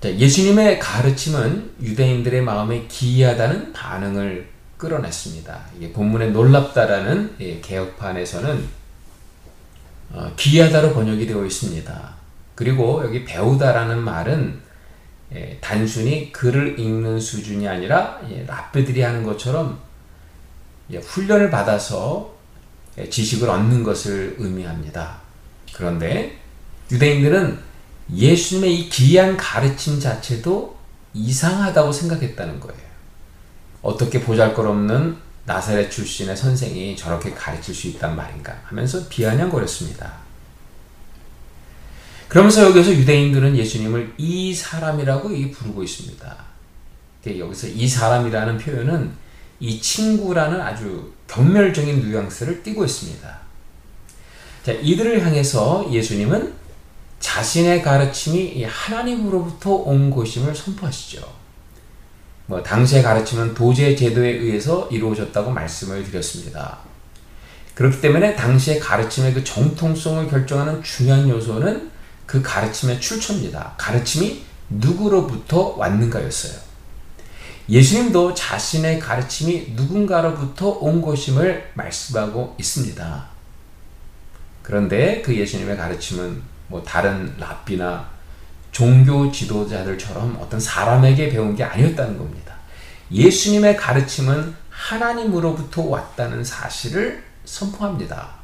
자, 0.00 0.14
예수님의 0.14 0.78
가르침은 0.78 1.72
유대인들의 1.82 2.40
마음에 2.42 2.86
기이하다는 2.86 3.72
반응을 3.72 4.48
끌어냈습니다. 4.76 5.60
이게 5.76 5.92
본문에 5.92 6.28
놀랍다라는 6.30 7.36
예, 7.40 7.60
개혁판에서는 7.60 8.68
어, 10.12 10.32
기이하다로 10.36 10.92
번역이 10.92 11.26
되어 11.26 11.44
있습니다. 11.44 12.14
그리고 12.54 13.02
여기 13.04 13.24
배우다라는 13.24 13.98
말은 14.02 14.71
예, 15.34 15.58
단순히 15.60 16.32
글을 16.32 16.78
읽는 16.78 17.20
수준이 17.20 17.66
아니라 17.66 18.20
예, 18.30 18.44
라페들이 18.44 19.00
하는 19.00 19.22
것처럼 19.22 19.80
예, 20.90 20.98
훈련을 20.98 21.50
받아서 21.50 22.34
예, 22.98 23.08
지식을 23.08 23.48
얻는 23.48 23.82
것을 23.82 24.36
의미합니다. 24.38 25.20
그런데 25.72 26.38
유대인들은 26.90 27.58
예수님의 28.14 28.74
이 28.74 28.88
기이한 28.88 29.36
가르침 29.36 29.98
자체도 29.98 30.76
이상하다고 31.14 31.92
생각했다는 31.92 32.60
거예요. 32.60 32.82
어떻게 33.80 34.20
보잘것없는 34.20 35.16
나사렛 35.44 35.90
출신의 35.90 36.36
선생이 36.36 36.96
저렇게 36.96 37.32
가르칠 37.32 37.74
수 37.74 37.88
있단 37.88 38.14
말인가 38.14 38.60
하면서 38.64 39.08
비아냥거렸습니다. 39.08 40.12
그러면서 42.32 42.64
여기서 42.64 42.94
유대인들은 42.94 43.58
예수님을 43.58 44.14
이 44.16 44.54
사람이라고 44.54 45.28
부르고 45.52 45.82
있습니다. 45.82 46.36
여기서 47.26 47.66
이 47.66 47.86
사람이라는 47.86 48.56
표현은 48.56 49.10
이 49.60 49.78
친구라는 49.78 50.58
아주 50.58 51.12
경멸적인 51.28 52.08
뉘앙스를 52.08 52.62
띠고 52.62 52.86
있습니다. 52.86 53.38
자, 54.64 54.72
이들을 54.72 55.22
향해서 55.22 55.86
예수님은 55.92 56.54
자신의 57.20 57.82
가르침이 57.82 58.64
하나님으로부터 58.64 59.70
온 59.70 60.10
것임을 60.10 60.54
선포하시죠. 60.54 61.30
뭐 62.46 62.62
당시의 62.62 63.02
가르침은 63.02 63.52
도제 63.52 63.94
제도에 63.94 64.30
의해서 64.30 64.88
이루어졌다고 64.90 65.50
말씀을 65.50 66.02
드렸습니다. 66.02 66.78
그렇기 67.74 68.00
때문에 68.00 68.34
당시의 68.36 68.80
가르침의 68.80 69.34
그 69.34 69.44
정통성을 69.44 70.28
결정하는 70.28 70.82
중요한 70.82 71.28
요소는 71.28 71.91
그 72.32 72.40
가르침의 72.40 72.98
출처입니다. 72.98 73.74
가르침이 73.76 74.42
누구로부터 74.70 75.74
왔는가였어요. 75.76 76.58
예수님도 77.68 78.32
자신의 78.32 79.00
가르침이 79.00 79.74
누군가로부터 79.76 80.70
온 80.70 81.02
것임을 81.02 81.72
말씀하고 81.74 82.56
있습니다. 82.58 83.26
그런데 84.62 85.20
그 85.20 85.36
예수님의 85.36 85.76
가르침은 85.76 86.40
뭐 86.68 86.82
다른 86.82 87.34
랍비나 87.36 88.08
종교 88.70 89.30
지도자들처럼 89.30 90.38
어떤 90.40 90.58
사람에게 90.58 91.28
배운 91.28 91.54
게 91.54 91.64
아니었다는 91.64 92.16
겁니다. 92.16 92.54
예수님의 93.10 93.76
가르침은 93.76 94.54
하나님으로부터 94.70 95.82
왔다는 95.82 96.42
사실을 96.42 97.22
선포합니다. 97.44 98.36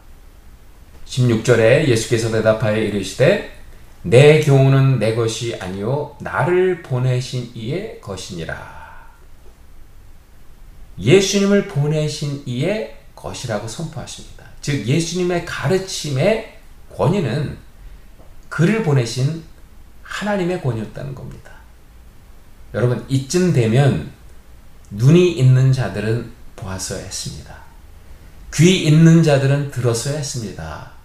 16절에 1.06 1.88
예수께서 1.88 2.30
대답하여 2.30 2.76
이르시되 2.76 3.56
내 4.02 4.40
교훈은 4.40 4.98
내 4.98 5.14
것이 5.14 5.56
아니요 5.56 6.16
나를 6.20 6.82
보내신 6.82 7.50
이의 7.54 8.00
것이니라. 8.00 8.78
예수님을 10.98 11.68
보내신 11.68 12.42
이의 12.46 12.96
것이라고 13.14 13.68
선포하십니다. 13.68 14.44
즉 14.60 14.86
예수님의 14.86 15.44
가르침의 15.44 16.58
권위는 16.96 17.58
그를 18.48 18.82
보내신 18.82 19.44
하나님의 20.02 20.62
권위였다는 20.62 21.14
겁니다. 21.14 21.52
여러분 22.74 23.04
이쯤 23.08 23.52
되면 23.52 24.10
눈이 24.90 25.32
있는 25.32 25.72
자들은 25.72 26.32
보았어야 26.56 27.04
했습니다. 27.04 27.56
귀 28.54 28.84
있는 28.84 29.22
자들은 29.22 29.70
들었어야 29.70 30.16
했습니다. 30.16 30.97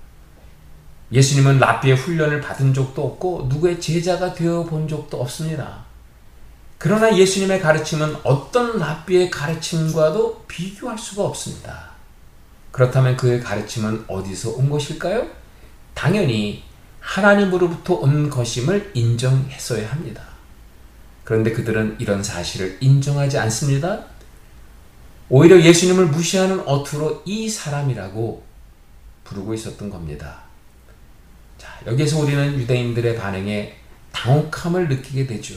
예수님은 1.14 1.60
랍비의 1.60 1.96
훈련을 1.96 2.42
받은 2.42 2.74
적도 2.74 3.06
없고 3.06 3.46
누구의 3.48 3.80
제자가 3.80 4.34
되어 4.34 4.64
본 4.64 4.88
적도 4.88 5.22
없습니다. 5.22 5.86
그러나 6.80 7.16
예수님의 7.16 7.62
가르침은 7.62 8.18
어떤 8.24 8.80
랍비의 8.80 9.30
가르침과도 9.30 10.46
비교할 10.48 10.98
수가 10.98 11.24
없습니다. 11.24 11.92
그렇다면 12.72 13.16
그의 13.16 13.40
가르침은 13.40 14.06
어디서 14.08 14.56
온 14.56 14.70
것일까요? 14.70 15.28
당연히 15.94 16.64
하나님으로부터 17.00 17.94
온 17.94 18.30
것임을 18.30 18.92
인정했어야 18.96 19.92
합니다. 19.92 20.24
그런데 21.24 21.52
그들은 21.52 21.98
이런 22.00 22.24
사실을 22.24 22.78
인정하지 22.82 23.38
않습니다. 23.38 24.06
오히려 25.30 25.62
예수님을 25.62 26.08
무시하는 26.08 26.62
어투로 26.62 27.22
이 27.26 27.48
사람이라고 27.48 28.44
부르고 29.24 29.54
있었던 29.54 29.90
겁니다. 29.90 30.43
여기서 31.86 32.20
우리는 32.20 32.60
유대인들의 32.60 33.18
반응에 33.18 33.78
당혹함을 34.12 34.90
느끼게 34.90 35.28
되죠. 35.28 35.56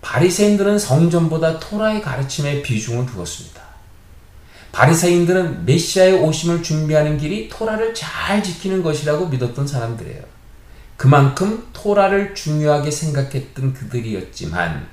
바리새인들은 0.00 0.78
성전보다 0.78 1.58
토라의 1.58 2.02
가르침에 2.02 2.62
비중을 2.62 3.06
두었습니다. 3.06 3.62
바리새인들은 4.72 5.64
메시아의 5.64 6.14
오심을 6.14 6.62
준비하는 6.62 7.16
길이 7.16 7.48
토라를 7.48 7.94
잘 7.94 8.42
지키는 8.42 8.82
것이라고 8.82 9.28
믿었던 9.28 9.66
사람들이에요. 9.66 10.22
그만큼 10.96 11.68
토라를 11.72 12.34
중요하게 12.34 12.90
생각했던 12.90 13.72
그들이었지만 13.72 14.86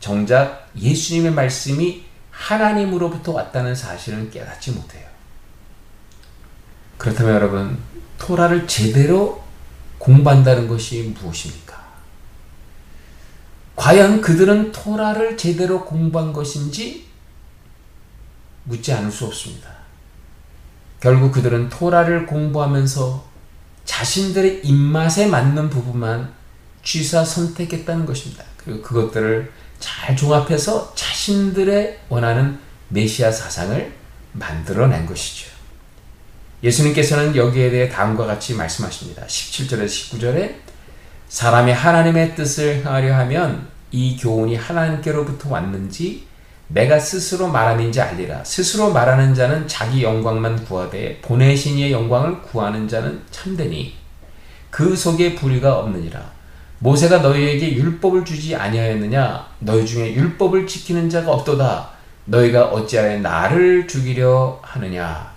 정작 0.00 0.70
예수님의 0.76 1.32
말씀이 1.32 2.04
하나님으로부터 2.30 3.32
왔다는 3.32 3.74
사실은 3.74 4.30
깨닫지 4.30 4.72
못해요. 4.72 5.06
그렇다면 6.96 7.34
여러분, 7.34 7.78
토라를 8.20 8.68
제대로 8.68 9.42
공부한다는 9.98 10.68
것이 10.68 11.14
무엇입니까? 11.20 11.80
과연 13.74 14.20
그들은 14.20 14.70
토라를 14.70 15.36
제대로 15.36 15.84
공부한 15.84 16.32
것인지 16.32 17.08
묻지 18.64 18.92
않을 18.92 19.10
수 19.10 19.26
없습니다. 19.26 19.70
결국 21.00 21.32
그들은 21.32 21.70
토라를 21.70 22.26
공부하면서 22.26 23.24
자신들의 23.86 24.60
입맛에 24.64 25.26
맞는 25.26 25.70
부분만 25.70 26.32
취사 26.84 27.24
선택했다는 27.24 28.06
것입니다. 28.06 28.44
그리고 28.58 28.82
그것들을 28.82 29.50
잘 29.78 30.14
종합해서 30.14 30.94
자신들의 30.94 32.00
원하는 32.10 32.58
메시아 32.88 33.32
사상을 33.32 33.92
만들어낸 34.32 35.06
것이죠. 35.06 35.49
예수님께서는 36.62 37.36
여기에 37.36 37.70
대해 37.70 37.88
다음과 37.88 38.26
같이 38.26 38.54
말씀하십니다. 38.54 39.22
17절에서 39.26 39.86
19절에 39.86 40.54
사람이 41.28 41.72
하나님의 41.72 42.34
뜻을 42.34 42.84
하려 42.84 43.14
하면 43.18 43.68
이 43.90 44.16
교훈이 44.16 44.56
하나님께로부터 44.56 45.48
왔는지 45.50 46.26
내가 46.68 46.98
스스로 46.98 47.48
말함인지 47.48 48.00
알리라. 48.00 48.44
스스로 48.44 48.92
말하는 48.92 49.34
자는 49.34 49.66
자기 49.66 50.02
영광만 50.02 50.64
구하되 50.64 51.18
보내신 51.22 51.78
이의 51.78 51.92
영광을 51.92 52.42
구하는 52.42 52.86
자는 52.86 53.20
참되니 53.30 53.94
그 54.70 54.94
속에 54.94 55.34
불의가 55.34 55.78
없느니라. 55.78 56.30
모세가 56.78 57.18
너희에게 57.18 57.74
율법을 57.74 58.24
주지 58.24 58.54
아니하였느냐? 58.54 59.46
너희 59.58 59.84
중에 59.84 60.14
율법을 60.14 60.66
지키는 60.66 61.10
자가 61.10 61.32
없도다. 61.32 61.90
너희가 62.26 62.66
어찌하여 62.66 63.18
나를 63.18 63.88
죽이려 63.88 64.60
하느냐? 64.62 65.29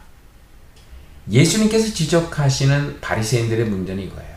예수님께서 1.30 1.94
지적하시는 1.94 3.00
바리새인들의 3.02 3.66
문제는 3.66 4.04
이거예요. 4.04 4.34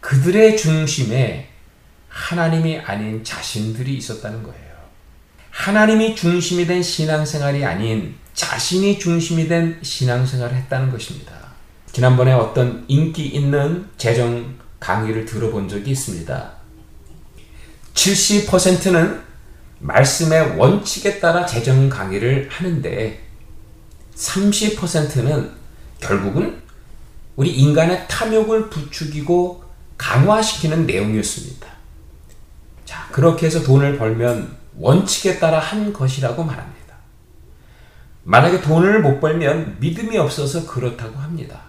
그들의 0.00 0.56
중심에 0.56 1.48
하나님이 2.08 2.78
아닌 2.78 3.24
자신들이 3.24 3.96
있었다는 3.96 4.42
거예요. 4.42 4.64
하나님이 5.50 6.14
중심이 6.14 6.66
된 6.66 6.82
신앙생활이 6.82 7.64
아닌 7.64 8.14
자신이 8.34 8.98
중심이 8.98 9.48
된 9.48 9.78
신앙생활을 9.82 10.56
했다는 10.56 10.90
것입니다. 10.90 11.32
지난번에 11.92 12.32
어떤 12.32 12.84
인기 12.88 13.26
있는 13.26 13.88
재정 13.96 14.56
강의를 14.80 15.24
들어본 15.24 15.68
적이 15.68 15.92
있습니다. 15.92 16.52
70%는 17.94 19.22
말씀의 19.78 20.56
원칙에 20.56 21.20
따라 21.20 21.46
재정 21.46 21.88
강의를 21.88 22.48
하는데 22.50 23.23
30%는 24.16 25.52
결국은 26.00 26.62
우리 27.36 27.50
인간의 27.50 28.06
탐욕을 28.08 28.70
부추기고 28.70 29.64
강화시키는 29.96 30.86
내용이었습니다. 30.86 31.66
자, 32.84 33.08
그렇게 33.10 33.46
해서 33.46 33.62
돈을 33.62 33.98
벌면 33.98 34.56
원칙에 34.76 35.38
따라 35.38 35.58
한 35.58 35.92
것이라고 35.92 36.44
말합니다. 36.44 36.74
만약에 38.24 38.60
돈을 38.60 39.02
못 39.02 39.20
벌면 39.20 39.76
믿음이 39.80 40.16
없어서 40.16 40.66
그렇다고 40.66 41.18
합니다. 41.18 41.60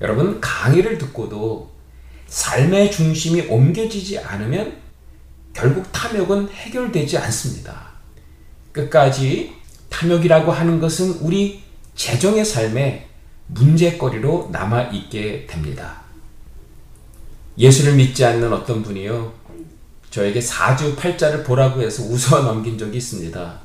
여러분, 0.00 0.40
강의를 0.40 0.98
듣고도 0.98 1.70
삶의 2.26 2.90
중심이 2.90 3.42
옮겨지지 3.42 4.18
않으면 4.18 4.78
결국 5.52 5.90
탐욕은 5.92 6.48
해결되지 6.50 7.18
않습니다. 7.18 7.90
끝까지 8.72 9.59
탐욕이라고 9.90 10.50
하는 10.50 10.80
것은 10.80 11.18
우리 11.20 11.62
재정의 11.94 12.44
삶에 12.44 13.08
문제거리로 13.48 14.48
남아있게 14.50 15.46
됩니다. 15.46 16.00
예수를 17.58 17.94
믿지 17.94 18.24
않는 18.24 18.52
어떤 18.52 18.82
분이요, 18.82 19.32
저에게 20.10 20.40
사주 20.40 20.96
팔자를 20.96 21.44
보라고 21.44 21.82
해서 21.82 22.02
웃어 22.02 22.42
넘긴 22.42 22.78
적이 22.78 22.96
있습니다. 22.96 23.60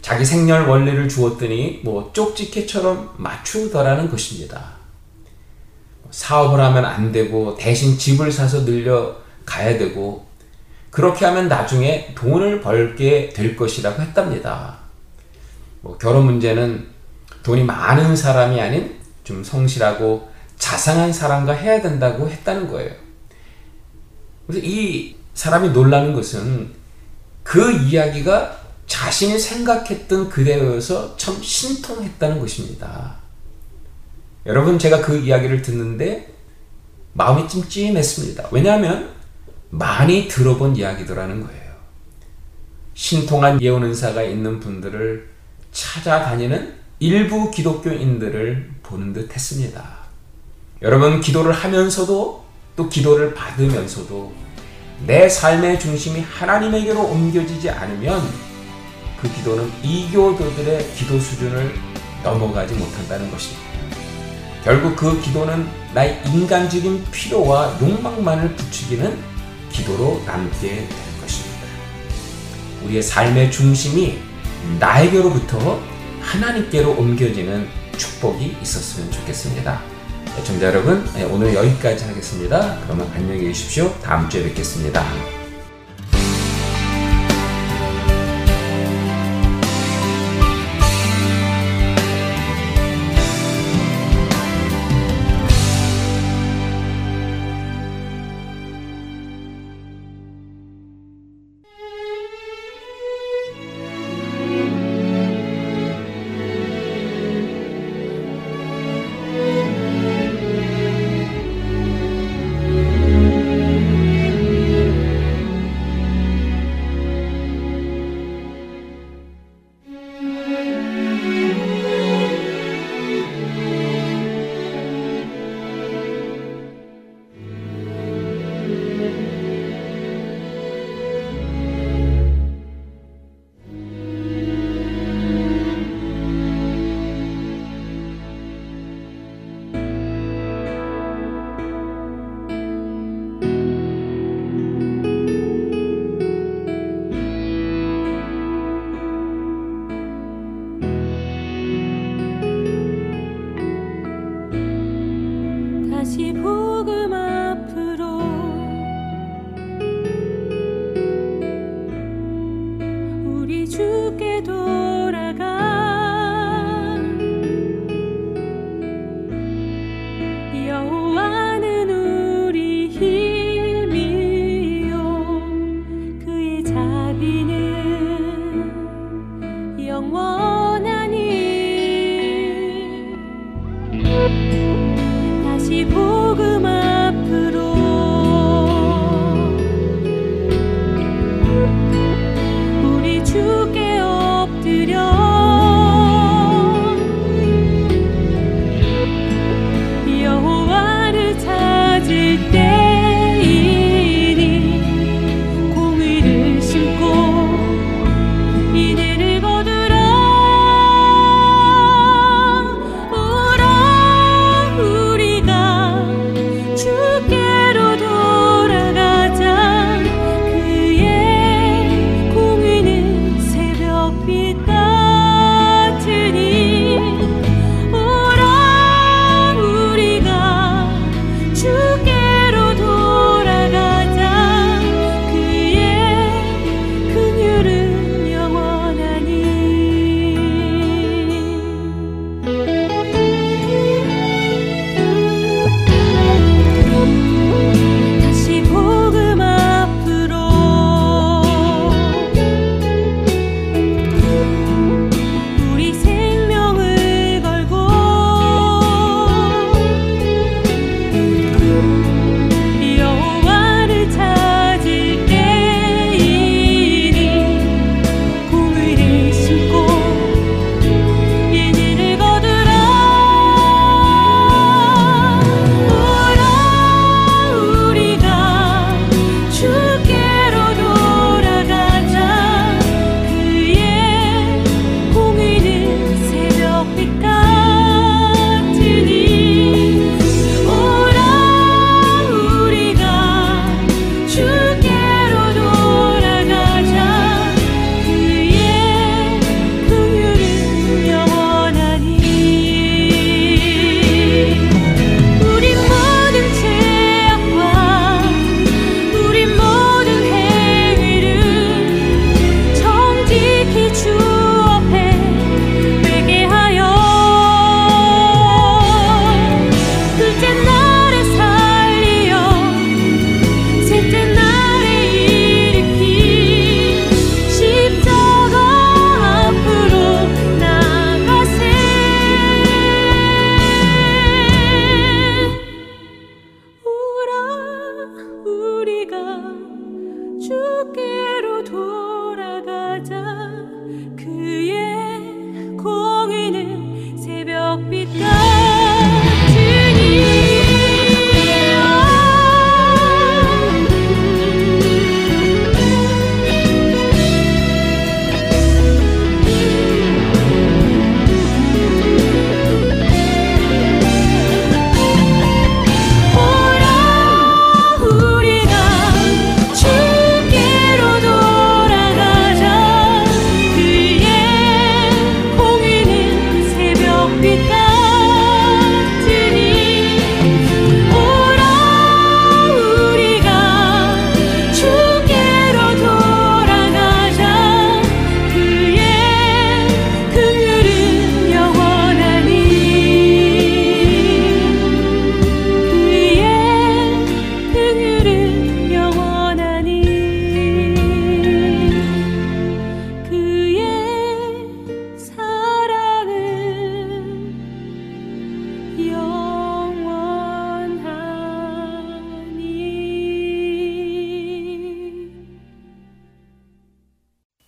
자기 0.00 0.24
생년 0.24 0.66
원리를 0.66 1.08
주었더니 1.08 1.80
뭐 1.84 2.10
쪽지게처럼 2.12 3.14
맞추더라는 3.18 4.10
것입니다. 4.10 4.80
사업을 6.10 6.58
하면 6.58 6.84
안 6.84 7.12
되고 7.12 7.56
대신 7.56 7.98
집을 7.98 8.32
사서 8.32 8.64
늘려 8.64 9.16
가야 9.44 9.78
되고 9.78 10.26
그렇게 10.90 11.24
하면 11.26 11.48
나중에 11.48 12.14
돈을 12.14 12.60
벌게 12.60 13.28
될 13.28 13.54
것이라고 13.54 14.02
했답니다. 14.02 14.79
뭐 15.80 15.96
결혼 15.98 16.26
문제는 16.26 16.86
돈이 17.42 17.64
많은 17.64 18.16
사람이 18.16 18.60
아닌 18.60 18.98
좀 19.24 19.42
성실하고 19.42 20.28
자상한 20.56 21.12
사람과 21.12 21.52
해야 21.52 21.80
된다고 21.80 22.28
했다는 22.28 22.68
거예요. 22.68 22.94
그래서 24.46 24.66
이 24.66 25.16
사람이 25.34 25.70
놀라는 25.70 26.12
것은 26.12 26.72
그 27.42 27.72
이야기가 27.72 28.58
자신이 28.86 29.38
생각했던 29.38 30.28
그대로여서 30.28 31.16
참 31.16 31.40
신통했다는 31.40 32.40
것입니다. 32.40 33.16
여러분, 34.46 34.78
제가 34.78 35.00
그 35.00 35.16
이야기를 35.16 35.62
듣는데 35.62 36.34
마음이 37.12 37.48
좀 37.48 37.66
찜했습니다. 37.68 38.48
왜냐하면 38.50 39.10
많이 39.70 40.26
들어본 40.28 40.76
이야기더라는 40.76 41.46
거예요. 41.46 41.70
신통한 42.94 43.62
예언 43.62 43.84
은사가 43.84 44.22
있는 44.22 44.58
분들을 44.60 45.29
찾아다니는 45.72 46.74
일부 46.98 47.50
기독교인들을 47.50 48.70
보는 48.82 49.12
듯 49.12 49.34
했습니다. 49.34 50.00
여러분, 50.82 51.20
기도를 51.20 51.52
하면서도 51.52 52.44
또 52.76 52.88
기도를 52.88 53.34
받으면서도 53.34 54.32
내 55.06 55.28
삶의 55.28 55.80
중심이 55.80 56.20
하나님에게로 56.20 57.02
옮겨지지 57.02 57.70
않으면 57.70 58.22
그 59.20 59.32
기도는 59.34 59.70
이교도들의 59.82 60.94
기도 60.94 61.18
수준을 61.18 61.74
넘어가지 62.22 62.74
못한다는 62.74 63.30
것입니다. 63.30 63.62
결국 64.62 64.94
그 64.94 65.20
기도는 65.22 65.66
나의 65.94 66.22
인간적인 66.26 67.06
필요와 67.10 67.78
욕망만을 67.80 68.54
부추기는 68.56 69.18
기도로 69.70 70.22
남게 70.26 70.58
될 70.58 70.88
것입니다. 71.20 71.60
우리의 72.84 73.02
삶의 73.02 73.50
중심이 73.50 74.18
나에게로부터 74.78 75.80
하나님께로 76.20 76.92
옮겨지는 76.92 77.68
축복이 77.96 78.56
있었으면 78.62 79.10
좋겠습니다. 79.10 79.80
애청자 80.38 80.66
여러분, 80.66 81.04
네, 81.14 81.24
오늘 81.24 81.54
여기까지 81.54 82.04
하겠습니다. 82.04 82.78
그러면 82.84 83.10
안녕히 83.14 83.44
계십시오. 83.46 83.92
다음 84.02 84.28
주에 84.28 84.44
뵙겠습니다. 84.44 85.39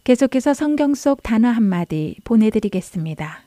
계속해서 0.05 0.53
성경 0.53 0.97
속 0.97 1.23
단어 1.23 1.49
한마디 1.49 2.17
보내드리겠습니다. 2.25 3.39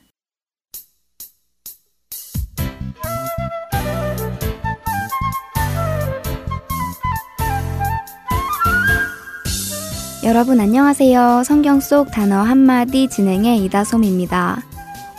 여러분 10.24 10.58
안녕하세요. 10.58 11.42
성경 11.44 11.80
속 11.80 12.10
단어 12.10 12.36
한마디 12.40 13.10
진행의 13.10 13.62
이다솜입니다. 13.64 14.62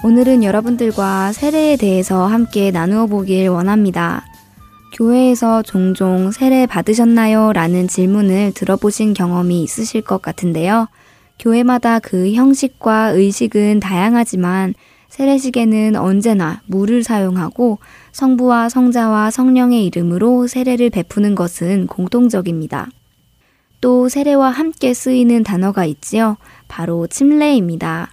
오늘은 0.03 0.43
여러분들과 0.43 1.34
세례에 1.34 1.77
대해서 1.77 2.26
함께 2.26 2.72
나누어 2.72 3.05
보길 3.05 3.49
원합니다. 3.49 4.26
교회에서 4.95 5.61
종종 5.61 6.31
세례 6.31 6.65
받으셨나요? 6.65 7.53
라는 7.53 7.88
질문을 7.88 8.53
들어보신 8.55 9.14
경험이 9.14 9.61
있으실 9.61 10.01
것 10.01 10.23
같은데요. 10.23 10.88
교회마다 11.39 11.99
그 11.99 12.34
형식과 12.34 13.09
의식은 13.09 13.80
다양하지만 13.80 14.73
세례식에는 15.09 15.95
언제나 15.95 16.61
물을 16.65 17.03
사용하고 17.03 17.80
성부와 18.11 18.69
성자와 18.69 19.31
성령의 19.31 19.85
이름으로 19.85 20.47
세례를 20.47 20.89
베푸는 20.89 21.35
것은 21.35 21.88
공통적입니다. 21.88 22.89
또 23.80 24.09
세례와 24.09 24.49
함께 24.49 24.93
쓰이는 24.93 25.43
단어가 25.43 25.85
있지요. 25.85 26.38
바로 26.68 27.07
침례입니다. 27.07 28.11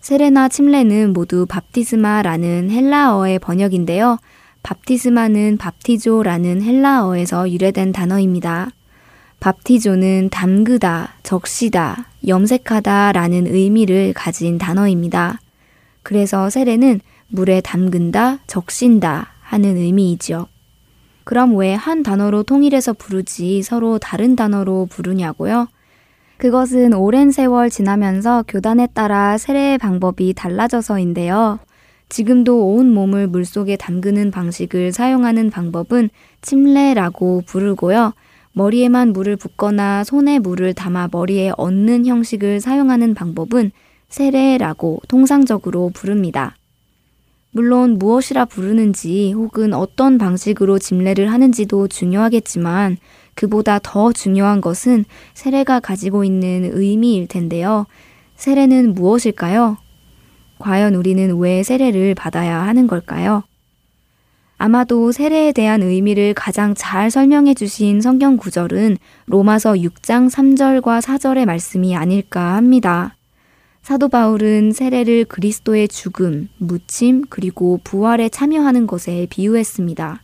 세례나 0.00 0.48
침례는 0.48 1.12
모두 1.12 1.46
밥티스마라는 1.46 2.70
헬라어의 2.70 3.38
번역인데요. 3.38 4.18
밥티스마는 4.62 5.56
밥티조라는 5.56 6.62
헬라어에서 6.62 7.50
유래된 7.50 7.92
단어입니다. 7.92 8.70
밥티조는 9.40 10.30
담그다, 10.30 11.14
적시다, 11.22 12.06
염색하다 12.26 13.12
라는 13.12 13.46
의미를 13.46 14.12
가진 14.12 14.58
단어입니다. 14.58 15.40
그래서 16.02 16.50
세례는 16.50 17.00
물에 17.28 17.60
담근다, 17.60 18.38
적신다 18.46 19.28
하는 19.40 19.76
의미이지요. 19.76 20.46
그럼 21.24 21.56
왜 21.56 21.74
한 21.74 22.02
단어로 22.02 22.42
통일해서 22.42 22.94
부르지 22.94 23.62
서로 23.62 23.98
다른 23.98 24.34
단어로 24.34 24.86
부르냐고요? 24.90 25.68
그것은 26.38 26.94
오랜 26.94 27.30
세월 27.30 27.68
지나면서 27.68 28.44
교단에 28.48 28.86
따라 28.94 29.36
세례의 29.36 29.78
방법이 29.78 30.34
달라져서인데요. 30.34 31.58
지금도 32.08 32.74
온 32.74 32.92
몸을 32.94 33.26
물속에 33.26 33.76
담그는 33.76 34.30
방식을 34.30 34.92
사용하는 34.92 35.50
방법은 35.50 36.08
침례라고 36.40 37.42
부르고요. 37.46 38.14
머리에만 38.58 39.12
물을 39.12 39.36
붓거나 39.36 40.02
손에 40.02 40.40
물을 40.40 40.74
담아 40.74 41.10
머리에 41.12 41.52
얹는 41.56 42.06
형식을 42.06 42.60
사용하는 42.60 43.14
방법은 43.14 43.70
세례라고 44.08 45.00
통상적으로 45.06 45.90
부릅니다. 45.94 46.56
물론 47.52 47.98
무엇이라 47.98 48.46
부르는지 48.46 49.32
혹은 49.32 49.72
어떤 49.74 50.18
방식으로 50.18 50.80
집례를 50.80 51.30
하는지도 51.30 51.86
중요하겠지만 51.86 52.96
그보다 53.34 53.78
더 53.80 54.12
중요한 54.12 54.60
것은 54.60 55.04
세례가 55.34 55.78
가지고 55.78 56.24
있는 56.24 56.68
의미일 56.72 57.28
텐데요. 57.28 57.86
세례는 58.34 58.94
무엇일까요? 58.94 59.76
과연 60.58 60.96
우리는 60.96 61.38
왜 61.38 61.62
세례를 61.62 62.16
받아야 62.16 62.62
하는 62.62 62.88
걸까요? 62.88 63.44
아마도 64.60 65.12
세례에 65.12 65.52
대한 65.52 65.82
의미를 65.82 66.34
가장 66.34 66.74
잘 66.74 67.12
설명해 67.12 67.54
주신 67.54 68.00
성경 68.00 68.36
구절은 68.36 68.98
로마서 69.26 69.74
6장 69.74 70.28
3절과 70.28 71.00
4절의 71.00 71.46
말씀이 71.46 71.94
아닐까 71.94 72.56
합니다. 72.56 73.14
사도 73.82 74.08
바울은 74.08 74.72
세례를 74.72 75.26
그리스도의 75.26 75.86
죽음, 75.86 76.48
묻힘, 76.58 77.26
그리고 77.30 77.78
부활에 77.84 78.28
참여하는 78.28 78.88
것에 78.88 79.28
비유했습니다. 79.30 80.22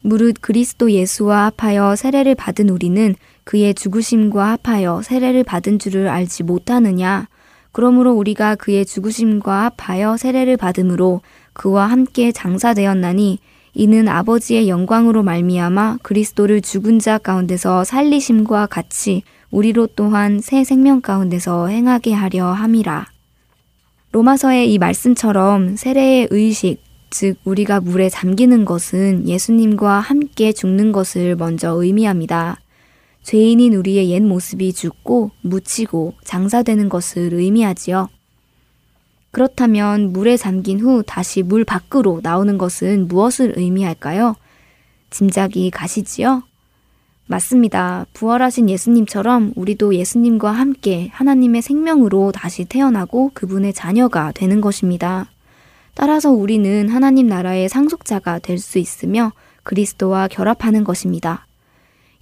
무릇 0.00 0.36
그리스도 0.40 0.92
예수와 0.92 1.50
합하여 1.58 1.96
세례를 1.96 2.36
받은 2.36 2.68
우리는 2.68 3.16
그의 3.42 3.74
죽으심과 3.74 4.58
합하여 4.62 5.02
세례를 5.02 5.42
받은 5.42 5.80
줄을 5.80 6.08
알지 6.08 6.44
못하느냐? 6.44 7.26
그러므로 7.72 8.12
우리가 8.12 8.54
그의 8.54 8.86
죽으심과 8.86 9.72
합하여 9.76 10.16
세례를 10.16 10.56
받음으로 10.56 11.22
그와 11.54 11.86
함께 11.86 12.30
장사되었나니 12.32 13.38
이는 13.72 14.08
아버지의 14.08 14.68
영광으로 14.68 15.22
말미암아 15.22 15.98
그리스도를 16.02 16.60
죽은 16.60 16.98
자 16.98 17.18
가운데서 17.18 17.84
살리심과 17.84 18.66
같이 18.66 19.22
우리로 19.50 19.88
또한 19.96 20.40
새 20.40 20.62
생명 20.64 21.00
가운데서 21.00 21.68
행하게 21.68 22.12
하려 22.12 22.52
함이라. 22.52 23.06
로마서의 24.12 24.72
이 24.72 24.78
말씀처럼 24.78 25.76
세례의 25.76 26.28
의식, 26.30 26.78
즉 27.10 27.36
우리가 27.44 27.80
물에 27.80 28.08
잠기는 28.10 28.64
것은 28.64 29.28
예수님과 29.28 30.00
함께 30.00 30.52
죽는 30.52 30.92
것을 30.92 31.34
먼저 31.34 31.70
의미합니다. 31.70 32.60
죄인인 33.22 33.74
우리의 33.74 34.10
옛 34.10 34.20
모습이 34.20 34.72
죽고 34.72 35.30
묻히고 35.42 36.14
장사되는 36.24 36.88
것을 36.88 37.32
의미하지요. 37.32 38.08
그렇다면 39.34 40.12
물에 40.12 40.36
잠긴 40.36 40.78
후 40.80 41.02
다시 41.04 41.42
물 41.42 41.64
밖으로 41.64 42.20
나오는 42.22 42.56
것은 42.56 43.08
무엇을 43.08 43.54
의미할까요? 43.56 44.36
짐작이 45.10 45.70
가시지요? 45.70 46.44
맞습니다. 47.26 48.06
부활하신 48.12 48.70
예수님처럼 48.70 49.52
우리도 49.56 49.96
예수님과 49.96 50.52
함께 50.52 51.08
하나님의 51.12 51.62
생명으로 51.62 52.30
다시 52.30 52.64
태어나고 52.64 53.32
그분의 53.34 53.72
자녀가 53.72 54.30
되는 54.30 54.60
것입니다. 54.60 55.26
따라서 55.94 56.30
우리는 56.30 56.88
하나님 56.88 57.26
나라의 57.26 57.68
상속자가 57.68 58.38
될 58.38 58.58
수 58.58 58.78
있으며 58.78 59.32
그리스도와 59.64 60.28
결합하는 60.28 60.84
것입니다. 60.84 61.46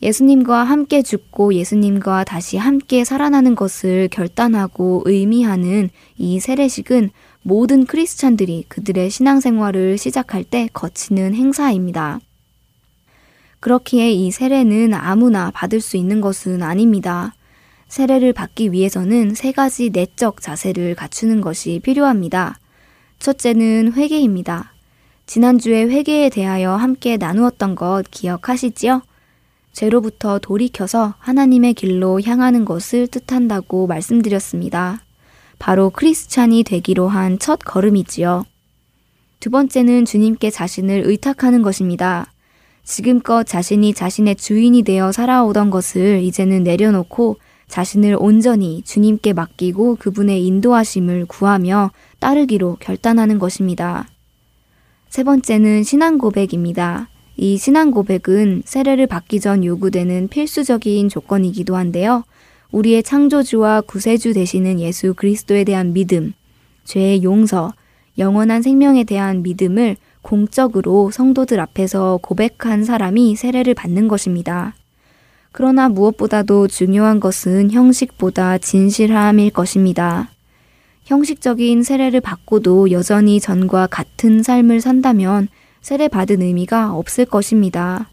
예수님과 0.02 0.64
함께 0.64 1.00
죽고 1.00 1.54
예수님과 1.54 2.24
다시 2.24 2.56
함께 2.56 3.04
살아나는 3.04 3.54
것을 3.54 4.08
결단하고 4.10 5.02
의미하는 5.04 5.90
이 6.18 6.40
세례식은 6.40 7.10
모든 7.42 7.86
크리스찬들이 7.86 8.64
그들의 8.68 9.10
신앙생활을 9.10 9.98
시작할 9.98 10.42
때 10.42 10.68
거치는 10.72 11.34
행사입니다. 11.34 12.18
그렇기에 13.60 14.10
이 14.10 14.32
세례는 14.32 14.92
아무나 14.92 15.52
받을 15.52 15.80
수 15.80 15.96
있는 15.96 16.20
것은 16.20 16.64
아닙니다. 16.64 17.32
세례를 17.86 18.32
받기 18.32 18.72
위해서는 18.72 19.34
세 19.34 19.52
가지 19.52 19.90
내적 19.90 20.40
자세를 20.40 20.96
갖추는 20.96 21.40
것이 21.40 21.80
필요합니다. 21.84 22.58
첫째는 23.20 23.92
회개입니다. 23.92 24.72
지난주에 25.26 25.84
회개에 25.84 26.30
대하여 26.30 26.74
함께 26.74 27.16
나누었던 27.16 27.76
것 27.76 28.02
기억하시지요? 28.10 29.02
죄로부터 29.72 30.38
돌이켜서 30.38 31.14
하나님의 31.18 31.74
길로 31.74 32.20
향하는 32.20 32.64
것을 32.64 33.06
뜻한다고 33.06 33.86
말씀드렸습니다. 33.86 35.02
바로 35.58 35.90
크리스찬이 35.90 36.64
되기로 36.64 37.08
한 37.08 37.38
첫 37.38 37.58
걸음이지요. 37.64 38.44
두 39.40 39.50
번째는 39.50 40.04
주님께 40.04 40.50
자신을 40.50 41.02
의탁하는 41.06 41.62
것입니다. 41.62 42.32
지금껏 42.84 43.44
자신이 43.44 43.94
자신의 43.94 44.36
주인이 44.36 44.82
되어 44.82 45.12
살아오던 45.12 45.70
것을 45.70 46.20
이제는 46.22 46.64
내려놓고 46.64 47.38
자신을 47.68 48.16
온전히 48.18 48.82
주님께 48.82 49.32
맡기고 49.32 49.96
그분의 49.96 50.44
인도하심을 50.46 51.26
구하며 51.26 51.90
따르기로 52.18 52.76
결단하는 52.80 53.38
것입니다. 53.38 54.08
세 55.08 55.24
번째는 55.24 55.82
신앙 55.82 56.18
고백입니다. 56.18 57.08
이 57.42 57.58
신앙 57.58 57.90
고백은 57.90 58.62
세례를 58.64 59.08
받기 59.08 59.40
전 59.40 59.64
요구되는 59.64 60.28
필수적인 60.28 61.08
조건이기도 61.08 61.74
한데요. 61.74 62.22
우리의 62.70 63.02
창조주와 63.02 63.80
구세주 63.80 64.32
되시는 64.32 64.78
예수 64.78 65.12
그리스도에 65.14 65.64
대한 65.64 65.92
믿음, 65.92 66.34
죄의 66.84 67.24
용서, 67.24 67.72
영원한 68.16 68.62
생명에 68.62 69.02
대한 69.02 69.42
믿음을 69.42 69.96
공적으로 70.22 71.10
성도들 71.10 71.58
앞에서 71.58 72.20
고백한 72.22 72.84
사람이 72.84 73.34
세례를 73.34 73.74
받는 73.74 74.06
것입니다. 74.06 74.76
그러나 75.50 75.88
무엇보다도 75.88 76.68
중요한 76.68 77.18
것은 77.18 77.72
형식보다 77.72 78.58
진실함일 78.58 79.50
것입니다. 79.50 80.30
형식적인 81.06 81.82
세례를 81.82 82.20
받고도 82.20 82.92
여전히 82.92 83.40
전과 83.40 83.88
같은 83.88 84.44
삶을 84.44 84.80
산다면 84.80 85.48
세례 85.82 86.06
받은 86.08 86.40
의미가 86.40 86.94
없을 86.94 87.24
것입니다. 87.26 88.08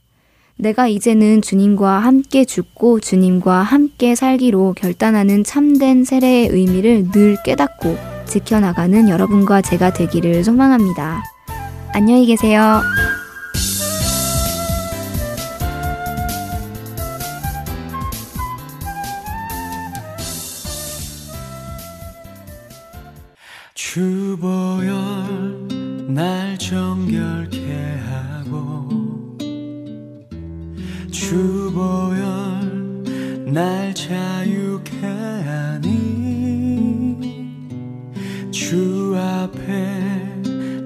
내가 0.58 0.88
이제는 0.88 1.42
주님과 1.42 2.00
함께 2.00 2.44
죽고 2.44 3.00
주님과 3.00 3.62
함께 3.62 4.16
살기로 4.16 4.74
결단하는 4.76 5.46
참된 5.46 6.04
세례의 6.04 6.48
의미를 6.48 7.10
늘 7.12 7.38
깨닫고 7.46 7.96
지켜나가는 8.26 9.08
여러분과 9.08 9.62
제가 9.62 9.94
되기를 9.94 10.44
소망합니다. 10.44 11.24
안녕히 11.94 12.26
계세요. 12.26 12.82
주보열 23.76 24.94
날 26.10 26.58
정결케 26.58 27.59
주보열 31.20 33.04
날 33.46 33.94
자유케 33.94 35.06
하니 35.06 35.90
주 38.50 39.14
앞에 39.18 39.60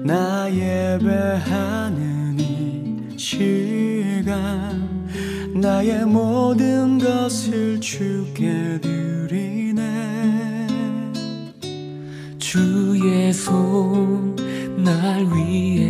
나 0.04 0.50
예배하는 0.50 2.40
이 2.40 3.16
시간 3.16 5.08
나의 5.54 6.04
모든 6.04 6.98
것을 6.98 7.80
주께 7.80 8.80
드리네. 8.82 9.86
주의 12.40 13.32
손 13.32 14.34
날 14.84 15.24
위에 15.24 15.83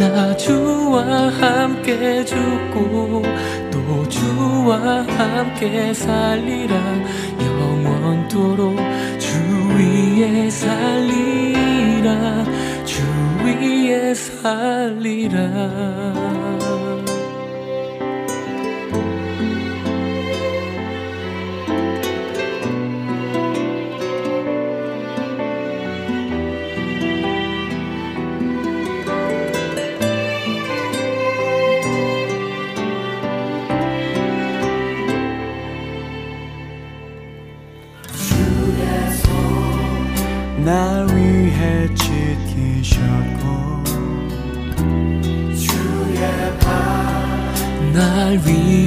나 0.00 0.34
주와 0.34 1.28
함께 1.28 2.24
죽고 2.24 3.22
또 3.70 4.08
주와 4.08 5.04
함께 5.06 5.92
살리라. 5.92 6.74
영원토록 7.38 8.78
주 9.18 9.36
위에 9.76 10.48
살리라. 10.48 12.44
주 12.86 13.02
위에 13.44 14.14
살리라 14.14 15.38